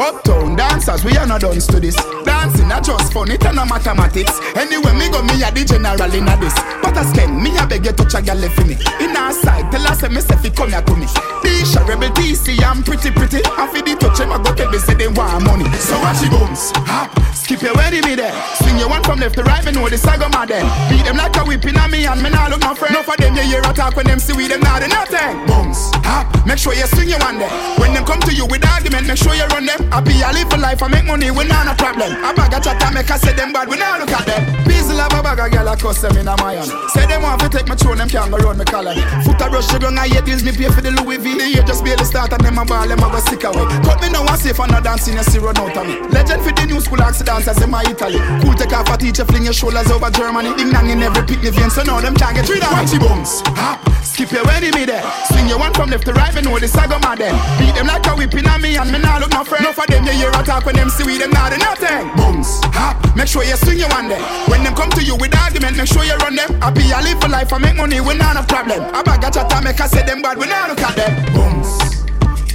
To 0.01 0.55
this. 0.55 0.70
Dancers, 0.91 1.05
we 1.05 1.17
are 1.17 1.25
not 1.25 1.39
done 1.39 1.55
to 1.55 1.79
this. 1.79 1.95
Dancing 2.25 2.67
not 2.67 2.83
just 2.83 3.13
fun, 3.13 3.31
it 3.31 3.45
and 3.45 3.55
no 3.55 3.65
mathematics. 3.65 4.39
Anyway, 4.55 4.91
me 4.99 5.07
go 5.07 5.23
me 5.23 5.39
a 5.39 5.47
the 5.51 5.63
general 5.63 6.11
in 6.11 6.27
a 6.27 6.35
this. 6.35 6.55
But 6.83 6.97
I 6.97 7.07
scan, 7.07 7.41
me 7.41 7.55
a 7.55 7.65
beg 7.65 7.85
you 7.85 7.93
touch 7.93 8.13
a 8.13 8.21
gal 8.21 8.41
for 8.51 8.65
me. 8.67 8.75
In 8.99 9.15
our 9.15 9.31
side, 9.31 9.71
tell 9.71 9.87
us 9.87 9.99
say 9.99 10.09
me 10.09 10.19
say 10.19 10.35
fi 10.35 10.49
come 10.49 10.71
here 10.71 10.81
to 10.81 10.95
me. 10.95 11.07
Tisha 11.39 11.87
rebel 11.87 12.11
TC, 12.11 12.59
I'm 12.59 12.83
pretty 12.83 13.11
pretty. 13.11 13.39
I 13.55 13.71
fi 13.71 13.79
the 13.79 13.95
touch 13.95 14.19
him, 14.19 14.35
I 14.35 14.43
go 14.43 14.51
tell 14.53 14.69
me 14.69 14.79
say 14.79 14.95
they 14.95 15.07
want 15.07 15.45
money. 15.47 15.63
So 15.79 15.95
watch 16.03 16.19
your 16.27 16.31
bones, 16.35 16.75
hop, 16.83 17.15
skip 17.31 17.61
your 17.61 17.73
wedding 17.75 18.03
me 18.03 18.15
there. 18.19 18.35
Swing 18.59 18.75
your 18.75 18.89
one 18.89 19.03
from 19.03 19.19
left 19.19 19.35
to 19.39 19.43
right, 19.43 19.63
me 19.63 19.71
know 19.71 19.87
the 19.87 19.97
saga 19.97 20.27
mad 20.27 20.51
then. 20.51 20.67
Beat 20.91 21.07
them 21.07 21.15
like 21.15 21.35
a 21.39 21.43
whipping 21.47 21.79
on 21.79 21.87
me 21.87 22.03
and 22.03 22.19
me 22.19 22.29
nah 22.29 22.51
look 22.51 22.59
no 22.59 22.75
friend. 22.75 22.91
Enough 22.91 23.07
of 23.07 23.15
them 23.15 23.35
you 23.39 23.47
hear 23.47 23.63
attack 23.63 23.95
when 23.95 24.07
them 24.07 24.19
see 24.19 24.35
we 24.35 24.51
them 24.51 24.59
not 24.59 24.83
do 24.83 24.91
nothing. 24.91 25.39
Bones, 25.47 25.79
hop, 26.03 26.27
make 26.43 26.59
sure 26.59 26.75
you 26.75 26.83
swing 26.91 27.07
your 27.07 27.19
one 27.23 27.39
there. 27.39 27.51
When 27.79 27.95
them 27.95 28.03
come 28.03 28.19
to 28.27 28.35
you 28.35 28.43
with 28.51 28.67
argument, 28.67 29.07
make 29.07 29.15
sure 29.17 29.31
you 29.35 29.47
run 29.55 29.63
them. 29.65 29.87
I 29.93 30.01
be 30.03 30.19
a 30.19 30.35
live 30.35 30.51
for 30.51 30.59
life, 30.59 30.80
I 30.81 30.87
make 30.89 31.05
money, 31.05 31.29
we 31.29 31.45
not 31.45 31.69
a 31.69 31.75
problem. 31.77 32.09
I 32.25 32.33
bag 32.33 32.53
a 32.53 32.59
chat, 32.59 32.81
I 32.81 32.89
make 32.89 33.11
I 33.11 33.17
say 33.17 33.33
them 33.37 33.53
bad, 33.53 33.69
we 33.69 33.77
not 33.77 34.01
look 34.01 34.09
at 34.09 34.25
them. 34.25 34.41
Peasy 34.65 34.97
love 34.97 35.13
a 35.13 35.21
bag 35.21 35.37
a 35.37 35.45
girl, 35.45 35.69
I 35.69 35.75
cuss 35.77 36.01
them 36.01 36.17
in 36.17 36.27
a 36.27 36.35
mayan. 36.41 36.65
Say 36.89 37.05
them 37.05 37.21
want 37.21 37.39
to 37.41 37.49
take 37.49 37.67
my 37.69 37.75
throne, 37.77 38.01
them 38.01 38.09
can't 38.09 38.33
go 38.33 38.37
run 38.41 38.57
me 38.57 38.65
collar. 38.65 38.97
Foot 39.21 39.37
a 39.37 39.45
brush, 39.45 39.69
sugar, 39.69 39.93
I 39.93 40.09
hate 40.09 40.25
deals, 40.25 40.41
me 40.41 40.49
pay 40.51 40.73
for 40.73 40.81
the 40.81 40.89
Louis 40.89 41.21
V. 41.21 41.37
The 41.37 41.61
just 41.61 41.85
barely 41.85 42.01
start 42.03 42.33
and 42.33 42.41
them 42.41 42.57
a 42.57 42.65
ball, 42.65 42.89
them 42.89 42.97
a 42.97 43.07
go 43.13 43.21
sick 43.21 43.45
away. 43.45 43.61
Cut 43.85 44.01
me 44.01 44.09
now 44.09 44.25
and 44.25 44.41
safe 44.41 44.57
and 44.57 44.73
a 44.73 44.81
dancing, 44.81 45.21
you 45.21 45.23
see 45.29 45.37
run 45.37 45.53
out 45.61 45.77
of 45.77 45.85
me. 45.85 46.01
Legend 46.09 46.41
for 46.41 46.49
the 46.49 46.65
new 46.65 46.81
school 46.81 47.01
accidents 47.01 47.45
as 47.45 47.61
in 47.61 47.69
my 47.69 47.85
Italy. 47.85 48.17
Cool 48.41 48.57
take 48.57 48.73
off 48.73 48.89
a 48.89 48.97
teacher, 48.97 49.25
fling 49.29 49.45
your 49.45 49.53
shoulders 49.53 49.85
over 49.93 50.09
Germany. 50.09 50.49
Ding 50.57 50.73
dang 50.73 50.89
in 50.89 51.05
every 51.05 51.21
picnic 51.29 51.53
vein, 51.53 51.69
so 51.69 51.85
now 51.85 52.01
them 52.01 52.17
can't 52.17 52.33
get 52.33 52.49
rid 52.49 52.65
of. 52.65 52.73
Watch 52.73 52.89
your 52.89 53.05
bones, 53.05 53.45
hop, 53.53 53.85
skip 54.01 54.33
your 54.33 54.41
me 54.49 54.89
there. 54.89 55.05
Swing 55.29 55.45
your 55.45 55.61
one 55.61 55.73
from 55.77 55.93
left 55.93 56.09
to 56.09 56.13
right, 56.17 56.33
me 56.33 56.41
know 56.41 56.57
this 56.57 56.73
the 56.73 56.81
saga 56.81 56.97
mad 57.05 57.21
then. 57.21 57.37
Beat 57.61 57.77
them 57.77 57.85
like 57.85 58.05
a 58.07 58.17
whipping 58.17 58.49
on 58.49 58.61
me 58.61 58.77
and 58.77 58.89
me 58.89 58.97
nah 58.97 59.21
look 59.21 59.29
no 59.29 59.43
friend. 59.43 59.61
Enough 59.61 59.77
of 59.77 59.87
them 59.87 60.05
you 60.05 60.13
hear 60.17 60.33
attack 60.33 60.65
when 60.71 60.79
them 60.79 60.89
see 60.89 61.03
we 61.03 61.17
them 61.17 61.31
not 61.31 61.51
do 61.51 61.57
nothing. 61.57 62.07
Bones, 62.15 62.47
hop, 62.71 62.95
make 63.15 63.27
sure 63.27 63.43
you 63.43 63.55
swing 63.57 63.79
your 63.79 63.89
one 63.89 64.07
there. 64.07 64.21
When 64.47 64.63
them 64.63 64.73
come 64.73 64.89
to 64.91 65.03
you 65.03 65.15
with 65.17 65.35
argument, 65.35 65.75
make 65.77 65.87
sure 65.87 66.03
you 66.03 66.15
run 66.17 66.35
them. 66.35 66.57
I 66.61 66.71
be 66.71 66.89
a 66.91 67.01
live 67.03 67.19
for 67.19 67.27
life, 67.27 67.51
I 67.51 67.57
make 67.57 67.75
money, 67.75 67.99
we 67.99 68.15
not 68.15 68.37
a 68.37 68.43
problem. 68.43 68.79
I 68.95 69.03
bag 69.03 69.23
a 69.23 69.31
chat, 69.31 69.51
I 69.53 69.61
make 69.61 69.81
I 69.81 69.87
say 69.87 70.05
them 70.05 70.21
bad, 70.21 70.37
we 70.37 70.47
not 70.47 70.69
look 70.69 70.81
at 70.81 70.95
them. 70.95 71.11
Bones. 71.33 72.05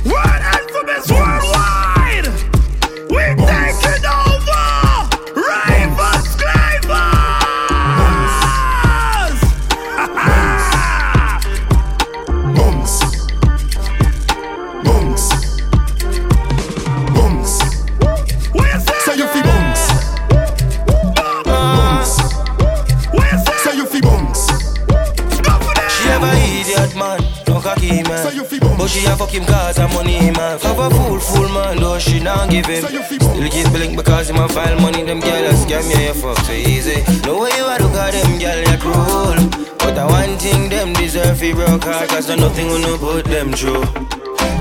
World 0.04 0.42
alphabets 0.56 1.10
worldwide. 1.10 2.28
We 3.10 3.22
taking 3.44 4.06
over. 4.06 4.25
Ravens, 4.25 4.25
cocky 28.36 28.60
man. 28.60 28.78
But 28.78 28.88
she 28.88 29.04
a 29.06 29.16
fuck 29.16 29.30
him 29.30 29.44
cause 29.44 29.76
her 29.78 29.88
money 29.88 30.30
man. 30.30 30.58
Have 30.60 30.78
a 30.78 30.90
fool, 30.90 31.20
fool 31.20 31.48
man, 31.48 31.76
though 31.78 31.98
she 31.98 32.20
not 32.20 32.50
give 32.50 32.66
him. 32.66 32.84
Still 32.84 33.48
keep 33.50 33.68
blink 33.72 33.96
because 33.96 34.30
him 34.30 34.36
a 34.36 34.48
file 34.48 34.78
money. 34.80 35.02
Them 35.04 35.20
gyal 35.20 35.48
a 35.48 35.52
scam 35.54 35.84
you, 35.90 36.06
you 36.06 36.14
fuck 36.14 36.38
so 36.44 36.52
easy. 36.52 37.02
No 37.24 37.40
way 37.40 37.50
you 37.56 37.64
a 37.64 37.76
look 37.80 37.94
at 37.94 38.12
them 38.12 38.38
gyal 38.38 38.60
you 38.60 38.78
cruel. 38.78 39.38
But 39.78 39.98
I 39.98 40.06
one 40.06 40.38
thing 40.38 40.68
them 40.68 40.92
deserve 40.94 41.38
fi 41.38 41.52
broke 41.52 41.84
hard 41.84 42.08
cause 42.08 42.26
there's 42.26 42.40
nothing 42.40 42.68
gonna 42.68 42.98
put 42.98 43.24
them 43.26 43.52
through. 43.52 43.84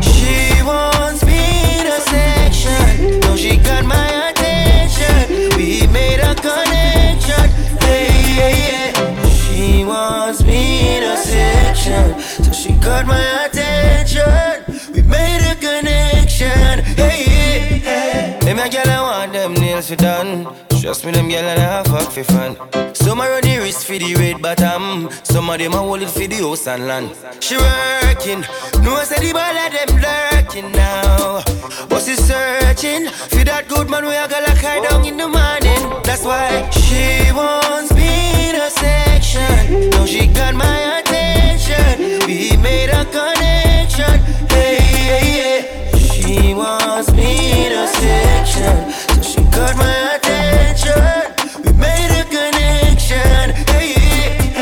She 0.02 0.62
wants 0.64 1.26
me 1.26 1.80
in 1.80 1.88
a 1.88 2.00
section. 2.12 3.20
No, 3.22 3.36
she 3.36 3.58
got 3.58 3.86
my 3.86 4.30
attention. 4.30 5.58
We 5.58 5.88
made 5.88 6.20
a 6.20 6.36
connection. 6.36 7.50
Hey, 7.82 8.10
yeah, 8.38 8.50
yeah. 8.50 8.95
She 9.86 9.90
wants 9.90 10.44
me 10.44 10.98
in 10.98 11.04
a 11.04 11.16
section. 11.16 12.20
So 12.20 12.52
she 12.52 12.72
got 12.80 13.06
my 13.06 13.46
attention. 13.46 14.66
We 14.92 15.04
made 15.04 15.46
a 15.46 15.54
connection. 15.54 16.84
Hey, 16.96 17.35
a 18.66 18.70
gyal 18.70 18.88
I 18.88 19.02
want 19.02 19.34
them 19.34 19.54
nails 19.54 19.90
fi 19.90 19.96
done. 19.96 20.46
Trust 20.82 21.06
me, 21.06 21.12
them 21.12 21.30
gyal 21.30 21.44
and 21.44 21.62
I 21.62 21.84
fuck 21.84 22.12
fi 22.12 22.24
fun. 22.24 22.58
Some 22.96 23.22
a 23.22 23.30
run 23.30 23.44
the 23.44 23.60
wrist 23.60 23.86
for 23.86 23.98
the 23.98 24.16
red 24.16 24.42
bottom. 24.42 25.10
Some 25.24 25.50
of 25.50 25.60
them 25.60 25.74
a 25.74 25.78
hold 25.78 26.02
it 26.02 26.10
for 26.10 26.28
the 26.28 26.38
house 26.38 26.68
and 26.68 26.88
land. 26.88 27.10
She 27.40 27.58
working, 27.58 28.42
no 28.82 29.04
say 29.04 29.20
the 29.22 29.34
ball 29.34 29.58
of 29.64 29.72
them 29.76 29.92
lurking 30.06 30.72
now. 30.72 31.44
But 31.90 32.02
she 32.02 32.16
searching 32.16 33.06
for 33.32 33.44
that 33.44 33.66
good 33.68 33.88
man 33.90 34.06
we 34.06 34.16
a 34.16 34.28
go 34.28 34.40
like 34.48 34.58
her 34.58 34.82
down 34.88 35.06
in 35.06 35.18
the 35.18 35.28
morning. 35.28 35.84
That's 36.04 36.24
why 36.24 36.68
she 36.72 37.32
wants 37.34 37.94
me 37.94 38.50
in 38.50 38.56
a 38.56 38.70
section. 38.70 39.92
Now 39.92 40.06
she 40.06 40.26
got 40.28 40.56
my 40.56 41.00
attention. 41.00 42.26
We 42.26 42.58
made 42.58 42.90
a 42.90 43.06
connection. 43.06 44.16
Hey, 44.50 44.78
hey, 44.82 45.20
hey. 45.20 45.95
She 46.26 46.54
wants 46.54 47.12
me 47.14 47.70
section. 47.88 48.92
So 49.14 49.22
she 49.22 49.42
got 49.52 49.76
my 49.78 50.16
attention. 50.16 51.04
We 51.64 51.72
made 51.74 52.12
a 52.20 52.24
connection. 52.26 53.54
Hey. 53.70 53.94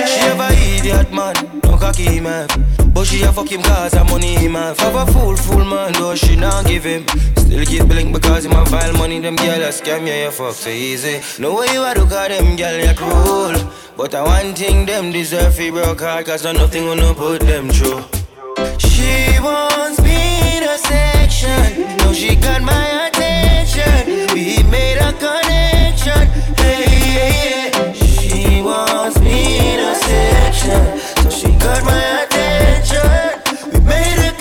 She 0.05 0.20
have 0.28 0.39
a 0.39 0.51
idiot 0.78 1.11
man. 1.14 2.47
But 2.93 3.05
she 3.05 3.22
a 3.24 3.32
fuck 3.32 3.49
him 3.49 3.61
cause 3.61 3.95
money 4.09 4.47
man. 4.47 4.76
Have 4.76 4.95
a 4.95 5.11
fool, 5.11 5.36
fool 5.36 5.66
man, 5.66 5.93
though 5.93 6.16
she 6.16 6.36
not 6.36 6.66
give 6.66 6.84
him. 6.84 7.05
Still 7.38 7.66
keep 7.66 7.88
because 8.11 8.45
him 8.45 8.51
a 8.53 8.66
file 8.66 8.93
money. 8.93 9.20
Them 9.20 9.36
gyal 9.36 9.64
a 9.64 9.70
scam 9.70 10.07
you, 10.07 10.14
you 10.14 10.32
fuck 10.32 10.53
so 10.53 10.70
easy. 10.70 11.22
No 11.41 11.55
way 11.55 11.68
you 11.74 11.82
a 11.82 11.93
look 11.95 12.11
at 12.11 12.30
them 12.30 12.57
gyal 12.57 12.86
you 12.86 12.93
cruel. 12.95 13.74
But 13.95 14.14
I 14.16 14.24
one 14.24 14.53
thing 14.53 14.86
them 14.86 15.11
deserve 15.11 15.55
fi 15.55 15.70
broke 15.70 16.01
hard 16.01 16.26
cause 16.26 16.43
nothing 16.43 16.86
gonna 16.86 17.14
put 17.14 17.41
them 17.41 17.70
through. 17.70 18.22
She 18.80 19.39
wants 19.39 19.99
me 20.01 20.57
in 20.57 20.64
a 20.64 20.78
section. 20.78 22.14
She 22.14 22.36
got 22.36 22.61
my 22.61 23.07
attention. 23.07 24.34
We 24.34 24.64
made 24.64 24.97
a 24.97 25.11
connection. 25.14 26.28
Hey. 26.57 27.72
She 27.93 28.61
wants 28.61 29.20
me 29.20 29.74
in 29.74 29.80
a 29.80 29.95
section. 29.95 30.99
So 31.24 31.30
she 31.30 31.51
got 31.57 31.84
my 31.84 32.24
attention. 32.24 33.41
We 33.74 33.80
made 33.82 34.20
a 34.30 34.32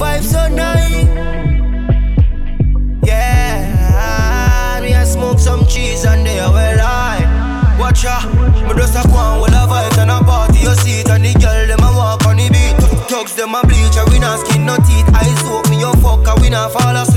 vibe 0.00 0.24
so 0.24 0.48
nice. 0.48 1.04
Yeah, 3.04 4.80
me 4.82 4.94
a 4.94 5.04
smoke 5.04 5.38
some 5.38 5.66
cheese 5.66 6.04
and 6.06 6.24
they 6.26 6.38
are 6.40 6.52
well 6.52 6.78
high. 6.78 7.76
Watch 7.78 8.04
ya, 8.04 8.20
me 8.66 8.72
just 8.74 8.96
a 8.96 9.02
on 9.12 9.42
with 9.42 9.52
a 9.52 9.66
vibes 9.68 9.98
and 9.98 10.10
a 10.10 10.24
party 10.24 10.60
you 10.60 10.74
see 10.76 11.00
it 11.00 11.10
and 11.10 11.24
the 11.24 11.32
girl 11.38 11.66
them 11.66 11.84
a 11.84 11.92
walk 11.92 12.24
on 12.26 12.36
the 12.36 12.48
beat. 12.48 12.76
Thugs 13.10 13.34
them 13.34 13.54
a 13.54 13.60
bleach, 13.66 13.96
and 13.96 14.08
we 14.10 14.18
not 14.18 14.38
skin 14.46 14.64
no 14.64 14.76
teeth. 14.86 15.08
Eyes 15.12 15.40
soak 15.40 15.68
me 15.68 15.80
your 15.80 15.94
fuck, 15.96 16.26
and 16.28 16.40
we 16.40 16.48
not 16.48 16.72
fall 16.72 16.96
asleep. 16.96 17.09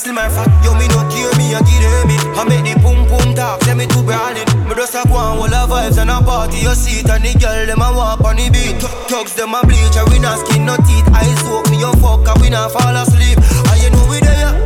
Still 0.00 0.14
my 0.14 0.28
fat. 0.28 0.48
Yo, 0.64 0.72
me 0.74 0.88
no 0.88 1.04
care 1.12 1.30
me, 1.36 1.52
I 1.52 1.60
give 1.60 1.84
it. 1.84 2.22
I 2.32 2.44
make 2.48 2.64
the 2.64 2.72
boom 2.80 3.04
boom 3.06 3.34
talk, 3.34 3.62
say 3.62 3.74
me 3.74 3.86
too 3.86 4.02
brawling. 4.02 4.48
Me 4.64 4.74
just 4.74 4.94
a 4.96 5.04
go 5.06 5.14
on 5.14 5.38
all 5.38 5.48
the 5.48 5.60
vibes 5.68 6.00
and 6.00 6.10
a 6.10 6.22
party. 6.24 6.58
You 6.64 6.74
see 6.74 7.00
it 7.00 7.10
and 7.10 7.22
the 7.22 7.36
girl 7.38 7.66
them 7.66 7.82
a 7.82 7.92
walk 7.92 8.24
on 8.24 8.36
the 8.36 8.48
beat. 8.48 8.80
Tugs 9.08 9.34
them 9.34 9.54
a 9.54 9.60
bleach, 9.62 9.96
and 10.00 10.08
we 10.08 10.18
not 10.18 10.40
skin 10.40 10.64
no 10.64 10.76
teeth. 10.88 11.06
Eyes 11.12 11.38
soak 11.44 11.68
me, 11.70 11.78
you 11.84 11.92
fuck, 12.00 12.26
and 12.26 12.40
we 12.40 12.48
not 12.48 12.72
fall 12.72 12.96
asleep. 12.96 13.36
And 13.68 13.78
you 13.82 13.90
know 13.92 14.06
we 14.08 14.20
there. 14.20 14.59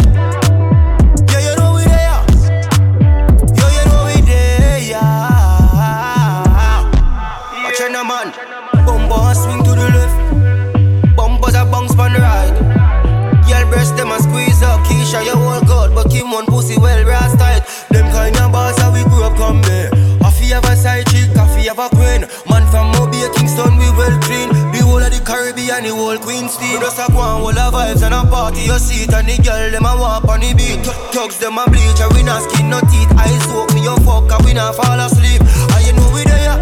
The 25.84 25.94
whole 25.94 26.16
Queenstein. 26.16 26.80
Just 26.80 26.98
a 26.98 27.06
go 27.12 27.18
on, 27.18 27.42
all 27.42 27.52
the 27.52 27.60
vibes 27.70 28.02
and 28.02 28.14
a 28.14 28.24
party. 28.24 28.62
You 28.62 28.78
see 28.78 29.04
it 29.04 29.12
and 29.12 29.28
the 29.28 29.36
girl 29.42 29.70
them 29.70 29.84
a 29.84 29.96
walk 29.96 30.24
on 30.28 30.40
the 30.40 30.54
beat. 30.54 30.82
Tugs 31.12 31.38
them 31.38 31.58
a 31.58 31.64
bleach, 31.68 32.00
and 32.00 32.12
we 32.14 32.22
not 32.22 32.42
skin 32.50 32.70
no 32.70 32.80
teeth. 32.88 33.12
Eyes 33.18 33.44
soak 33.44 33.72
me, 33.74 33.82
you 33.84 33.96
fuck, 34.02 34.30
and 34.32 34.44
we 34.44 34.54
not 34.54 34.74
fall 34.74 34.98
asleep. 34.98 35.40
And 35.40 35.82
you 35.86 35.92
know 35.92 36.10
we 36.12 36.24
there. 36.24 36.56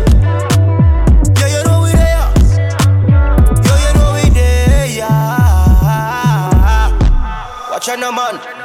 Yeah, 1.39 1.49
you 1.55 1.63
know 1.65 1.83
we 1.87 1.93
there. 1.95 2.27
Yo, 3.63 3.73
you 3.79 3.93
know 3.95 4.11
we 4.19 4.27
there. 4.35 5.07
Watch 7.71 7.89
out, 7.89 8.01
man. 8.01 8.62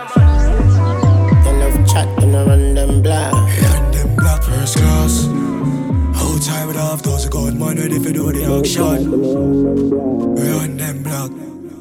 Ready 7.88 8.04
for 8.04 8.12
do 8.12 8.32
the 8.32 8.44
action. 8.60 9.12
Run 10.36 10.78
them 10.78 11.04
black. 11.04 11.32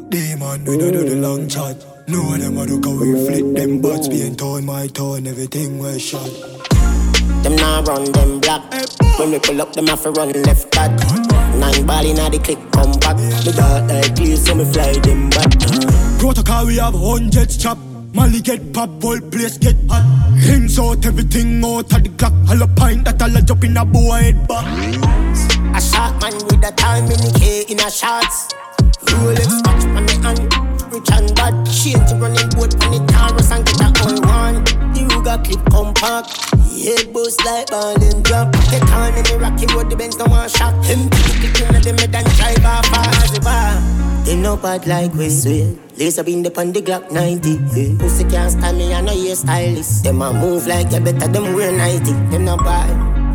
Demon, 0.09 0.64
we 0.64 0.78
don't 0.78 0.92
do 0.92 1.09
the 1.09 1.16
long 1.16 1.48
shot. 1.48 1.76
No 2.07 2.36
them 2.36 2.57
a 2.57 2.64
look 2.64 2.84
how 2.84 2.94
we 2.94 3.26
flip 3.26 3.57
them 3.57 3.80
butts 3.80 4.07
being 4.07 4.36
torn, 4.36 4.66
my 4.66 4.86
tone, 4.86 5.26
everything 5.26 5.78
was 5.78 6.00
shot. 6.00 6.30
Them 7.42 7.57
now 7.57 7.82
run 7.82 8.04
them 8.12 8.40
black. 8.40 8.62
When 9.18 9.32
we 9.32 9.38
pull 9.40 9.61
up, 9.61 9.72
them 9.72 9.88
have 9.88 10.02
to 10.02 10.12
run 10.12 10.30
left 10.42 10.70
back. 10.70 10.92
Nine 11.57 11.86
ball 11.86 12.07
inna 12.07 12.30
the 12.30 12.38
click, 12.38 12.59
come 12.70 12.92
back. 13.00 13.16
Me 13.16 13.52
dark 13.52 13.90
like 13.90 14.14
clear, 14.14 14.36
so 14.36 14.54
me 14.54 14.64
fly 14.64 14.92
them 15.00 15.30
back. 15.30 15.50
Protocol, 16.20 16.66
we 16.66 16.76
have 16.76 16.94
hundreds 16.94 17.57
chop. 17.57 17.78
Molly 18.14 18.40
get 18.40 18.72
pop, 18.72 19.02
whole 19.02 19.20
place 19.20 19.59
get 19.59 19.76
hot. 19.88 20.07
Hands 20.38 20.78
out, 20.78 21.04
everything 21.04 21.64
out 21.64 21.92
of 21.92 22.02
the 22.04 22.11
clock. 22.16 22.32
All 22.48 22.62
a 22.62 22.68
pint 22.68 23.04
that 23.07 23.20
all 23.20 23.36
a 23.36 23.42
jump 23.42 23.64
in 23.64 23.76
a 23.76 23.84
boy 23.84 24.22
head 24.22 24.46
back. 24.46 25.55
A 25.77 25.81
shot 25.81 26.16
man 26.22 26.33
with 26.49 26.64
a 26.64 26.72
time 26.72 27.05
in 27.05 27.20
the 27.20 27.37
K 27.37 27.68
in 27.68 27.79
a 27.81 27.91
shots. 27.91 28.49
Rolex 29.12 29.61
watch 29.68 29.85
on 29.93 30.09
me 30.09 30.16
hand. 30.24 30.41
Rich 30.89 31.12
and 31.12 31.29
bad. 31.37 31.53
Change 31.68 32.16
running 32.16 32.49
boat 32.57 32.72
on 32.81 32.97
the 32.97 33.01
Taurus 33.12 33.53
and 33.53 33.61
get 33.61 33.85
a 33.85 33.89
all 34.01 34.16
one. 34.24 34.64
The 34.97 35.05
Ruger 35.12 35.37
clip 35.45 35.61
compact. 35.68 36.33
Head 36.72 37.12
boost 37.12 37.45
like 37.45 37.68
ball 37.68 37.93
and 37.93 38.24
drop. 38.24 38.57
Take 38.72 38.89
on 38.89 39.12
in 39.20 39.24
the 39.29 39.37
rocky 39.37 39.68
road, 39.77 39.91
the 39.91 39.97
Benz 39.97 40.16
no 40.16 40.24
one 40.24 40.49
shot. 40.49 40.72
Him 40.81 41.11
click 41.12 41.61
in 41.61 41.68
the 41.85 41.93
mid 41.93 42.09
and 42.09 42.29
drive 42.41 42.64
off 42.64 42.89
as 43.20 43.33
the 43.37 43.41
bar. 43.45 43.77
They 44.24 44.35
no 44.35 44.57
bad 44.57 44.87
like 44.87 45.12
we 45.12 45.29
swear. 45.29 45.77
Up 46.18 46.27
in 46.27 46.43
the 46.43 46.51
pan 46.51 46.72
the 46.72 46.81
Glock 46.81 47.12
90. 47.12 47.61
Yeah. 47.77 48.01
Pussy 48.01 48.24
can't 48.24 48.51
stand 48.51 48.79
me, 48.79 48.95
I 48.95 49.03
know 49.03 49.12
you 49.12 49.35
stylist. 49.35 50.05
Them 50.05 50.22
a 50.22 50.33
move 50.33 50.66
like 50.66 50.91
you 50.91 51.01
better 51.01 51.29
them 51.29 51.53
wear 51.53 51.70
90. 51.70 52.12
Them 52.33 52.47
no 52.47 52.57
bad, 52.57 52.89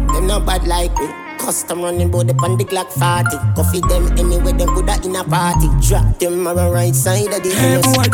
them 0.10 0.26
no 0.26 0.40
bad 0.40 0.66
like 0.66 0.98
we. 0.98 1.21
Custom 1.42 1.82
running 1.82 2.12
the 2.12 2.36
pan 2.36 2.56
the 2.56 2.64
Glock 2.64 2.92
40. 2.94 3.36
Coffee 3.56 3.82
them 3.90 4.06
anyway, 4.18 4.54
them 4.54 4.70
good 4.76 5.06
in 5.06 5.16
a 5.16 5.24
party. 5.24 5.68
Drop 5.82 6.20
them 6.20 6.46
on 6.46 6.56
the 6.56 6.70
right 6.70 6.94
side 6.94 7.34
of 7.34 7.42
the 7.42 7.50
Hey 7.50 7.82
boy, 7.82 8.06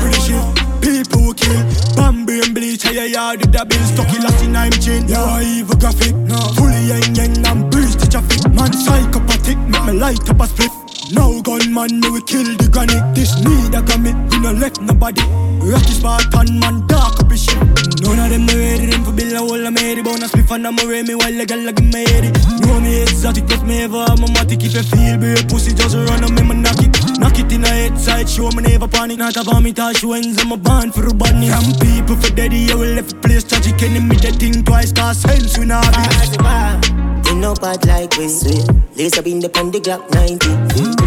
pretty 0.00 0.20
shit. 0.22 0.70
People 0.80 1.34
kill, 1.34 1.62
Bambi 1.96 2.40
and 2.40 2.54
bleach, 2.54 2.84
your 2.84 3.04
yard 3.06 3.40
with 3.40 3.52
the 3.52 3.64
bill 3.66 3.84
stuck 3.84 4.14
in 4.14 4.22
last 4.22 4.44
in 4.44 4.54
I'm 4.54 4.70
chin. 4.70 5.08
You 5.08 5.16
are 5.16 5.42
evil 5.42 5.76
graphic, 5.76 6.14
no. 6.14 6.38
Fully 6.54 6.86
yang 6.86 7.14
yang 7.14 7.46
and 7.46 7.70
breeze 7.70 7.96
the 7.96 8.06
traffic. 8.06 8.46
Man 8.54 8.72
psychopathic, 8.72 9.58
make 9.58 9.84
me 9.86 9.92
light 9.92 10.30
up 10.30 10.40
a 10.40 10.46
split. 10.46 10.89
No 11.12 11.42
gunman, 11.42 12.00
me 12.00 12.10
we 12.10 12.22
kill 12.22 12.46
the 12.56 12.68
granny. 12.70 12.94
This 13.14 13.34
need 13.42 13.74
a 13.74 13.82
gummy, 13.82 14.14
we 14.30 14.38
no 14.38 14.52
left 14.52 14.80
nobody. 14.80 15.22
Rocky 15.60 15.92
Spartan, 15.92 16.58
man, 16.60 16.86
dark 16.86 17.18
up 17.20 17.30
his 17.30 17.44
shit. 17.44 17.58
None 18.02 18.18
of 18.18 18.30
them 18.30 18.46
no 18.46 18.54
ready, 18.54 18.86
them 18.86 19.04
for 19.04 19.12
bill 19.12 19.34
a 19.34 19.38
whole 19.38 19.66
of 19.66 19.72
me. 19.74 20.00
Bonus 20.02 20.30
spliff 20.30 20.50
and 20.54 20.66
I'm 20.66 20.78
a 20.78 21.02
me 21.02 21.14
while 21.14 21.34
the 21.34 21.44
girl 21.46 21.62
like 21.66 21.82
me 21.82 22.06
heady. 22.06 22.30
Know 22.62 22.80
me 22.80 23.02
exotic, 23.02 23.46
plus 23.46 23.62
me 23.62 23.82
ever 23.82 23.98
I'm 24.06 24.22
a 24.22 24.26
matic. 24.30 24.62
If 24.62 24.74
you 24.74 24.82
feel 24.82 25.18
be 25.18 25.34
a 25.34 25.42
pussy, 25.50 25.74
just 25.74 25.96
run 25.96 26.24
on 26.24 26.34
me, 26.34 26.42
man, 26.42 26.62
knock 26.62 26.78
it. 26.78 26.94
Knock 27.18 27.38
it 27.38 27.52
in 27.52 27.62
the 27.62 27.68
head 27.68 27.98
side, 27.98 28.28
show 28.28 28.50
me 28.50 28.62
never 28.62 28.88
panic. 28.88 29.18
Not 29.18 29.36
a 29.36 29.42
vomit, 29.42 29.76
touch 29.76 30.04
wins, 30.04 30.38
I'm 30.40 30.52
a 30.52 30.56
band 30.56 30.94
for 30.94 31.06
a 31.06 31.14
bunny. 31.14 31.48
Some 31.48 31.74
people 31.82 32.16
for 32.16 32.30
daddy, 32.30 32.70
I 32.70 32.74
will 32.74 32.94
left 32.94 33.10
the 33.10 33.16
place 33.16 33.44
tragic. 33.44 33.82
Enemy 33.82 34.16
the 34.16 34.32
thing 34.32 34.62
twice, 34.64 34.92
cause 34.92 35.18
sense 35.18 35.58
we 35.58 35.66
not 35.66 35.90
be. 35.90 37.00
They 37.24 37.34
no 37.34 37.54
bad 37.54 37.84
like 37.86 38.16
we 38.16 38.28
swear. 38.28 38.64
Lace 38.96 39.18
up 39.18 39.26
in 39.26 39.40
the 39.40 39.48
pan 39.48 39.70
the 39.70 39.78
Glock 39.80 40.02
90. 40.14 40.60
Pussy 40.60 40.60
can't 40.70 40.90
stand 40.90 40.99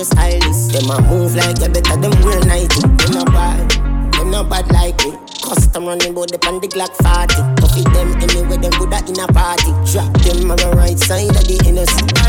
me, 0.00 0.04
you 0.04 0.04
stylist. 0.04 0.72
Them 0.72 0.90
a 0.90 1.02
move 1.08 1.34
like 1.34 1.58
you 1.60 1.68
better 1.68 1.96
them 1.96 2.22
wear 2.22 2.40
90. 2.40 2.80
They 2.80 3.14
no 3.14 3.24
bad, 3.24 3.70
they 4.12 4.24
no 4.24 4.44
bad 4.44 4.70
like 4.72 5.02
we. 5.04 5.12
Custom 5.42 5.86
running 5.86 6.14
bout 6.14 6.30
the 6.30 6.38
pan 6.38 6.60
the 6.60 6.68
Glock 6.68 6.92
40. 7.02 7.60
Coffee 7.60 7.82
them 7.94 8.14
anyway, 8.22 8.56
them 8.56 8.72
good 8.78 8.92
in 9.08 9.20
a 9.20 9.26
party. 9.32 9.72
Drop 9.90 10.12
them 10.22 10.50
on 10.50 10.56
the 10.56 10.72
right 10.76 10.98
side 10.98 11.30
of 11.30 11.44
the 11.46 11.62
innocent. 11.66 12.19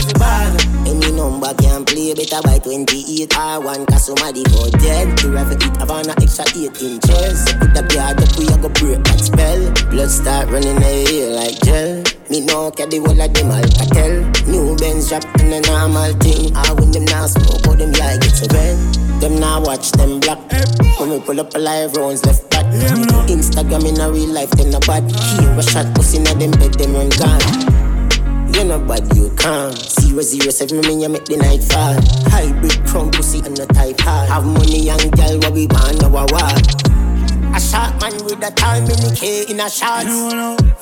Any 0.91 1.11
number 1.11 1.53
can 1.55 1.85
play 1.85 2.13
better 2.13 2.41
by 2.43 2.59
28 2.59 3.29
R1 3.29 3.87
Cause 3.87 4.05
somebody 4.05 4.43
go 4.43 4.69
dead. 4.81 5.17
The 5.19 5.31
rifle 5.31 5.55
it 5.55 5.77
have 5.77 5.91
an 5.91 6.09
extra 6.21 6.45
8 6.51 6.67
inches. 6.81 7.45
So 7.45 7.53
put 7.59 7.73
the 7.73 7.83
guard 7.87 8.19
up 8.19 8.31
we 8.35 8.49
a 8.51 8.57
go 8.59 8.69
break 8.75 9.03
that 9.05 9.19
spell. 9.21 9.61
Blood 9.89 10.09
start 10.09 10.49
running 10.49 10.75
in 10.75 11.05
the 11.07 11.31
like 11.37 11.59
gel. 11.63 12.03
Me 12.29 12.41
know 12.45 12.71
care 12.71 12.87
the 12.87 12.99
whole 12.99 13.19
of 13.19 13.31
them 13.33 13.51
Alcatel 13.51 14.25
New 14.47 14.75
Benz 14.77 15.09
drop 15.09 15.23
in 15.39 15.53
a 15.53 15.59
normal 15.63 16.13
thing. 16.19 16.55
I 16.55 16.73
when 16.73 16.91
them 16.91 17.05
now 17.05 17.27
smoke 17.27 17.65
how 17.65 17.75
them 17.75 17.91
like 17.95 18.23
it 18.23 18.35
so 18.35 18.47
well 18.51 18.75
Them 19.19 19.39
now 19.39 19.61
watch 19.61 19.91
them 19.93 20.19
black. 20.19 20.39
When 20.99 21.09
we 21.09 21.19
pull 21.19 21.39
up 21.39 21.53
a 21.55 21.59
live 21.59 21.95
rounds 21.95 22.25
left 22.25 22.49
back. 22.49 22.65
Instagram 23.31 23.87
in 23.87 23.99
a 23.99 24.11
real 24.11 24.29
life 24.29 24.51
them 24.51 24.71
not 24.71 24.87
bad. 24.87 25.07
Here 25.07 25.51
a 25.55 25.63
shot 25.63 25.93
pussy 25.95 26.17
in 26.17 26.27
a 26.27 26.33
them 26.35 26.51
bed 26.51 26.73
them 26.75 26.93
run 26.93 27.09
gone 27.15 27.80
you 28.55 28.63
know 28.65 28.79
bad, 28.79 29.15
you 29.15 29.29
calm. 29.37 29.73
Zero 29.75 30.21
zero 30.21 30.49
seven 30.51 30.81
me, 30.81 31.01
you 31.01 31.09
make 31.09 31.25
the 31.25 31.37
night 31.37 31.63
fall. 31.63 31.95
Hybrid 32.31 32.85
crown 32.85 33.11
pussy 33.11 33.39
and 33.39 33.57
no 33.57 33.65
type 33.65 33.99
hard. 33.99 34.29
Have 34.29 34.45
money 34.45 34.83
young 34.83 35.09
girl, 35.11 35.37
what 35.39 35.53
we 35.53 35.67
want 35.67 36.03
our 36.03 36.11
war. 36.11 36.55
A 37.53 37.59
shot 37.59 37.99
man 37.99 38.15
with 38.23 38.39
a 38.39 38.51
time 38.51 38.83
in 38.83 38.99
the 39.03 39.11
K 39.15 39.43
in 39.51 39.59
a 39.59 39.69
shots. 39.69 40.07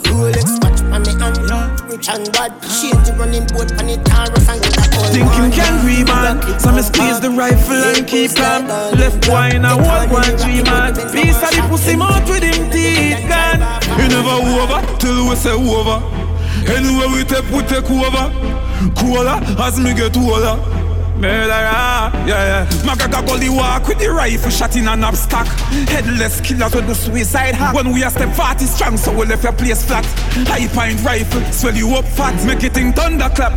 Rolex 0.06 0.62
watch 0.62 0.82
on 0.94 1.02
me 1.02 1.14
hand. 1.18 1.82
Rich 1.90 2.10
and 2.10 2.32
bad. 2.32 2.54
Change 2.78 3.02
the 3.10 3.16
running 3.18 3.46
boat 3.50 3.74
on 3.82 3.90
the 3.90 3.98
Taurus 4.06 4.46
and 4.50 4.62
get 4.62 4.78
a 4.78 4.86
all 4.98 5.10
Think 5.10 5.30
you 5.34 5.50
can 5.50 5.74
rebound, 5.82 6.46
so 6.62 6.72
me 6.72 6.82
squeeze 6.82 7.20
the 7.20 7.32
rifle 7.32 7.74
and 7.74 8.06
keep 8.06 8.38
on. 8.38 8.68
Left 8.98 9.28
wine 9.28 9.66
and 9.66 9.82
one 9.82 10.10
one 10.10 10.38
three 10.38 10.62
man. 10.62 10.94
Piece 11.10 11.42
of 11.42 11.50
the 11.58 11.66
pussy 11.70 11.96
mouth 11.96 12.28
with 12.30 12.44
him 12.44 12.70
teeth 12.70 13.26
gone. 13.26 13.62
You 13.98 14.08
never 14.10 14.38
over 14.62 14.80
till 14.98 15.30
we 15.30 15.36
say 15.36 15.54
over. 15.54 16.19
Anywhere 16.68 17.10
we 17.10 17.24
take, 17.24 17.50
we 17.52 17.62
take 17.64 17.90
over. 17.90 18.26
Cooler 18.96 19.40
as 19.60 19.80
me 19.80 19.94
get 19.94 20.16
older. 20.18 20.58
Murderer, 21.20 21.50
yeah, 21.50 22.26
yeah. 22.28 22.66
Magaga 22.84 23.26
gully 23.28 23.50
walk 23.50 23.88
with 23.90 24.00
the 24.00 24.08
rifle 24.10 24.50
shot 24.50 24.76
in 24.78 24.88
an 24.88 25.02
abstack. 25.04 25.48
Headless 25.90 26.40
killers 26.40 26.74
with 26.74 26.88
the 26.88 26.96
suicide 26.96 27.56
hack. 27.56 27.76
When 27.76 27.92
we 27.92 28.04
are 28.04 28.10
step 28.10 28.34
40 28.34 28.66
strong, 28.66 28.96
so 28.98 29.12
we 29.12 29.26
left 29.26 29.44
your 29.44 29.52
place 29.52 29.84
flat. 29.84 30.06
High 30.48 30.68
point 30.70 31.04
rifle, 31.04 31.44
swell 31.52 31.76
you 31.76 31.94
up 31.96 32.06
fat, 32.06 32.42
make 32.46 32.64
it 32.64 32.78
in 32.78 32.94
thunderclap. 32.94 33.52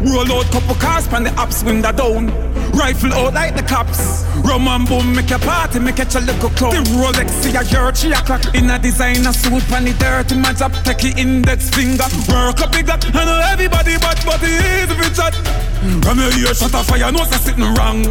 Roll 0.00 0.30
out 0.30 0.46
couple 0.52 0.76
cars 0.76 1.08
pan 1.08 1.24
the 1.24 1.32
ups 1.40 1.64
window 1.64 1.90
down. 1.90 2.30
Rifle 2.70 3.12
out 3.14 3.34
like 3.34 3.56
the 3.56 3.62
cops. 3.62 4.24
Rum 4.46 4.68
and 4.68 4.86
boom, 4.86 5.16
make 5.16 5.30
a 5.32 5.38
party, 5.38 5.80
make 5.80 5.98
a 5.98 6.20
little 6.20 6.50
clown. 6.50 6.72
The 6.72 6.82
Rolex 6.94 7.30
see 7.42 7.50
a 7.50 7.64
your 7.66 7.90
a 7.90 8.14
o'clock. 8.14 8.54
In 8.54 8.70
a 8.70 8.78
designer 8.78 9.32
suit, 9.32 9.62
pan 9.66 9.84
the 9.84 9.92
dirty 9.98 10.36
match 10.36 10.60
up, 10.62 10.72
take 10.84 10.98
the 10.98 11.20
index 11.20 11.70
finger. 11.70 12.06
Work 12.30 12.62
up 12.62 12.70
big 12.70 12.86
that. 12.86 13.04
I 13.14 13.24
know 13.24 13.42
everybody 13.50 13.98
but 13.98 14.22
but 14.24 14.40
it 14.42 14.54
is 14.54 14.90
if 14.90 15.00
hot. 15.18 15.34
Come 16.02 16.18
here, 16.18 16.30
here, 16.30 16.54
shut 16.54 16.74
a 16.74 16.82
fire, 16.84 17.10
no 17.10 17.24
say 17.24 17.38
sitting 17.38 17.66
wrong. 17.74 18.02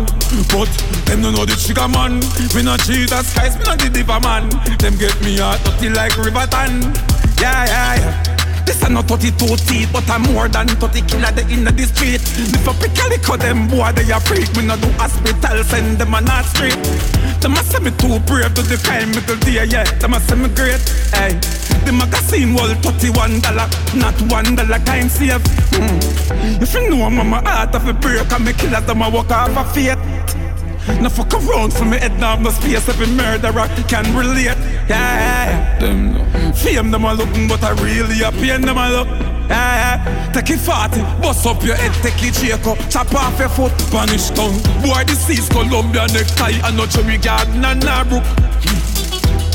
But 0.51 0.71
them 1.07 1.21
don't 1.23 1.35
know 1.35 1.45
the 1.45 1.55
trigger 1.55 1.87
man. 1.87 2.19
Me 2.51 2.63
not 2.63 2.83
Jesus 2.83 3.33
Christ, 3.33 3.59
me 3.59 3.63
not 3.63 3.79
the 3.79 3.89
diva 3.89 4.19
man. 4.19 4.49
Them 4.77 4.97
get 4.97 5.15
me 5.23 5.39
out 5.39 5.63
dirty 5.79 5.89
like 5.89 6.17
Riverton. 6.17 6.91
Yeah, 7.39 7.63
yeah, 7.65 7.95
yeah. 7.95 8.36
This 8.67 8.83
a 8.83 8.89
not 8.89 9.07
32 9.07 9.55
teeth, 9.63 9.89
but 9.93 10.03
I'm 10.11 10.23
more 10.33 10.49
than 10.49 10.67
30 10.67 11.01
killer 11.07 11.31
they 11.31 11.47
in 11.47 11.63
the 11.63 11.71
street. 11.87 12.19
If 12.19 12.67
I 12.67 12.73
pick 12.75 12.99
a 12.99 13.07
lick 13.07 13.23
of 13.31 13.39
them 13.39 13.71
boy, 13.71 13.95
they 13.95 14.11
a 14.11 14.19
freak. 14.19 14.51
Me 14.59 14.67
not 14.67 14.83
do 14.83 14.91
hospital, 14.99 15.63
send 15.63 15.97
them 15.97 16.13
a 16.13 16.19
not 16.19 16.43
street. 16.43 16.75
Them 17.39 17.55
a 17.55 17.63
say 17.63 17.79
me 17.79 17.91
too 17.95 18.19
brave 18.27 18.51
to 18.59 18.61
the 18.67 18.75
crime 18.83 19.15
me 19.15 19.23
go 19.23 19.39
there, 19.47 19.63
yeah. 19.63 19.87
Them 20.03 20.13
a 20.13 20.19
say 20.19 20.35
me 20.35 20.49
great, 20.51 20.83
hey. 21.15 21.39
The 21.87 21.95
magazine 21.95 22.53
worth 22.53 22.83
31 22.83 23.39
dollar, 23.39 23.71
not 23.95 24.19
one 24.27 24.59
dollar 24.59 24.83
kind 24.83 25.09
save. 25.09 25.39
Mm. 25.71 26.61
If 26.61 26.73
you 26.73 26.89
know 26.89 27.09
mama 27.09 27.39
heart 27.47 27.73
of 27.73 27.87
a 27.87 27.93
break, 27.93 28.29
and 28.29 28.43
me 28.43 28.51
killer 28.51 28.81
them 28.81 29.01
a 29.01 29.09
walk 29.09 29.31
off 29.31 29.55
a 29.55 29.63
fate. 29.71 29.96
Now 30.87 31.09
fuck 31.09 31.33
around 31.33 31.73
for 31.73 31.83
me 31.85 31.97
head 31.97 32.17
now 32.17 32.35
no 32.35 32.49
space 32.49 32.87
Every 32.87 33.07
murderer. 33.07 33.67
Can 33.87 34.15
relate 34.15 34.45
Yeah, 34.45 34.87
yeah, 34.87 35.49
yeah. 35.49 35.79
Them 35.79 36.13
no 36.13 36.53
Fame 36.53 36.91
them 36.91 37.03
a 37.03 37.13
looking 37.13 37.47
but 37.47 37.61
I 37.63 37.71
really 37.83 38.21
a 38.23 38.31
pain 38.31 38.61
them 38.61 38.77
a 38.77 38.89
look 38.89 39.07
yeah, 39.49 40.03
yeah. 40.03 40.31
Take 40.33 40.49
it 40.49 40.59
40, 40.59 41.01
bust 41.21 41.45
up 41.45 41.63
your 41.63 41.75
head, 41.75 41.93
take 42.03 42.21
it 42.21 42.35
shake 42.35 42.67
up. 42.67 42.77
Chop 42.89 43.13
off 43.15 43.39
your 43.39 43.47
foot, 43.47 43.71
vanish 43.91 44.29
tongue 44.31 44.59
Boy, 44.83 45.03
this 45.05 45.29
is 45.29 45.47
Columbia 45.47 46.07
necktie 46.11 46.59
And 46.67 46.75
no 46.75 46.85
cherry 46.85 47.17
garden 47.17 47.63
and 47.63 47.83
a 47.83 48.03
brook 48.03 48.23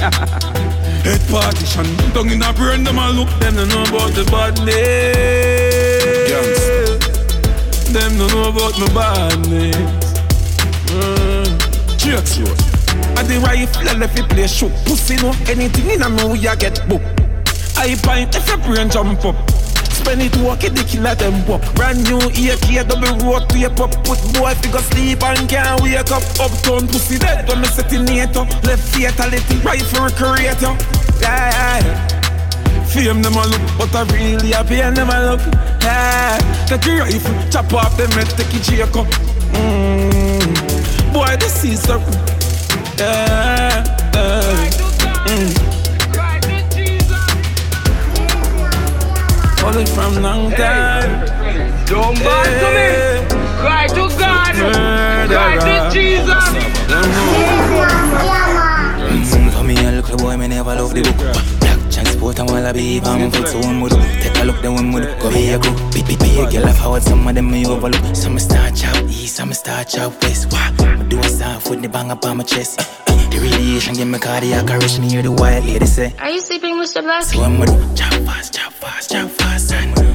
Head 1.05 1.21
partition, 1.29 1.85
down 2.15 2.31
in 2.31 2.43
a 2.43 2.53
brain 2.55 2.85
them 2.85 2.99
a 2.99 3.11
look 3.11 3.29
Them 3.41 3.57
don't 3.57 3.69
know 3.69 3.83
about 3.83 4.13
the 4.15 4.25
badness. 4.31 4.73
Them 7.93 8.17
don't 8.17 8.33
know 8.33 8.49
about 8.49 8.79
my 8.79 8.87
badness 8.95 10.02
you 12.13 12.45
And 13.17 13.25
the 13.25 13.41
rifle 13.41 13.99
left 13.99 14.19
it 14.19 14.29
play 14.29 14.47
shoot. 14.47 14.73
Pussy 14.85 15.17
no 15.17 15.33
anything 15.49 15.89
in 15.89 16.03
a 16.03 16.09
me 16.09 16.25
we 16.29 16.47
a 16.47 16.57
get 16.57 16.77
book 16.89 17.01
I 17.77 17.97
pint 18.05 18.37
if 18.37 18.47
your 18.49 18.59
brain 18.59 18.91
jump 18.91 19.25
up. 19.25 19.37
Spend 19.93 20.21
it 20.21 20.37
walk 20.39 20.65
it 20.65 20.75
the 20.75 20.85
killer 20.85 21.15
them 21.15 21.41
up 21.49 21.65
Brand 21.75 22.05
new 22.05 22.21
AK 22.21 22.89
double 22.89 23.17
road 23.25 23.49
tape 23.49 23.81
up 23.81 23.93
Put 24.05 24.21
boy 24.37 24.53
fi 24.61 24.69
go 24.73 24.81
sleep 24.93 25.23
and 25.23 25.49
can't 25.49 25.81
wake 25.81 26.13
up. 26.13 26.25
Uptown 26.41 26.89
pussy 26.89 27.19
dead 27.19 27.49
when 27.49 27.61
me 27.61 27.69
setting 27.69 28.09
it 28.09 28.37
up. 28.37 28.49
Left 28.65 28.83
fatality 28.93 29.57
rifle 29.65 30.09
recreator 30.09 30.75
Yeah, 31.21 31.51
yeah, 31.51 31.85
yeah 31.85 32.23
Fame 32.93 33.23
them 33.23 33.37
a 33.37 33.47
look, 33.47 33.63
but 33.79 33.95
I 33.95 34.03
really 34.13 34.51
happy 34.51 34.77
them 34.77 35.09
a 35.09 35.33
look. 35.33 35.41
Yeah, 35.81 36.39
take 36.67 36.87
a 36.89 36.99
rifle, 36.99 37.51
chop 37.51 37.73
off 37.73 37.97
them 37.97 38.11
head, 38.11 38.29
take 38.37 38.53
a 38.53 38.59
Jacob. 38.61 39.32
Boy, 41.13 41.37
this 41.39 41.65
is 41.65 41.85
a 41.91 41.99
yeah, 42.99 43.85
yeah. 44.15 44.71
Mm. 45.29 45.53
Falling 49.61 49.87
from 49.87 50.23
long 50.23 50.51
time. 50.53 51.27
Don't 51.87 52.19
back 52.25 52.49
to 52.63 52.69
me. 52.77 52.89
Cry 53.61 53.87
to 53.89 54.09
God. 54.19 54.55
Cry 55.29 55.57
to 55.61 55.91
Jesus. 55.93 56.45
Mm, 59.03 59.51
for 59.53 59.65
me, 59.65 59.75
a 59.77 59.93
little 59.93 60.17
boy, 60.17 60.37
me 60.37 60.49
never 60.49 60.75
love 60.75 60.95
the 60.95 61.03
book. 61.03 61.17
Black 61.61 61.79
transport 61.91 62.39
and 62.39 62.49
while 62.51 62.67
I 62.67 62.73
be 62.73 63.01
I'm 63.05 63.31
foot 63.31 63.49
so 63.49 63.59
one 63.61 63.81
would 63.83 63.93
Take 63.93 64.39
a 64.39 64.45
look, 64.45 64.63
then 64.63 64.75
one 64.75 64.93
would 64.93 65.19
go 65.19 65.31
be 65.31 65.51
a 65.51 65.59
go. 65.59 65.71
Be 65.93 66.03
be 66.03 66.17
be 66.17 66.41
a 66.41 66.51
girl 66.51 66.67
I 66.67 66.73
forward, 66.73 67.03
some 67.03 67.27
of 67.29 67.35
them 67.35 67.51
me 67.51 67.67
overlook. 67.67 68.17
Some 68.17 68.39
start 68.39 68.75
chop 68.77 68.97
east, 69.33 69.37
some 69.37 69.53
start 69.53 69.89
chop 69.89 70.13
west. 70.23 70.53
Wah, 70.53 70.71
me 70.71 71.09
do 71.09 71.19
a 71.19 71.29
sound 71.29 71.63
foot 71.63 71.83
the 71.83 71.89
bang 71.89 72.11
up 72.11 72.25
on 72.25 72.37
my 72.39 72.45
chest. 72.45 72.81
Eh, 73.09 73.29
the 73.31 73.39
radiation 73.41 73.95
give 73.95 74.09
me 74.09 74.19
cardiac 74.19 74.69
arrest. 74.71 75.01
Me 75.01 75.09
hear 75.09 75.23
the 75.23 75.33
wild 75.33 75.65
lady 75.65 75.87
say. 75.87 76.15
Are 76.19 76.31
you 76.31 76.41
sleeping, 76.41 76.75
Mr. 76.77 77.03
Black? 77.03 77.23
So 77.23 77.43
I'm 77.43 77.59
gonna 77.59 77.95
chop 77.95 78.13
fast, 78.27 78.55
chop 78.55 78.73
fast, 78.73 79.11
chop 79.11 79.31
fast, 79.31 79.73
and 79.73 80.12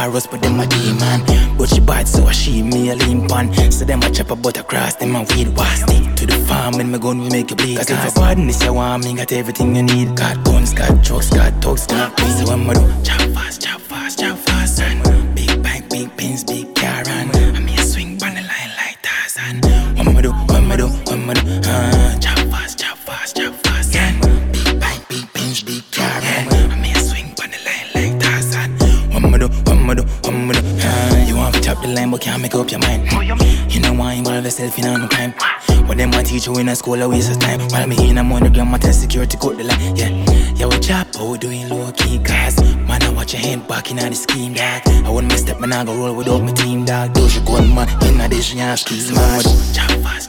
Sagittarius, 0.00 0.26
but 0.26 0.42
them 0.42 0.60
a 0.60 0.66
demon. 0.66 1.56
But 1.58 1.68
she 1.68 1.80
bad, 1.80 2.08
so 2.08 2.30
she 2.30 2.62
me 2.62 2.90
a 2.90 2.94
lean 2.94 3.28
pan. 3.28 3.52
So 3.70 3.84
them 3.84 4.02
a 4.02 4.10
chop 4.10 4.30
a 4.30 4.36
butter 4.36 4.62
cross, 4.62 4.94
them 4.94 5.14
a 5.14 5.22
weed 5.22 5.48
was 5.48 5.80
stick 5.80 6.16
to 6.16 6.26
the 6.26 6.38
farm 6.46 6.74
and 6.80 6.90
me 6.92 6.98
gun 6.98 7.20
we 7.20 7.28
make 7.28 7.50
you 7.50 7.56
bleed. 7.56 7.76
Cause 7.76 7.90
if 7.90 8.16
a 8.16 8.20
badness 8.20 8.62
you 8.62 8.72
want, 8.72 9.04
me 9.04 9.14
got 9.14 9.32
everything 9.32 9.76
you 9.76 9.82
need. 9.82 10.16
Got 10.16 10.42
guns, 10.44 10.72
got 10.72 11.02
drugs, 11.04 11.30
got 11.30 11.52
thugs, 11.62 11.86
got 11.86 12.18
weed. 12.20 12.46
So 12.46 12.52
I'm 12.52 12.66
gonna 12.66 13.04
chop 13.04 13.20
chop 13.20 13.29
up 32.74 32.82
your 33.18 33.36
mind. 33.36 33.72
You 33.72 33.80
know 33.80 33.92
why 33.92 34.14
involve 34.14 34.44
yourself 34.44 34.78
in 34.78 34.84
no 34.84 35.08
crime. 35.08 35.34
What 35.86 35.98
them 35.98 36.12
a 36.12 36.22
teach 36.22 36.46
you 36.46 36.56
in 36.58 36.68
a 36.68 36.76
school 36.76 37.00
a 37.02 37.08
waste 37.08 37.30
of 37.30 37.38
time. 37.38 37.60
While 37.68 37.86
me 37.86 38.10
in 38.10 38.18
a 38.18 38.24
monogram, 38.24 38.70
my 38.70 38.78
test 38.78 39.00
security 39.00 39.36
cut 39.38 39.56
the 39.56 39.64
line. 39.64 39.96
Yeah, 39.96 40.08
yeah, 40.54 40.66
we 40.66 40.78
chop, 40.78 41.08
but 41.12 41.26
we 41.28 41.38
doing 41.38 41.68
low 41.68 41.90
key 41.92 42.18
guys. 42.18 42.60
man 42.86 43.02
I 43.02 43.10
watch 43.10 43.32
your 43.32 43.42
hand 43.42 43.66
back 43.66 43.90
in 43.90 43.96
the 43.96 44.14
scheme 44.14 44.54
dog. 44.54 44.82
I 44.86 45.10
want 45.10 45.26
me 45.28 45.36
step, 45.36 45.60
man 45.60 45.72
I 45.72 45.84
go 45.84 45.94
roll 45.96 46.14
without 46.14 46.42
my 46.42 46.52
team 46.52 46.84
dog. 46.84 47.12
Do 47.14 47.22
you 47.26 47.40
go 47.44 47.60
man 47.62 47.88
in 48.04 48.20
a 48.20 48.28
dish 48.28 48.54
yeah 48.54 48.74
skis 48.74 49.10
man. 49.12 49.42
Chop 49.42 49.88
chop 49.88 49.90
fast, 50.02 50.19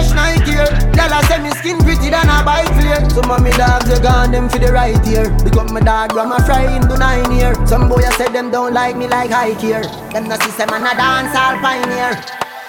fresh 0.00 0.12
Nike 0.14 0.52
here. 0.52 0.70
Lala 0.96 1.22
say 1.26 1.38
me 1.42 1.50
skin 1.50 1.78
pretty 1.78 2.10
than 2.10 2.28
a 2.28 2.44
bike 2.44 2.68
flare. 2.78 3.08
Some 3.10 3.30
of 3.30 3.44
dogs 3.56 3.88
they 3.88 4.00
gone 4.00 4.32
them 4.32 4.48
for 4.48 4.58
the 4.58 4.72
right 4.72 4.96
ear. 5.08 5.26
Up 5.58 5.70
my 5.70 5.80
dog, 5.80 6.14
my 6.14 6.38
fry 6.44 6.76
into 6.76 6.96
nine 6.96 7.30
year. 7.32 7.54
Some 7.66 7.88
boy 7.88 8.02
I 8.02 8.10
said 8.16 8.32
them 8.32 8.50
don't 8.50 8.72
like 8.72 8.96
me 8.96 9.08
like 9.08 9.30
high 9.30 9.54
here. 9.60 9.82
Them 10.12 10.28
no 10.28 10.36
system 10.36 10.70
and 10.72 10.86
a 10.86 10.94
dance 10.96 11.36
all 11.36 11.56
pioneer. 11.60 12.16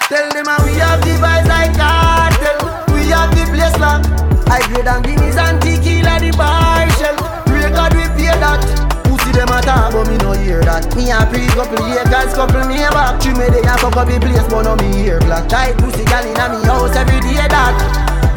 Tell 0.08 0.28
them 0.30 0.46
how 0.46 0.64
we 0.64 0.74
have 0.76 1.00
the 1.00 1.14
vibes 1.22 1.48
like 1.48 1.74
cartel. 1.76 2.58
We 2.94 3.08
have 3.08 3.30
the 3.34 3.44
place 3.52 3.78
locked. 3.78 4.08
I 4.50 4.60
grade 4.68 4.86
and 4.86 5.04
guineas 5.04 5.36
and 5.36 5.60
tequila 5.62 6.20
the 6.20 6.36
bar 6.36 6.88
shell. 6.98 7.16
Record 7.48 7.94
we 7.94 8.04
pay 8.16 8.36
that. 8.40 8.81
Them 9.42 9.58
a 9.58 9.60
talk 9.60 9.90
but 9.90 10.06
me 10.06 10.16
no 10.22 10.30
hear 10.38 10.62
that. 10.62 10.86
Me 10.94 11.10
a 11.10 11.26
pre 11.26 11.42
couple 11.50 11.82
acres, 11.90 12.30
couple 12.30 12.62
me 12.62 12.78
back. 12.94 13.18
Three 13.18 13.34
me 13.34 13.50
they 13.50 13.66
a 13.66 13.74
fuck 13.74 13.98
up 13.98 14.06
the 14.06 14.14
place 14.22 14.46
but 14.46 14.62
no 14.62 14.78
me 14.78 15.02
hear 15.02 15.18
black. 15.26 15.50
Tight 15.50 15.74
pussy 15.82 16.06
gal 16.06 16.22
inna 16.22 16.46
me 16.54 16.62
house 16.62 16.94
every 16.94 17.18
day 17.18 17.42
that. 17.50 17.74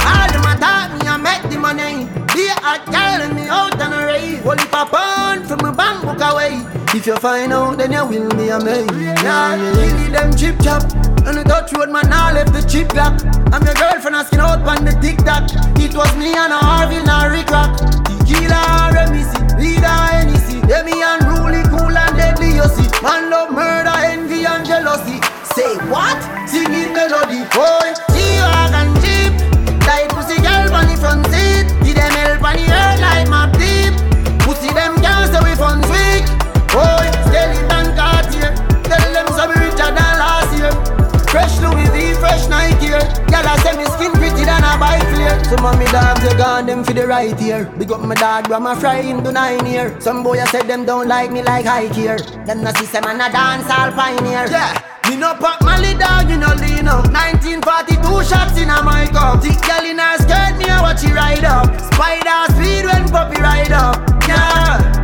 All 0.01 0.25
them 0.33 0.49
a 0.49 0.57
talk 0.57 0.97
me 0.97 1.05
a 1.05 1.13
make 1.21 1.45
the 1.53 1.61
money. 1.61 2.09
Be 2.33 2.49
a 2.49 2.73
gal 2.89 3.21
and 3.21 3.37
me 3.37 3.45
out 3.45 3.77
on 3.77 3.93
a 3.93 4.01
rave. 4.01 4.41
Holy 4.41 4.65
papa 4.73 5.45
from 5.45 5.61
my 5.61 5.69
bank 5.69 6.01
book 6.01 6.17
away. 6.25 6.65
If 6.97 7.05
you 7.05 7.13
find 7.21 7.53
out 7.53 7.77
then 7.77 7.93
you 7.93 8.01
will 8.01 8.33
be 8.33 8.49
amazed. 8.49 8.89
Yeah, 8.97 9.13
yeah. 9.21 10.09
them 10.09 10.33
chip 10.33 10.57
chop. 10.57 10.89
On 11.29 11.37
the 11.37 11.45
Dutch 11.45 11.69
road, 11.77 11.93
man, 11.93 12.09
I 12.09 12.33
left 12.33 12.49
the 12.49 12.65
chip 12.65 12.89
lock. 12.97 13.21
I'm 13.53 13.61
your 13.61 13.77
girlfriend 13.77 14.17
asking 14.17 14.41
out 14.41 14.65
on 14.65 14.81
the 14.81 14.97
TikTok. 14.97 15.53
It 15.77 15.93
was 15.93 16.09
me 16.17 16.33
and 16.33 16.49
a 16.49 16.57
Harvey 16.57 16.97
and 16.97 17.13
a 17.13 17.29
Rick 17.29 17.53
Rock. 17.53 17.77
Tequila, 18.09 18.89
Remisi, 18.89 19.37
Rita, 19.53 19.85
Hennessy. 19.85 20.54
Me 20.65 21.01
unruly, 21.01 21.61
cool 21.69 21.95
and 21.97 22.15
deadly, 22.17 22.55
you 22.55 22.67
see. 22.69 22.89
Man 23.01 23.29
love 23.29 23.51
murder, 23.51 23.93
envy 24.01 24.45
and 24.45 24.65
jealousy. 24.65 25.19
Say 25.53 25.77
What? 25.89 26.19
Singing 26.49 26.93
melody, 26.93 27.43
boy. 27.53 27.93
G-Wagon 28.13 28.89
Jeep. 29.01 29.33
Like 29.85 30.09
pussy 30.09 30.41
girl 30.41 30.73
on 30.73 30.87
the 30.87 30.97
front 30.99 31.25
seat. 31.27 31.67
Give 31.85 31.95
them 31.95 32.11
help 32.11 32.43
on 32.43 32.55
the 32.57 32.71
earth 32.71 32.84
fresh 42.35 42.49
Nike 42.49 42.87
here. 42.87 42.99
I 43.31 43.57
say 43.63 43.77
me 43.77 43.85
skin 43.85 44.11
pretty 44.13 44.43
than 44.43 44.63
a 44.63 44.77
bike 44.77 45.03
flare. 45.13 45.43
Some 45.45 45.65
of 45.65 45.77
me 45.79 45.85
dogs, 45.85 46.21
they 46.21 46.35
gone 46.37 46.65
them 46.65 46.83
for 46.83 46.93
the 46.93 47.07
right 47.07 47.37
here. 47.39 47.65
Big 47.77 47.91
up 47.91 48.01
my 48.01 48.15
dog, 48.15 48.45
grandma 48.45 48.75
fry 48.75 49.01
him 49.01 49.23
to 49.23 49.31
nine 49.31 49.65
here. 49.65 49.99
Some 49.99 50.23
boy, 50.23 50.39
I 50.39 50.45
said 50.45 50.67
them 50.67 50.85
don't 50.85 51.07
like 51.07 51.31
me 51.31 51.43
like 51.43 51.65
high 51.65 51.87
here. 51.93 52.17
Them 52.45 52.63
no 52.63 52.71
system 52.71 53.05
and 53.05 53.21
a 53.21 53.31
dance 53.31 53.69
all 53.69 53.91
pioneer. 53.91 54.47
Yeah. 54.49 54.81
Me 55.09 55.17
no 55.17 55.35
pop 55.35 55.61
Molly 55.61 55.93
dog, 55.93 56.29
you 56.29 56.37
no 56.37 56.51
lean 56.55 56.87
up 56.87 57.05
1942 57.13 58.01
shots 58.25 58.57
in 58.57 58.71
a 58.71 58.81
my 58.81 59.05
cup 59.13 59.39
Thick 59.39 59.61
girl 59.61 59.85
in 59.85 59.99
her 59.99 60.17
skirt, 60.17 60.57
me 60.57 60.65
a 60.65 60.81
watch 60.81 61.01
she 61.01 61.13
ride 61.13 61.45
up 61.45 61.79
Spider 61.93 62.51
speed 62.57 62.85
when 62.85 63.07
puppy 63.09 63.39
ride 63.39 63.71
up 63.71 64.01
Yeah 64.27 64.94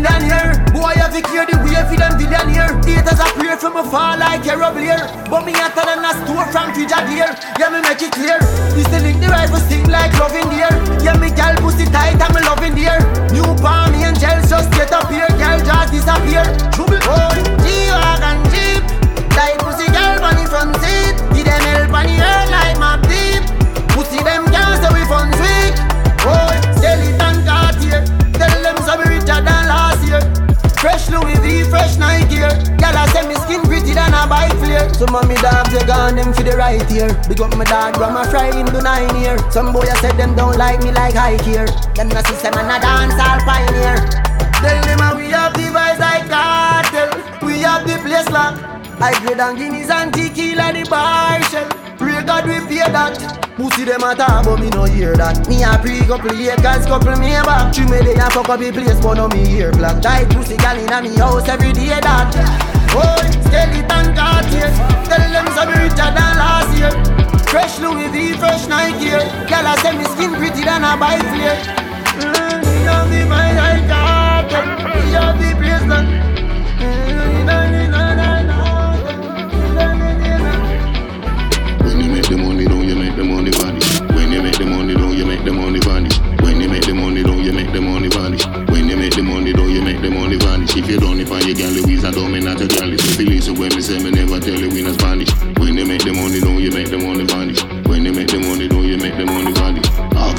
Millionaire, 0.00 0.56
boy 0.72 0.96
I 0.96 1.12
have 1.12 1.12
clear 1.12 1.44
the 1.44 1.60
way 1.60 1.76
for 1.84 1.96
them 2.00 2.16
billionaire. 2.16 2.72
Haters 2.88 3.20
a 3.20 3.28
pray 3.36 3.52
for 3.60 3.68
me 3.68 3.84
fall 3.84 4.16
like 4.16 4.48
a 4.48 4.56
here 4.80 5.04
But 5.28 5.44
me 5.44 5.52
hotter 5.52 5.84
than 5.84 6.00
a 6.00 6.16
store 6.24 6.48
from 6.48 6.72
Fijagir 6.72 7.28
Yeah 7.60 7.68
me 7.68 7.84
make 7.84 8.00
it 8.00 8.12
clear. 8.16 8.40
This 8.72 8.88
the 8.88 8.96
link 9.04 9.20
the 9.20 9.28
rifle 9.28 9.60
sting 9.60 9.84
like 9.92 10.16
loving 10.16 10.48
deer 10.48 10.72
Yeah 11.04 11.20
me 11.20 11.28
gal 11.28 11.52
pussy 11.60 11.84
tight 11.84 12.16
me 12.32 12.40
loving 12.48 12.74
deer 12.80 12.96
New 13.36 13.44
palm 13.60 13.92
angels 13.92 14.48
just 14.48 14.72
get 14.72 14.88
up 14.88 15.12
here. 15.12 15.28
Girl 15.36 15.60
just 15.60 15.92
disappear. 15.92 16.48
Trouble 16.72 16.96
boy, 17.04 17.36
G-Wagon 17.60 18.40
Jeep 18.48 18.69
right 36.70 36.90
here. 36.90 37.10
Big 37.28 37.40
up 37.40 37.56
my 37.56 37.64
dog, 37.64 37.94
grandma 37.94 38.24
fry 38.24 38.52
him 38.54 38.66
to 38.66 38.80
nine 38.82 39.12
here. 39.16 39.38
Some 39.50 39.72
boy 39.72 39.82
I 39.82 39.94
said 40.00 40.16
them 40.16 40.34
don't 40.36 40.56
like 40.56 40.82
me 40.82 40.92
like 40.92 41.14
high 41.14 41.42
here 41.42 41.66
Them 41.94 42.08
no 42.08 42.22
system 42.22 42.54
and 42.54 42.70
a 42.70 42.78
dance 42.78 43.18
all 43.18 43.40
pioneer. 43.42 43.96
Tell 44.62 44.78
them 44.86 45.02
we 45.18 45.30
have 45.30 45.52
the 45.54 45.66
vibes 45.74 45.98
like 45.98 46.28
cartel. 46.28 47.10
We 47.46 47.60
have 47.66 47.86
the 47.86 47.96
place 48.04 48.28
locked. 48.30 48.62
I 49.00 49.18
grade 49.20 49.40
and 49.40 49.58
Guinness 49.58 49.90
and 49.90 50.12
tequila 50.12 50.72
the 50.72 50.86
bar 50.88 51.42
shell. 51.50 51.68
Pray 51.98 52.22
God 52.22 52.46
we 52.46 52.60
pay 52.68 52.86
that. 52.86 53.16
Pussy 53.56 53.84
them 53.84 54.04
a 54.04 54.14
talk 54.14 54.44
but 54.44 54.60
me 54.60 54.70
no 54.70 54.84
hear 54.84 55.16
that. 55.16 55.48
Me 55.48 55.64
a 55.64 55.78
pre 55.78 56.00
couple 56.06 56.30
acres 56.30 56.86
couple 56.86 57.16
me 57.16 57.32
back. 57.48 57.74
She 57.74 57.84
made 57.84 58.06
it 58.06 58.18
a 58.18 58.30
fuck 58.30 58.48
up 58.48 58.60
the 58.60 58.70
place 58.70 59.00
but 59.00 59.14
no 59.14 59.28
me 59.28 59.46
hear 59.46 59.72
black 59.72 60.02
Tight 60.02 60.30
pussy 60.30 60.56
gal 60.56 60.78
inna 60.78 61.02
me 61.02 61.16
house 61.16 61.48
every 61.48 61.72
day 61.72 61.88
that 62.00 62.69
Boy, 62.92 63.24
skeleton 63.46 64.06
Cartier 64.14 64.70
Tell 65.06 65.24
them 65.30 65.46
so 65.54 65.62
me 65.66 65.74
richer 65.84 66.10
than 66.16 66.32
last 66.38 66.70
year. 66.78 66.92
Fresh 67.50 67.78
Louis 67.80 68.08
V, 68.08 68.32
fresh 68.38 68.66
Nike. 68.68 69.10
Gal 69.48 69.66
a 69.66 69.76
say 69.80 69.96
me 69.96 70.04
skin 70.04 70.34
pretty 70.34 70.62
than 70.64 70.84
a 70.84 70.96
bike 70.96 71.20
flare 71.32 71.58
mm, 72.22 72.62
Me 72.62 72.76
have 72.86 73.10
the 73.10 73.24
mind 73.26 73.56
like 73.56 73.86
cartel 73.88 74.66
Me 74.94 75.12
have 75.12 75.38
the 75.38 75.50
place 75.58 76.39
you 90.90 90.98
don't, 90.98 91.20
if 91.20 91.30
I 91.30 91.38
you 91.40 91.54
girl, 91.54 91.70
Louise, 91.70 92.04
I 92.04 92.10
don't 92.10 92.32
mean 92.32 92.44
not 92.44 92.60
a 92.60 92.66
girl. 92.66 92.90
So 92.98 93.14
if 93.14 93.20
you 93.20 93.26
listen 93.26 93.54
when 93.54 93.70
me 93.74 93.80
say 93.80 94.02
me 94.02 94.10
never 94.10 94.40
tell 94.40 94.58
you 94.58 94.68
we 94.68 94.82
not 94.82 94.94
Spanish. 94.94 95.30
When 95.58 95.76
you 95.78 95.86
make 95.86 96.02
the 96.02 96.12
money, 96.12 96.40
don't 96.40 96.58
you 96.58 96.72
make 96.72 96.90
the 96.90 96.98
money 96.98 97.24
vanish. 97.24 97.62
When 97.86 98.04
you 98.04 98.12
make 98.12 98.28
the 98.28 98.40
money, 98.40 98.66
don't 98.66 98.84
you 98.84 98.98
make 98.98 99.16
the 99.16 99.24
money 99.24 99.52
vanish. 99.52 99.69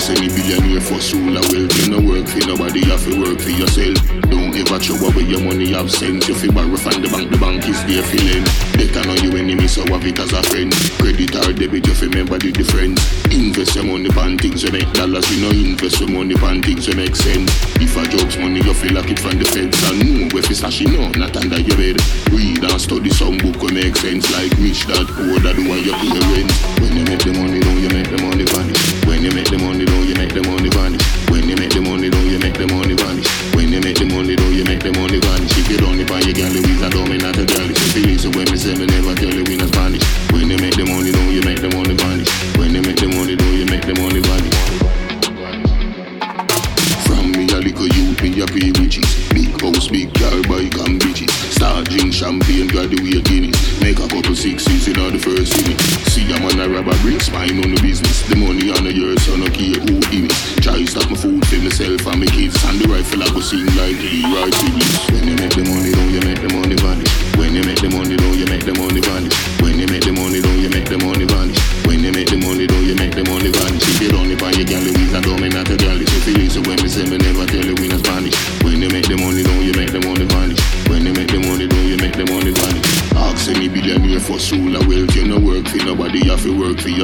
Ask 0.02 0.18
any 0.18 0.34
billionaire 0.34 0.82
for 0.82 0.99
soul 0.99 1.38
or 1.38 1.45
wealth. 1.54 1.78
You 1.78 1.93
no 1.93 2.02
work 2.02 2.26
for 2.26 2.41
nobody, 2.49 2.80
you 2.80 2.89
have 2.89 3.06
to 3.06 3.22
work 3.22 3.38
for 3.38 3.54
yourself. 3.54 4.02
Don't 4.34 4.49
ever 4.58 4.82
throw 4.82 4.97
away 4.97 5.30
your 5.30 5.45
money 5.45 5.76
absent. 5.78 6.28
You 6.28 6.34
feel 6.34 6.52
borrow 6.52 6.74
from 6.74 7.06
the 7.06 7.10
bank, 7.14 7.30
the 7.30 7.38
bank 7.38 7.70
is 7.70 7.78
there 7.86 8.02
for 8.02 8.18
lend. 8.18 8.49
Better 8.82 9.06
know 9.06 9.14
you 9.22 9.30
enemy, 9.38 9.70
so 9.70 9.86
have 9.93 10.02
it 10.02 10.18
as 10.18 10.34
a 10.34 10.41
friend. 10.41 10.74
Credit 10.97 11.30
or 11.45 11.54
debit, 11.54 11.86
you 11.86 11.93
remember 12.02 12.41
the 12.41 12.49
difference. 12.49 12.97
Invest 13.30 13.78
your 13.78 13.86
money 13.86 14.10
on 14.18 14.41
things 14.41 14.66
that 14.66 14.74
make 14.74 14.89
dollars. 14.97 15.30
You 15.30 15.45
no 15.45 15.54
invest 15.54 16.02
your 16.02 16.10
money 16.10 16.34
on 16.34 16.66
things 16.66 16.89
that 16.89 16.97
make 16.97 17.14
sense. 17.14 17.54
If 17.78 17.93
a 17.93 18.02
job's 18.10 18.41
money, 18.41 18.66
you 18.66 18.74
feel 18.74 18.97
like 18.97 19.06
it 19.06 19.22
from 19.22 19.38
the 19.38 19.45
feds. 19.45 19.78
And 19.86 20.02
know 20.02 20.34
if 20.34 20.49
it's 20.49 20.66
actually 20.66 20.97
no, 20.97 21.14
not 21.14 21.38
under 21.38 21.62
your 21.62 21.78
bed. 21.78 22.02
Read 22.34 22.66
and 22.66 22.82
study 22.82 23.14
some 23.14 23.38
book 23.38 23.62
will 23.62 23.78
make 23.78 23.93
sense. 24.02 24.26
Like 24.34 24.49
rich 24.58 24.82
dad, 24.89 25.06
poor 25.14 25.38
dad, 25.45 25.62
why 25.62 25.78
you 25.78 25.93
pay 25.93 26.10
rent. 26.34 26.49
When 26.82 26.89
you 26.97 27.06
make 27.06 27.22
the 27.22 27.38
money, 27.38 27.62
don't 27.62 27.78
you 27.86 27.91
make 27.93 28.10
the 28.10 28.18
money 28.18 28.49
vanish. 28.49 28.82
When 29.06 29.22
you 29.22 29.30
make 29.38 29.45
the 29.54 29.62
money, 29.62 29.86
you 29.86 29.91
make 30.34 30.44
the 30.44 30.50
money 30.50 30.70
vanish. 30.70 31.04
When 31.30 31.50
you 31.50 31.56
make 31.56 31.74
the 31.74 31.82
money, 31.82 32.10
don't 32.10 32.30
you 32.30 32.40
make 32.40 32.54
the 32.54 32.68
money 32.68 32.96
vanish. 32.96 33.28
When 33.54 33.68
you 33.72 33.82
make 33.82 33.98
the 34.00 34.06
money, 34.06 34.36
don't 34.36 34.54
you 34.56 34.64
make 34.64 34.80
the 34.80 34.92
money 34.94 35.20
vanish. 35.20 35.52
If 35.60 35.68
you 35.68 35.78
don't 35.78 36.00
buy 36.08 36.24
your 36.24 36.48
Louise, 36.48 36.82
I 36.82 36.90
don't 36.90 37.10
mean 37.10 37.20
not 37.20 37.36
a. 37.36 37.44
It's 37.44 37.58
a 37.60 37.88
feeling, 37.92 38.18
so 38.18 38.30
when 38.32 38.48
me 38.48 38.56
say 38.56 38.76
me 38.76 38.86
never 38.86 39.14
tell 39.16 39.34
you 39.34 39.44
we 39.44 39.58
not 39.58 39.68
Spanish. 39.68 40.04
When 40.32 40.48
you 40.48 40.58
make 40.58 40.76
the 40.76 40.86
money, 40.88 41.12
don't 41.12 41.32
you 41.36 41.44
make 41.44 41.60
the 41.60 41.70
money 41.76 41.91
all 55.02 55.12
the 55.12 55.20
first 55.20 55.58
inning. 55.58 55.78
See 56.14 56.26
a 56.32 56.39
man 56.39 56.60
a 56.60 56.70
robber, 56.70 56.95
bring 57.02 57.20
spine 57.20 57.58
on 57.64 57.74
the 57.74 57.82
business. 57.82 58.22
The 58.30 58.36
money 58.36 58.70
on 58.72 58.84
the 58.84 58.93
yours, 58.93 59.22
so 59.24 59.36
no 59.36 59.49
care 59.49 59.80
who 59.82 59.97
it. 60.14 60.32
Try 60.62 60.86
stop 60.86 61.10
my 61.10 61.18
food 61.18 61.45
for 61.47 61.58
myself 61.58 62.06
and 62.08 62.20
my 62.20 62.26
kids. 62.28 62.58
And 62.66 62.80
the 62.80 62.88
rifle 62.88 63.24
I 63.24 63.28
go 63.34 63.41
sing 63.41 63.66
like 63.80 63.97
right 63.97 64.54
siblings. 64.54 64.97
When 65.10 65.28
you 65.28 65.36
make 65.36 65.56
the 65.56 65.64
money, 65.66 66.01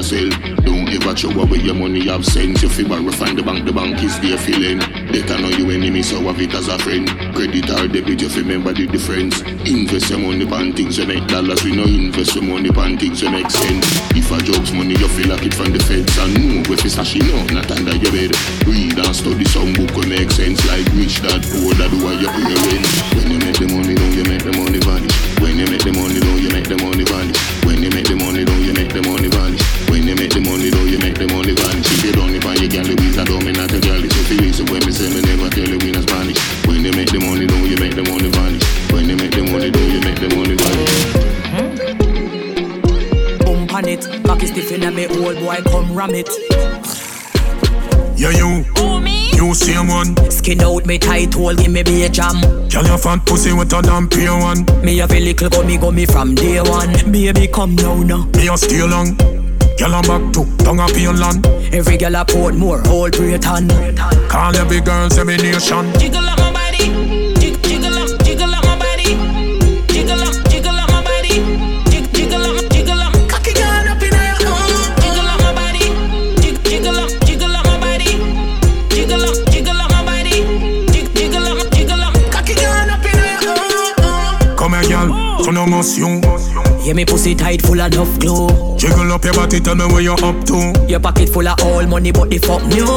Don't 0.07 0.87
ever 0.87 1.11
throw 1.13 1.43
away 1.43 1.59
your 1.59 1.75
money, 1.75 2.07
have 2.07 2.23
sense. 2.23 2.63
You 2.63 2.69
feel 2.69 2.87
borrow 2.87 3.11
from 3.11 3.35
the 3.35 3.43
bank, 3.43 3.65
the 3.65 3.73
bank 3.73 3.99
is 3.99 4.15
there 4.23 4.39
feeling. 4.39 4.79
Better 5.11 5.35
know 5.35 5.51
you 5.51 5.67
enemy, 5.67 5.99
so 6.01 6.23
have 6.23 6.39
it 6.39 6.55
as 6.55 6.71
a 6.71 6.79
friend. 6.79 7.11
Credit 7.35 7.67
or 7.75 7.91
debit, 7.91 8.23
you 8.23 8.31
remember 8.39 8.71
the 8.71 8.87
difference. 8.87 9.43
Invest 9.67 10.07
your 10.07 10.23
money 10.23 10.47
on 10.47 10.71
things 10.71 10.95
that 10.95 11.11
make 11.11 11.27
dollars. 11.27 11.59
We 11.67 11.75
no 11.75 11.83
invest 11.83 12.39
your 12.39 12.47
money 12.47 12.71
on 12.71 12.95
things 12.95 13.19
that 13.19 13.35
make 13.35 13.51
sense. 13.51 13.83
If 14.15 14.31
a 14.31 14.39
job's 14.39 14.71
money, 14.71 14.95
you 14.95 15.11
feel 15.11 15.27
like 15.27 15.43
it 15.43 15.51
from 15.51 15.75
the 15.75 15.83
feds. 15.83 16.15
And 16.23 16.39
know 16.39 16.71
if 16.71 16.87
it's 16.87 16.95
actually 16.95 17.27
no, 17.27 17.43
not 17.51 17.67
under 17.67 17.99
your 17.99 18.15
bed. 18.15 18.31
Read 18.63 18.95
and 18.95 19.11
study 19.11 19.43
some 19.51 19.75
book 19.75 19.91
will 19.91 20.07
make 20.07 20.31
sense. 20.31 20.63
Like 20.71 20.87
rich 20.95 21.19
dad, 21.19 21.43
poor 21.51 21.75
dad, 21.75 21.91
why 21.99 22.15
you 22.15 22.31
pay 22.31 22.55
rent. 22.55 22.87
When 23.11 23.27
you 23.35 23.39
make 23.43 23.59
the 23.59 23.67
money, 23.75 23.91
don't 23.91 24.15
you 24.15 24.23
make 24.23 24.43
the 24.47 24.55
money 24.55 24.79
vanish. 24.79 25.15
When 25.43 25.59
you 25.59 25.67
make 25.67 25.83
the 25.83 25.91
money, 25.91 26.23
don't 26.23 26.39
you 26.39 26.51
make 26.55 26.67
the 26.71 26.79
money 26.79 27.03
vanish. 27.03 27.35
When 27.67 27.83
you 27.83 27.91
make 27.91 28.07
the 28.07 28.15
money, 28.15 28.47
don't 28.47 28.63
you 28.63 28.71
make 28.71 28.95
the 28.95 29.03
money 29.03 29.27
vanish. 29.27 29.76
When 30.27 30.35
you 30.35 30.41
make 30.41 30.43
the 30.43 30.51
money, 30.51 30.69
don't 30.69 30.89
you 30.91 30.99
make 30.99 31.15
the 31.15 31.27
money 31.31 31.53
vanish. 31.55 31.87
If 31.87 32.03
you 32.03 32.11
don't 32.11 32.39
buy 32.43 32.55
your 32.55 32.67
girl, 32.67 32.83
Louise, 32.83 33.17
I 33.17 33.23
don't 33.23 33.45
mean 33.45 33.55
not 33.55 33.71
a 33.71 33.79
girl. 33.79 34.03
It's 34.03 34.11
a 34.11 34.23
feeling, 34.27 34.51
so 34.51 34.65
when 34.65 34.83
me 34.83 34.91
say 34.91 35.07
me 35.07 35.21
never 35.21 35.47
tell 35.47 35.63
you 35.63 35.79
we 35.79 35.91
not 35.91 36.03
Spanish. 36.03 36.37
When 36.67 36.83
you 36.83 36.91
make 36.91 37.07
the 37.07 37.19
money, 37.23 37.47
don't 37.47 37.63
you 37.63 37.77
make 37.77 37.95
the 37.95 38.03
money 38.03 38.27
vanish. 38.27 38.63
When 38.91 39.07
you 39.07 39.15
make 39.15 39.31
the 39.31 39.43
money, 39.47 39.71
don't 39.71 39.87
you 39.87 40.01
make 40.03 40.19
the 40.19 40.27
money 40.35 40.59
vanish. 40.59 40.91
Bump 43.39 43.71
on 43.71 43.87
it, 43.87 44.03
cocky 44.25 44.47
stiff 44.47 44.71
in 44.73 44.83
me 44.93 45.07
old 45.07 45.39
boy, 45.39 45.63
come 45.63 45.95
ram 45.95 46.11
it. 46.11 46.27
Yeah, 48.19 48.31
you. 48.35 48.67
Who 48.83 48.99
me? 48.99 49.31
You 49.31 49.53
same 49.53 49.87
one. 49.87 50.11
Skin 50.29 50.59
out 50.59 50.85
me 50.85 50.99
tight 50.99 51.35
hole, 51.35 51.55
give 51.55 51.71
me 51.71 51.83
be 51.83 52.03
a 52.03 52.09
jam. 52.09 52.41
Girl, 52.67 52.83
your 52.83 52.97
fat 52.97 53.23
pussy 53.25 53.53
with 53.53 53.71
a 53.71 53.81
damn 53.81 54.09
pure 54.09 54.35
one. 54.37 54.65
Me 54.83 54.97
have 54.97 55.13
a 55.13 55.19
little 55.19 55.49
gummy 55.49 55.77
gummy 55.77 56.05
from 56.05 56.35
day 56.35 56.59
one. 56.59 56.91
Baby, 57.13 57.47
come 57.47 57.75
now 57.75 57.95
now. 58.03 58.25
Me 58.35 58.49
a 58.49 58.57
stay 58.57 58.83
long. 58.83 59.15
Girl 59.77 59.93
I'm 59.93 60.01
back 60.01 60.33
to 60.33 60.43
Tongue 60.63 60.79
up 60.79 60.89
in 60.95 61.19
land. 61.19 61.45
Every 61.71 61.97
girl 61.97 62.15
I 62.15 62.23
port 62.23 62.55
more 62.55 62.81
Old 62.87 63.11
Britain 63.11 63.67
Call 64.27 64.55
every 64.55 64.81
girl 64.81 65.09
Semination 65.11 65.93
Jiggle 65.99 66.27
up 66.27 66.39
my 66.39 66.51
body. 66.51 67.33
Jig, 67.39 67.61
Jiggle 67.61 67.93
up 67.93 68.23
Jiggle 68.23 68.55
up 68.55 68.63
my 68.65 68.79
body. 68.79 69.13
Jiggle 69.93 70.19
up 70.23 70.33
Jiggle 70.49 70.75
up 70.75 70.89
my 70.89 71.03
body. 71.03 71.35
Jig, 71.91 72.11
Jiggle 72.11 72.41
up 72.41 72.71
Jiggle 72.71 72.99
up. 72.99 73.13
Cocky 73.29 73.53
girl 73.53 73.87
up 73.87 74.01
in 74.01 74.13
your 74.17 74.49
own. 74.49 74.97
Jiggle 74.97 75.29
up 75.29 75.39
my 75.45 75.53
body. 75.53 75.85
Jig, 76.41 76.57
Jiggle 76.63 76.97
up 76.97 77.09
Jiggle 77.25 77.55
up 77.55 77.65
my 77.65 77.79
body. 77.79 78.17
Jiggle 78.89 79.23
up 79.25 79.35
Jiggle 79.51 79.77
up 79.77 79.91
my 79.91 80.03
body. 80.03 80.41
Jig, 80.91 81.13
Jiggle 81.15 81.47
up 81.47 81.71
Jiggle 81.71 82.01
up. 82.01 82.13
Cocky 82.31 82.55
girl 82.55 82.89
up 82.89 83.05
in 83.05 83.13
your 83.13 83.53
own. 84.49 84.57
Come 84.57 84.73
here 84.73 84.89
girl. 84.89 85.43
Son 85.43 85.55
émotion 85.55 86.16
yeah, 86.87 86.93
me 86.93 87.03
pussy 87.03 87.35
tight 87.35 87.61
full 87.63 87.81
of 87.81 87.91
enough 87.91 88.17
glue. 88.17 88.47
Jiggle 88.77 89.11
up 89.11 89.21
your 89.25 89.33
body, 89.33 89.59
tell 89.59 89.75
me 89.75 89.85
where 89.87 89.99
you 89.99 90.13
up 90.13 90.45
to. 90.45 90.85
Your 90.87 91.01
pocket 91.01 91.27
full 91.27 91.45
of 91.45 91.59
all 91.61 91.85
money, 91.85 92.13
but 92.13 92.29
the 92.29 92.37
fuck 92.37 92.63
new. 92.63 92.87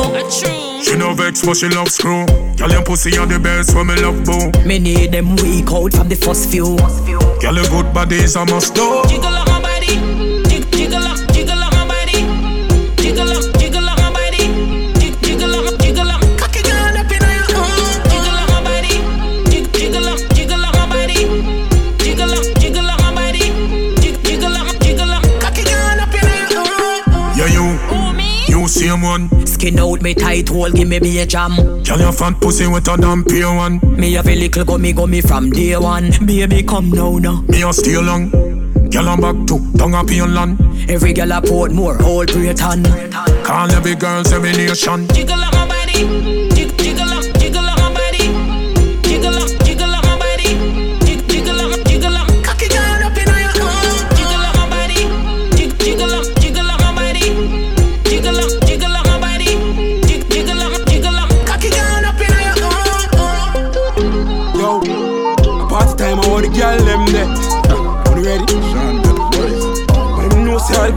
She 0.85 0.97
no 0.97 1.13
vex, 1.13 1.45
but 1.45 1.57
she 1.57 1.69
love 1.69 1.89
screw. 1.89 2.25
Girl, 2.55 2.71
your 2.71 2.85
pussy 2.85 3.19
are 3.19 3.27
the 3.27 3.41
best 3.41 3.73
for 3.73 3.85
me 3.85 3.97
love 3.97 4.23
boo. 4.25 4.53
Me 4.65 4.79
need 4.79 5.11
them 5.11 5.35
weak 5.43 5.73
out 5.73 5.93
from 5.93 6.09
the 6.09 6.15
first 6.15 6.51
few. 6.51 6.77
Girl, 7.43 7.57
your 7.57 7.67
good 7.67 7.93
body 7.93 8.15
is 8.15 8.37
a 8.37 8.47
must 8.47 8.77
do. 8.77 9.03
Jiggle 9.09 9.30
Skin 29.61 29.79
out 29.79 30.01
me 30.01 30.15
tight 30.15 30.49
hole, 30.49 30.71
give 30.71 30.89
me 30.89 30.99
be 30.99 31.19
a 31.19 31.27
jam. 31.27 31.55
Girl, 31.55 32.01
your 32.01 32.13
fat 32.13 32.41
pussy 32.41 32.67
with 32.67 32.89
wetter 32.89 32.99
than 32.99 33.23
pure 33.25 33.55
one. 33.55 33.79
Me 33.95 34.15
have 34.15 34.27
a 34.27 34.35
little 34.35 34.65
gummy 34.65 34.95
gummy 34.95 35.21
from 35.21 35.51
day 35.51 35.77
one. 35.77 36.11
Baby, 36.25 36.63
come 36.63 36.91
now 36.91 37.19
now. 37.19 37.43
Me 37.43 37.63
a 37.63 37.71
stay 37.71 37.99
long. 37.99 38.31
Girl, 38.89 39.07
I'm 39.07 39.21
back 39.21 39.47
to 39.49 39.73
tongue 39.77 39.95
up 39.95 40.11
in 40.11 40.33
land. 40.33 40.59
Every 40.89 41.13
girl 41.13 41.35
I 41.35 41.43
port 41.43 41.73
more 41.73 41.95
whole 41.95 42.25
Britain. 42.25 42.85
Call 43.45 43.71
every 43.73 43.97
girl 43.97 44.27
every 44.33 44.53
nation. 44.53 45.07
Jiggle 45.09 45.35
up 45.35 45.53
my 45.53 45.69
body, 45.69 46.49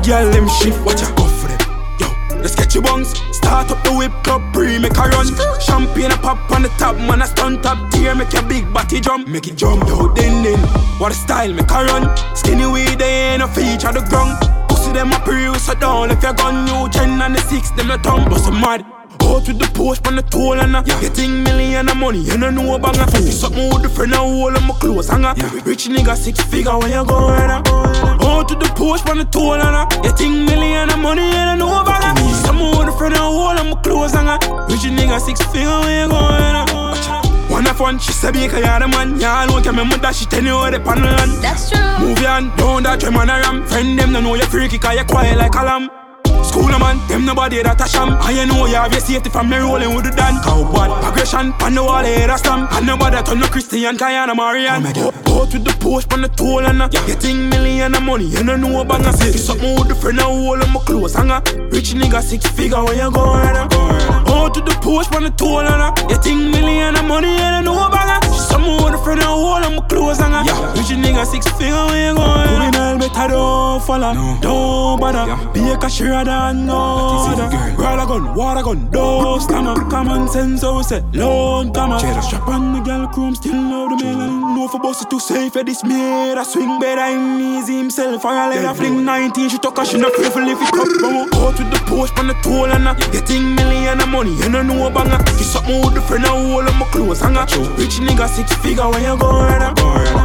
girl 0.04 0.30
them 0.32 0.48
shift. 0.48 0.80
Watch 0.86 1.02
out, 1.02 1.16
go 1.16 1.26
for 1.26 1.48
them. 1.48 1.60
Yo, 2.00 2.08
let's 2.38 2.56
get 2.56 2.74
your 2.74 2.84
bungs. 2.84 3.10
Start 3.36 3.72
up 3.72 3.84
the 3.84 3.92
whip 3.94 4.12
up, 4.28 4.42
pre 4.54 4.78
make 4.78 4.98
a 4.98 5.08
run. 5.10 5.28
Champagne 5.60 6.12
a 6.12 6.18
pop 6.18 6.52
on 6.52 6.64
the 6.64 6.70
top, 6.78 6.96
man 6.98 7.22
a 7.22 7.28
stunt 7.28 7.66
up 7.66 7.92
tier, 7.92 8.16
make 8.16 8.34
your 8.34 8.44
big 8.44 8.72
body 8.74 9.00
jump, 9.00 9.28
make 9.28 9.48
it 9.48 9.56
jump. 9.56 9.88
Yo, 9.88 10.14
then 10.14 10.44
then, 10.44 10.60
what 11.00 11.12
a 11.12 11.16
style, 11.16 11.54
make 11.54 11.72
a 11.72 11.84
run. 11.86 12.04
Skinny 12.36 12.66
way 12.66 12.96
they 12.96 13.34
ain't 13.34 13.44
a 13.44 13.48
feature 13.48 13.92
the 13.92 14.02
ground. 14.10 14.38
Pussy 14.70 14.92
them 14.92 15.12
a 15.12 15.20
pre, 15.20 15.54
so 15.58 15.74
down 15.76 16.12
if 16.12 16.22
you 16.24 16.34
gun 16.34 16.66
new 16.66 16.90
gen 16.90 17.22
and 17.22 17.36
the 17.36 17.42
six, 17.42 17.72
them 17.72 17.88
the 17.88 17.98
tongue, 17.98 18.30
but 18.30 18.40
some 18.40 18.60
mad. 18.60 19.03
Out 19.34 19.48
with 19.48 19.58
the 19.58 19.66
post 19.74 20.06
on 20.06 20.16
the 20.16 20.22
toll 20.22 20.60
and 20.60 20.76
uh, 20.76 20.84
getting 20.84 21.42
million 21.42 21.90
of 21.90 21.98
money, 21.98 22.20
you 22.20 22.38
don't 22.38 22.54
know 22.54 22.76
about 22.76 22.94
that. 22.96 23.10
Something 23.10 23.68
with 23.74 23.82
the 23.82 23.90
friend, 23.90 24.14
I 24.14 24.18
hold 24.18 24.56
on 24.56 24.68
my 24.68 24.76
clothes, 24.76 25.10
hang 25.10 25.26
uh. 25.26 25.34
Rich 25.66 25.88
nigga 25.90 26.16
six 26.16 26.40
figure, 26.44 26.78
where 26.78 26.88
you 26.88 27.04
going? 27.04 27.50
Uh? 27.50 27.64
Out 28.22 28.52
with 28.52 28.60
the 28.60 28.72
post 28.78 29.10
on 29.10 29.18
the 29.18 29.26
toll 29.26 29.56
and 29.56 29.64
uh, 29.64 29.86
getting 30.04 30.46
million 30.46 30.88
of 30.92 31.00
money, 31.00 31.26
you 31.26 31.34
don't 31.34 31.58
know 31.58 31.82
about 31.82 32.02
that. 32.02 32.16
Something 32.46 32.78
with 32.78 32.86
the 32.86 32.92
friend, 32.94 33.16
I 33.16 33.26
hold 33.26 33.58
on 33.58 33.70
my 33.72 33.82
clothes, 33.82 34.14
hang 34.14 34.30
uh. 34.30 34.38
Rich 34.70 34.86
nigga 34.86 35.20
six 35.20 35.42
figure, 35.50 35.82
where 35.82 36.06
you 36.06 36.10
going? 36.14 36.54
Uh? 36.54 37.50
One 37.50 37.66
of 37.66 37.80
one, 37.80 37.98
she 37.98 38.12
said, 38.12 38.36
because 38.36 38.62
you're 38.62 38.80
the 38.80 38.88
man. 38.88 39.20
Yeah, 39.20 39.34
I 39.34 39.46
know, 39.48 39.60
can 39.64 39.74
remember 39.74 39.98
that 39.98 40.14
she 40.14 40.26
tell 40.26 40.44
you 40.44 40.58
where 40.62 40.70
the 40.70 40.80
panel 40.80 41.10
land. 41.10 41.42
That's 41.42 41.74
true. 41.74 41.82
Move 42.06 42.22
on, 42.26 42.56
don't 42.56 42.84
that 42.84 43.00
trim 43.00 43.18
on 43.18 43.30
a 43.30 43.42
ram. 43.42 43.66
Friend 43.66 43.98
them, 43.98 44.14
don't 44.14 44.24
know 44.24 44.36
you're 44.36 44.46
freaky, 44.46 44.78
cause 44.78 44.94
you're 44.94 45.06
quiet 45.06 45.40
like 45.40 45.56
a 45.56 45.64
lamb. 45.66 46.03
School 46.54 46.70
a 46.70 46.78
man, 46.78 47.02
them 47.08 47.26
nobody 47.26 47.64
that 47.64 47.82
a 47.82 47.88
sham. 47.90 48.10
I 48.22 48.46
know 48.46 48.68
you 48.68 48.76
have 48.76 48.92
your 48.92 49.02
safety 49.02 49.28
from 49.32 49.50
me 49.50 49.58
rolling 49.58 49.96
with 49.96 50.06
the 50.06 50.12
dan. 50.12 50.38
Cowboy, 50.44 50.86
aggression, 51.02 51.52
on 51.66 51.74
the 51.74 51.82
wall 51.82 52.04
head 52.04 52.30
a 52.30 52.38
stamp. 52.38 52.72
And 52.74 52.86
nobody 52.86 53.18
turn 53.24 53.40
no 53.40 53.48
Christian, 53.48 53.98
Kayana 53.98 54.36
Marian. 54.36 54.86
Out 54.86 55.50
with 55.52 55.66
the 55.66 55.76
post 55.80 56.14
on 56.14 56.22
the 56.22 56.28
toll 56.28 56.64
and 56.64 56.80
uh, 56.80 56.90
getting 56.90 57.50
million 57.50 57.96
of 57.96 58.04
money. 58.04 58.26
You 58.26 58.44
don't 58.44 58.62
know 58.62 58.82
about 58.82 59.02
I 59.02 59.12
say 59.14 59.32
something 59.32 59.74
with 59.80 59.88
the 59.88 59.96
friend 59.96 60.20
I 60.20 60.26
hold 60.26 60.62
on 60.62 60.72
my 60.72 60.80
clothes 60.82 61.16
hanger. 61.16 61.42
Rich 61.74 61.96
nigga 61.96 62.22
six 62.22 62.46
figure 62.46 62.84
where 62.84 63.02
you 63.02 63.10
going? 63.10 63.58
Uh? 63.58 64.23
Out 64.44 64.58
with 64.58 64.66
the 64.66 64.76
post 64.82 65.16
on 65.16 65.24
the 65.24 65.30
toll 65.30 65.60
and 65.60 65.82
uh, 65.82 65.92
getting 66.08 66.52
million 66.52 66.98
of 66.98 67.06
money. 67.06 67.32
You 67.32 67.38
don't 67.38 67.64
know 67.64 67.88
about 67.88 68.12
I 68.12 68.20
Something 68.36 68.76
with 68.84 68.92
the 68.92 68.98
friend 68.98 69.22
I 69.22 69.24
hold 69.24 69.64
on 69.64 69.88
clothes 69.88 70.20
hanger. 70.20 70.44
Rich 70.76 70.92
nigga 71.00 71.26
six 71.26 71.48
figure 71.56 71.72
where 71.88 72.12
you 72.12 72.16
going? 72.16 72.48
Criminal 72.48 73.00
better 73.00 73.28
don't 73.30 73.84
follow, 73.84 74.14
don't 74.42 75.00
bother. 75.00 75.26
Be 75.54 75.72
a 75.72 75.78
cashier 75.78 76.26
than 76.26 76.66
no 76.66 77.32
other. 77.32 77.48
A 78.04 78.06
gun, 78.06 78.36
water 78.36 78.64
gun, 78.64 78.92
don't 78.92 79.40
stammer. 79.40 79.76
Common 79.90 80.28
sense, 80.28 80.64
we 80.64 80.84
say, 80.84 81.02
loan 81.14 81.72
come 81.72 81.98
Strap 82.00 82.48
on 82.50 82.74
the 82.74 82.80
girl 82.82 83.08
chrome, 83.08 83.36
still 83.36 83.54
know 83.54 83.88
the 83.88 84.06
and 84.06 84.42
No 84.56 84.68
for 84.68 84.80
boss 84.80 85.02
it 85.02 85.10
too 85.10 85.22
safe 85.22 85.54
for 85.54 85.64
this 85.64 85.86
made. 85.86 86.36
I 86.38 86.44
swing 86.44 86.80
better, 86.82 87.06
him 87.06 87.40
easy 87.40 87.78
himself. 87.78 88.22
For 88.22 88.32
a 88.32 88.50
leather 88.50 88.74
fling 88.74 89.06
19, 89.06 89.50
she 89.50 89.58
talk 89.60 89.78
a 89.78 89.86
she 89.86 89.98
not 89.98 90.12
fearful 90.14 90.44
if 90.44 90.60
it 90.60 90.74
up. 90.74 91.34
Out 91.40 91.58
with 91.58 91.72
the 91.72 91.80
post 91.88 92.18
on 92.20 92.28
the 92.28 92.34
toll 92.44 92.66
and 92.66 92.88
uh, 92.88 92.94
getting 93.12 93.56
million 93.56 94.02
of 94.02 94.10
money. 94.10 94.33
You 94.40 94.50
don't 94.52 94.68
know 94.68 94.90
banger. 94.90 95.20
You 95.38 95.44
something 95.46 95.82
with 95.82 95.94
the 95.96 96.02
friend, 96.02 96.26
I 96.26 96.30
hold 96.30 96.68
on 96.68 96.80
my 96.80 96.86
clothes 96.92 97.22
hanger. 97.22 97.46
Rich 97.78 98.00
nigga 98.02 98.28
six 98.28 98.54
figure, 98.58 98.88
where 98.90 99.02
you 99.02 99.18
go 99.18 99.32
going? 99.32 99.62
uh? 99.62 99.74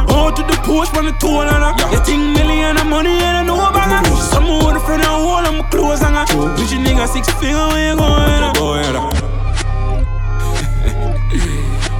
Out 0.09 0.37
with 0.37 0.47
the 0.47 0.57
post 0.63 0.95
on 0.97 1.05
the 1.05 1.11
toll 1.19 1.41
and 1.41 1.63
uh, 1.63 1.73
getting 1.91 2.33
million 2.33 2.77
of 2.77 2.87
money. 2.87 3.13
You 3.13 3.19
don't 3.19 3.47
know 3.47 3.71
banger. 3.71 4.03
Something 4.17 4.65
with 4.65 4.73
the 4.75 4.81
friend, 4.81 5.01
I 5.01 5.05
hold 5.13 5.45
on 5.47 5.57
my 5.57 5.69
clothes 5.69 5.99
hanger. 6.01 6.25
Rich 6.57 6.73
nigga 6.81 7.07
six 7.07 7.29
figure, 7.39 7.67
where 7.69 7.91
you 7.91 7.97
going? 7.97 8.39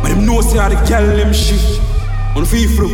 But 0.01 0.09
them 0.09 0.25
know 0.25 0.41
say 0.41 0.57
how 0.57 0.69
the 0.69 0.75
girl 0.87 1.05
them 1.15 1.33
shift. 1.33 1.81
On 2.35 2.45
feel 2.45 2.69
flow, 2.69 2.89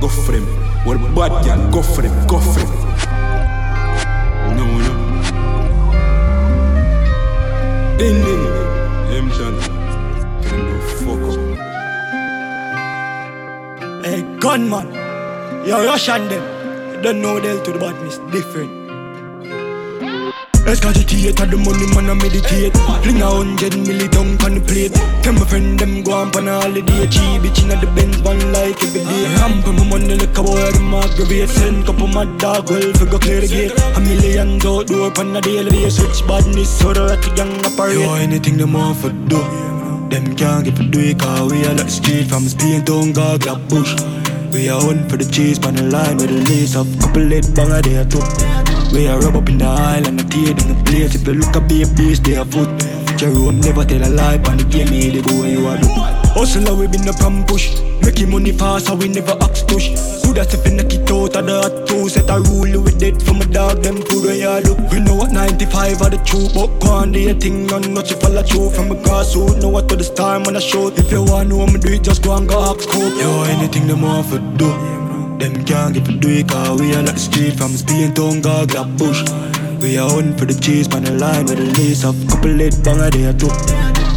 go 0.00 0.08
for 0.08 0.32
them. 0.32 0.46
What 0.84 0.98
bad 1.14 1.44
girl, 1.44 1.70
go 1.70 1.82
for 1.82 2.02
them, 2.02 2.26
go 2.26 2.38
for 2.38 2.60
them. 2.60 2.89
Them 8.00 9.28
done. 9.28 9.60
Tell 10.40 10.62
them 10.64 10.80
fuck 10.96 11.22
up. 11.28 11.38
Hey, 14.06 14.20
gunman. 14.40 14.88
Yo, 15.66 15.84
rush 15.84 16.08
on 16.08 16.28
them. 16.28 16.44
You 16.94 17.02
don't 17.02 17.20
know 17.20 17.38
they'll 17.38 17.62
to 17.62 17.72
the 17.72 17.78
badness. 17.78 18.16
Different. 18.32 18.79
Excogitate 20.66 21.36
the 21.36 21.56
money, 21.56 21.86
man, 21.94 22.10
I 22.10 22.14
meditate. 22.14 22.76
Fling 23.02 23.22
a 23.22 23.26
hundred 23.26 23.72
milli 23.80 24.06
down 24.10 24.36
on 24.44 24.54
the 24.54 24.60
plate. 24.60 24.92
Tell 25.22 25.32
my 25.32 25.44
friend 25.46 25.78
them 25.78 26.02
go 26.02 26.12
on 26.12 26.34
on 26.36 26.48
a 26.48 26.60
holiday. 26.60 27.06
Cheap 27.08 27.42
bitch 27.42 27.62
inna 27.64 27.76
the 27.80 27.86
Benz 27.96 28.16
van 28.20 28.38
like 28.52 28.82
every 28.84 29.02
day. 29.02 29.24
Ramp 29.40 29.66
my 29.66 29.84
money 29.88 30.14
like 30.14 30.36
a 30.36 30.42
boy, 30.42 30.70
them 30.70 30.94
aggravate. 30.94 31.48
Send 31.48 31.86
couple 31.86 32.06
mad 32.06 32.38
dog, 32.38 32.70
well, 32.70 32.92
figure 32.92 33.18
clear 33.18 33.40
the 33.40 33.48
gate. 33.48 33.72
A 33.96 34.00
million 34.00 34.60
outdoor 34.62 35.10
on 35.18 35.36
a 35.36 35.40
daily 35.40 35.70
basis. 35.70 35.96
Switch 35.96 36.26
badness, 36.28 36.70
so 36.78 36.92
the 36.92 37.02
rat 37.08 37.24
gang 37.34 37.52
operate. 37.64 37.98
Yo, 37.98 38.14
anything 38.14 38.56
them 38.56 38.74
want 38.74 38.98
for 38.98 39.10
do. 39.10 39.40
Them 40.10 40.36
can't 40.36 40.64
get 40.64 40.76
for 40.76 40.84
do 40.84 41.14
cause 41.14 41.52
we 41.52 41.64
are 41.66 41.74
like 41.74 41.88
street 41.88 42.28
from 42.28 42.48
Spain 42.48 42.84
town, 42.84 43.12
God, 43.12 43.42
got 43.42 43.68
bush. 43.68 43.94
We 44.52 44.68
are 44.68 44.82
on 44.82 45.08
for 45.08 45.16
the 45.16 45.24
cheese, 45.30 45.64
on 45.64 45.74
the 45.74 45.84
line 45.84 46.16
with 46.18 46.28
the 46.28 46.42
lace 46.50 46.74
up. 46.74 46.86
Couple 47.00 47.22
lit 47.22 47.46
banger 47.54 47.80
there 47.82 48.04
too. 48.04 48.49
We 48.92 49.06
are 49.06 49.20
rub 49.20 49.36
up 49.36 49.48
in 49.48 49.58
the 49.58 49.66
aisle 49.66 50.06
and 50.08 50.18
the 50.18 50.24
tear 50.24 50.50
in 50.50 50.66
the 50.66 50.82
place. 50.84 51.14
If 51.14 51.26
you 51.26 51.34
look 51.34 51.54
at 51.54 51.68
be 51.68 51.82
a 51.82 51.86
beast, 51.94 52.24
they 52.24 52.36
are 52.36 52.44
foot. 52.44 52.68
Jerome 53.16 53.60
never 53.60 53.84
tell 53.84 54.02
a 54.02 54.10
lie, 54.10 54.42
on 54.50 54.58
the 54.58 54.64
game, 54.64 54.88
he 54.88 55.10
the 55.10 55.22
boy 55.22 55.46
you 55.46 55.66
are 55.68 55.78
do. 55.78 55.86
Hustle, 56.34 56.74
we 56.74 56.88
been 56.88 57.06
up 57.06 57.20
and 57.22 57.46
push. 57.46 57.78
Making 58.02 58.30
money 58.30 58.50
fast, 58.50 58.86
so 58.86 58.96
we 58.96 59.06
never 59.08 59.36
ask 59.42 59.66
tush. 59.68 59.94
Good 60.26 60.38
as 60.38 60.54
if 60.54 60.66
you 60.66 60.74
knock 60.74 60.90
it 60.90 61.10
out 61.10 61.36
of 61.36 61.46
the 61.46 61.54
hot 61.62 61.86
two. 61.86 62.08
Set 62.08 62.30
a 62.30 62.40
rule 62.40 62.82
with 62.82 63.02
it 63.02 63.22
for 63.22 63.34
my 63.34 63.46
dog, 63.46 63.82
them 63.82 64.02
food 64.02 64.26
where 64.26 64.34
you 64.34 64.64
do. 64.64 64.74
We 64.90 64.98
know 64.98 65.14
what 65.14 65.30
95 65.30 66.02
are 66.02 66.10
the 66.10 66.18
truth, 66.26 66.54
but 66.54 66.70
do 67.12 67.20
your 67.20 67.34
thing, 67.34 67.66
none 67.66 67.94
not 67.94 68.10
you 68.10 68.16
follow 68.16 68.42
through. 68.42 68.70
From 68.70 68.90
a 68.90 68.96
grassroots, 68.96 69.62
know 69.62 69.68
what 69.68 69.88
to 69.90 69.96
the 69.96 70.04
star, 70.04 70.40
when 70.42 70.56
I 70.56 70.60
show. 70.60 70.88
If 70.88 71.12
you 71.12 71.22
want 71.22 71.50
to 71.50 71.56
know 71.56 71.66
me 71.66 71.78
do 71.78 71.92
it, 71.92 72.02
just 72.02 72.24
go 72.24 72.36
and 72.36 72.48
go 72.48 72.58
ask 72.58 72.80
scope. 72.82 73.14
Yo, 73.20 73.44
anything 73.44 73.86
them 73.86 74.02
want 74.02 74.26
for 74.26 74.38
do. 74.58 74.99
Them 75.40 75.64
can't 75.64 75.94
get 75.94 76.04
for 76.04 76.12
do 76.12 76.28
it, 76.28 76.48
cause 76.48 76.78
we 76.78 76.94
are 76.94 77.02
like 77.02 77.14
the 77.14 77.20
street 77.20 77.56
from 77.56 77.72
Spain 77.72 78.12
town, 78.12 78.42
God, 78.42 78.68
grab 78.68 78.98
bush. 78.98 79.24
We 79.80 79.96
are 79.96 80.10
on 80.12 80.36
for 80.36 80.44
the 80.44 80.52
cheese, 80.52 80.86
on 80.92 81.04
the 81.04 81.12
line 81.12 81.46
with 81.46 81.56
the 81.56 81.64
lace 81.80 82.04
up. 82.04 82.14
Couple 82.28 82.50
lit 82.50 82.76
banger 82.84 83.08
there 83.08 83.32
too. 83.32 83.48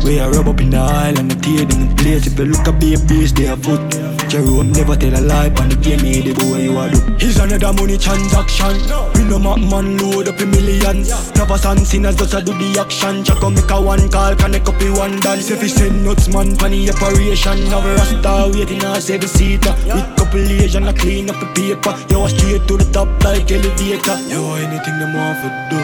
We 0.03 0.19
are 0.19 0.30
rub 0.30 0.49
up 0.49 0.59
in 0.59 0.71
the 0.71 0.80
aisle 0.80 1.17
and 1.17 1.32
the 1.32 1.36
tear 1.39 1.63
in 1.63 1.88
the 1.88 1.95
place. 1.95 2.28
If 2.28 2.38
you 2.38 2.51
look 2.51 2.67
at 2.67 2.78
be 2.78 2.95
a 2.95 2.99
beast, 2.99 3.38
they 3.38 3.47
are 3.47 3.55
foot. 3.55 3.80
Jerome 4.28 4.74
never 4.74 4.97
tell 4.97 5.15
a 5.15 5.21
lie, 5.24 5.47
on 5.63 5.69
the 5.69 5.78
game, 5.80 6.03
eh, 6.03 6.19
he 6.19 6.21
the 6.28 6.34
boy 6.36 6.59
you 6.59 6.76
are 6.76 6.89
do. 6.89 6.99
He's 7.15 7.39
another 7.39 7.71
money 7.71 7.97
transaction. 7.97 8.76
We 9.15 9.24
no 9.24 9.39
map 9.39 9.63
man 9.63 9.95
load 10.03 10.28
up 10.28 10.41
in 10.41 10.51
millions. 10.51 11.07
Never 11.39 11.57
son 11.57 11.86
sinners 11.86 12.17
just 12.17 12.34
a 12.34 12.41
do 12.41 12.51
the 12.51 12.84
action. 12.84 13.24
Check 13.24 13.39
out 13.39 13.55
make 13.55 13.71
a 13.71 13.80
one 13.80 14.09
call, 14.09 14.36
connect 14.36 14.67
up 14.67 14.82
in 14.82 14.91
one 14.99 15.21
dance. 15.21 15.49
If 15.49 15.61
he 15.61 15.69
send 15.69 16.03
nuts 16.03 16.28
man, 16.28 16.55
funny 16.59 16.89
operation. 16.89 17.63
Now 17.71 17.80
we 17.80 17.95
rasta 17.95 18.51
waiting 18.51 18.84
a 18.84 18.99
seven 18.99 19.30
seater. 19.30 19.71
Ah. 19.88 19.95
With 19.95 20.17
couple 20.17 20.22
couple 20.34 20.52
Asian, 20.64 20.84
I 20.86 20.94
clean 20.94 21.30
up 21.30 21.40
the 21.40 21.46
paper. 21.54 21.94
Yo, 22.10 22.24
I 22.24 22.28
straight 22.28 22.68
to 22.68 22.78
the 22.78 22.86
top 22.92 23.08
like 23.24 23.52
elevator. 23.52 24.18
Yo, 24.28 24.56
anything 24.56 24.98
them 25.00 25.14
want 25.14 25.38
for 25.40 25.52
do. 25.70 25.78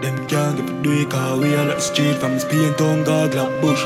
Them 0.00 0.26
can't 0.26 0.56
get 0.56 0.66
for 0.68 0.82
do 0.82 0.92
it, 0.92 1.10
cause 1.10 1.38
we 1.38 1.54
are 1.54 1.66
not 1.66 1.76
the 1.76 1.80
street 1.80 2.16
from 2.16 2.38
Spain, 2.38 2.74
town, 2.76 3.04
Gagla, 3.04 3.44
Bush. 3.60 3.84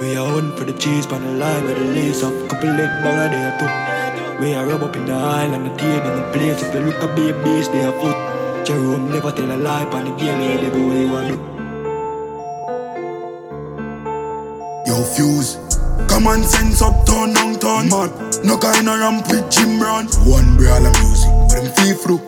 We 0.00 0.16
are 0.16 0.26
hunting 0.26 0.56
for 0.56 0.64
the 0.64 0.74
cheese, 0.74 1.06
pan 1.06 1.22
the 1.22 1.32
line 1.32 1.64
with 1.64 1.78
the 1.78 1.84
lace 1.84 2.22
up. 2.22 2.34
Couple 2.50 2.70
leg 2.70 2.90
banger 3.02 3.28
there 3.34 3.52
too. 3.58 3.70
We 4.42 4.54
are 4.54 4.66
rub 4.66 4.82
up 4.82 4.96
in 4.96 5.06
the 5.06 5.14
aisle 5.14 5.54
and 5.54 5.66
the 5.66 5.74
tear 5.76 6.02
in 6.02 6.16
the 6.16 6.22
place. 6.32 6.62
If 6.62 6.74
you 6.74 6.80
look 6.80 7.02
at 7.02 7.16
babies, 7.16 7.68
they 7.70 7.84
are 7.84 7.96
foot. 8.00 8.16
Jerome 8.66 9.10
never 9.10 9.32
tell 9.32 9.50
a 9.50 9.56
lie, 9.56 9.86
pan 9.86 10.04
the 10.04 10.10
game, 10.16 10.38
they 10.38 10.70
do 10.70 10.86
what 10.86 10.94
they 10.94 11.06
want 11.06 11.28
to 11.28 11.36
do. 11.36 11.42
Yo, 14.86 15.02
fuse. 15.14 15.69
Common 16.08 16.42
sense 16.44 16.82
uptown, 16.82 17.34
downtown, 17.34 17.88
mad. 17.88 18.10
No 18.44 18.56
kind 18.56 18.88
of 18.88 18.98
ramp 19.00 19.26
with 19.28 19.50
Jim 19.50 19.78
Brown. 19.78 20.06
One 20.24 20.56
of 20.56 20.94
music, 21.02 21.32
but 21.48 21.60
them 21.60 21.72
feel 21.74 21.96
through. 21.96 22.22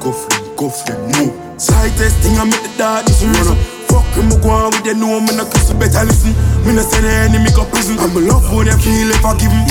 Go 0.00 0.12
for 0.12 0.28
them, 0.28 0.56
go 0.56 0.68
for 0.68 0.92
them, 0.92 1.10
no. 1.12 1.24
Slightest 1.58 2.20
thing 2.20 2.36
I 2.36 2.44
make 2.44 2.60
the 2.60 2.72
darkness 2.76 3.22
run 3.24 3.48
up. 3.48 3.58
Fuck 3.88 4.08
him, 4.18 4.28
go 4.42 4.50
on 4.50 4.72
with 4.72 4.84
the 4.84 4.94
no 4.94 5.20
kiss, 5.48 5.72
better 5.72 6.04
listen. 6.04 6.34
Me 6.66 6.74
no 6.74 6.82
say 6.82 7.00
the 7.00 7.12
enemy 7.30 7.50
go 7.54 7.64
prison. 7.64 7.96
I'm 7.98 8.12
a 8.16 8.20
love 8.20 8.44
when 8.52 8.66
they 8.66 8.76
feel 8.76 9.08
if 9.08 9.24
I 9.24 9.32
give 9.38 9.52
him. 9.52 9.64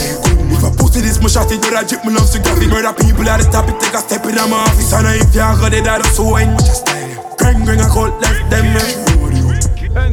If 0.50 0.64
I 0.64 0.70
pussy 0.78 1.02
this, 1.02 1.22
my 1.22 1.28
shot 1.28 1.52
it, 1.52 1.62
do 1.62 1.70
that 1.74 1.90
drip, 1.90 2.06
me 2.06 2.14
love 2.14 2.30
to 2.32 2.40
grab 2.42 2.62
it. 2.62 2.70
Murder 2.70 2.94
people 2.94 3.28
at 3.30 3.42
the 3.42 3.50
top, 3.52 3.70
it 3.70 3.78
take 3.82 3.94
a 3.94 4.02
step 4.02 4.26
in 4.26 4.36
my 4.36 4.66
office. 4.66 4.94
And 4.94 5.08
if 5.20 5.34
you 5.34 5.42
got 5.42 5.74
it, 5.74 5.84
that 5.86 6.06
so 6.10 6.24
wine. 6.32 6.58
Just 6.58 6.88
style. 6.88 7.36
Bring, 7.38 7.66
bring 7.66 7.82
a 7.82 7.88
cold 7.90 8.14
left 8.22 8.50
them. 8.50 8.66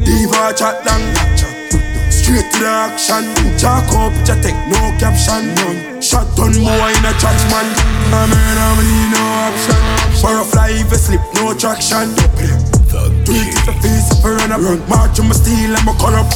Diva 0.03 0.53
chat 0.53 0.85
long. 0.85 1.42
Straight 2.33 2.49
to 2.49 2.59
the 2.65 2.65
action. 2.65 3.23
Jack 3.61 3.85
up, 3.93 4.09
ja 4.25 4.33
take 4.41 4.57
no 4.65 4.81
caption. 4.97 5.53
None. 5.53 6.01
Shot 6.01 6.25
on 6.41 6.49
boy 6.49 6.89
in 6.89 7.05
a 7.05 7.13
tracks 7.21 7.45
man. 7.53 7.69
I 8.09 8.25
mean, 8.25 8.57
I 8.57 8.73
need 8.81 9.13
no 9.13 9.21
option. 9.45 9.77
For 10.17 10.41
a 10.41 10.43
fly, 10.43 10.73
if 10.73 10.89
slip, 10.97 11.21
no 11.37 11.53
traction. 11.53 12.09
Do 12.17 13.37
it 13.37 13.53
if 13.53 13.69
you 13.69 13.73
face 13.85 14.09
if 14.09 14.25
you 14.25 14.33
run 14.33 14.49
up. 14.49 14.65
March 14.89 15.19
on 15.21 15.29
my 15.29 15.37
steel, 15.37 15.77
I'm 15.77 15.85
a 15.85 15.93
corrupt. 16.01 16.33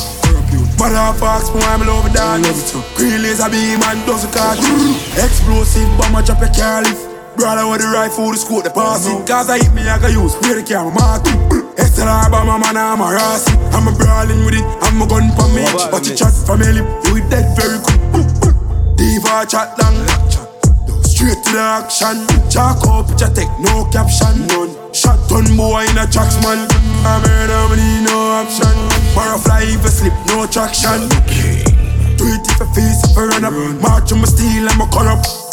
Motherfucks, 0.77 1.49
boy, 1.49 1.65
I'm 1.65 1.81
love 1.81 2.13
that. 2.13 2.45
Green 2.93 3.17
laser 3.25 3.49
beam 3.49 3.81
and 3.81 4.05
dozen 4.05 4.29
card. 4.29 4.61
Explosive 5.17 5.89
bomber, 5.97 6.21
drop 6.21 6.45
your 6.45 6.53
car 6.53 6.85
lift. 6.85 7.09
Brother 7.41 7.65
with 7.65 7.81
the 7.81 7.89
rifle, 7.89 8.29
the 8.29 8.37
scope, 8.37 8.65
the 8.65 8.69
pass 8.69 9.09
it. 9.09 9.25
Cause 9.25 9.49
I 9.49 9.57
hit 9.57 9.73
me, 9.73 9.81
I 9.89 9.97
can 9.97 10.13
use. 10.13 10.37
Where 10.45 10.61
the 10.61 10.61
camera, 10.61 10.93
mark. 10.93 11.66
SLR 11.77 12.31
by 12.31 12.43
my 12.43 12.57
man, 12.57 12.77
I'm 12.77 13.01
a 13.01 13.13
Rossi. 13.13 13.53
I'm 13.73 13.87
a 13.87 13.91
brawling 13.93 14.45
with 14.45 14.55
it, 14.55 14.65
I'm 14.81 15.01
a 15.01 15.07
gun 15.07 15.29
for 15.37 15.47
me. 15.53 15.63
But 15.91 16.07
you 16.07 16.15
chat 16.15 16.33
from 16.33 16.59
me 16.59 16.71
lip, 16.73 16.87
you 17.05 17.21
dead 17.29 17.53
very 17.55 17.77
quick. 17.85 18.01
Diva 18.97 19.45
chat 19.45 19.77
long. 19.77 19.97
Straight 21.05 21.37
to 21.45 21.51
the 21.53 21.61
action. 21.61 22.25
Jack 22.49 22.81
up, 22.85 23.09
ya 23.21 23.29
take 23.29 23.49
no 23.61 23.85
caption. 23.93 24.45
None. 24.47 24.73
Shot 24.93 25.31
on 25.31 25.45
boy 25.57 25.85
in 25.85 25.97
a 25.97 26.05
tracks 26.09 26.37
man. 26.41 26.65
I'm 27.05 27.21
here, 27.25 27.49
I 27.49 27.73
need 27.77 28.09
no 28.09 28.41
option. 28.41 28.77
Firefly 29.13 29.69
if 29.69 29.83
you 29.83 29.89
slip, 29.89 30.13
no 30.27 30.45
traction. 30.45 31.09
Do 32.17 32.25
it 32.25 32.45
if 32.45 32.59
you 32.59 32.67
face 32.73 33.01
if 33.05 33.15
you 33.15 33.29
run 33.29 33.45
up. 33.45 33.53
March 33.81 34.11
on 34.11 34.19
my 34.21 34.25
steel, 34.25 34.67
I'm 34.69 34.81
a 34.81 34.87
corrupt. 34.89 35.46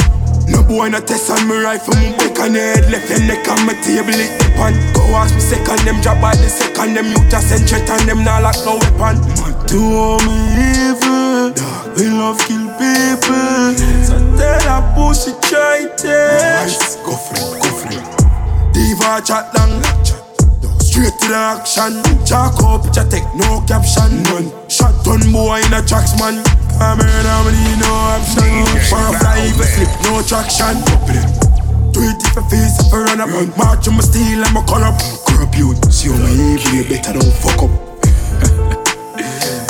No 0.46 0.62
boy 0.62 0.88
no 0.88 1.00
test 1.00 1.30
on 1.30 1.48
me 1.48 1.56
rifle, 1.56 1.94
me 1.96 2.12
back 2.16 2.38
on 2.40 2.52
the 2.52 2.60
head, 2.60 2.90
left 2.92 3.08
your 3.08 3.20
neck 3.24 3.48
on 3.48 3.64
my 3.66 3.74
table 3.80 4.12
it 4.12 4.30
pan. 4.56 4.74
Go 4.92 5.02
ask 5.16 5.34
me 5.34 5.40
second, 5.40 5.80
them 5.86 6.00
drop 6.00 6.20
by 6.20 6.34
the 6.36 6.48
second, 6.48 6.94
them 6.94 7.06
you 7.06 7.20
just 7.30 7.48
send 7.48 7.68
threat 7.68 7.88
and 7.88 8.08
them 8.08 8.24
not 8.24 8.42
like 8.42 8.60
no 8.64 8.76
weapon. 8.76 9.16
Do 9.66 10.20
me 10.26 10.36
evil, 10.60 11.52
we 11.96 12.12
love 12.12 12.38
kill 12.44 12.68
people. 12.76 13.72
So 14.04 14.20
tell 14.36 14.60
that 14.68 14.94
pussy 14.94 15.32
try 15.48 15.88
test. 15.96 17.00
Go 17.04 17.16
for 17.16 17.40
it, 17.40 17.62
go 17.62 17.68
for 17.80 17.88
it. 17.92 18.04
Diva 18.74 19.22
chat 19.24 19.48
long. 19.56 19.80
Straight 20.80 21.14
to 21.20 21.28
the 21.28 21.34
action. 21.34 22.02
Jack 22.24 22.60
up, 22.62 22.84
ja 22.94 23.02
take 23.08 23.26
no 23.34 23.64
caption. 23.66 24.22
None. 24.24 24.52
Shot 24.68 25.06
on 25.08 25.20
boy 25.32 25.58
in 25.58 25.72
a 25.72 25.82
tracks 25.82 26.18
man. 26.20 26.38
I'm 26.80 27.00
in 27.00 27.26
harmony, 27.26 27.76
no 27.80 27.90
option. 28.14 28.64
Wanna 28.90 29.18
fly 29.18 29.46
if 29.46 29.60
slip, 29.62 29.90
no 30.04 30.22
traction. 30.22 30.76
Do 31.92 32.00
it 32.02 32.22
if 32.22 32.36
I 32.36 32.42
face 32.48 32.78
if 32.80 32.92
I 32.92 32.98
run 33.02 33.20
up. 33.20 33.30
March 33.56 33.88
on 33.88 33.94
my 33.94 34.00
steel 34.00 34.42
and 34.44 34.54
my 34.54 34.62
color. 34.66 34.92
Corrupt 35.26 35.56
you, 35.56 35.74
see 35.90 36.10
how 36.10 36.18
my 36.18 36.30
evil, 36.30 36.84
better 36.88 37.12
don't 37.12 37.32
fuck 37.32 37.62
up. 37.62 37.70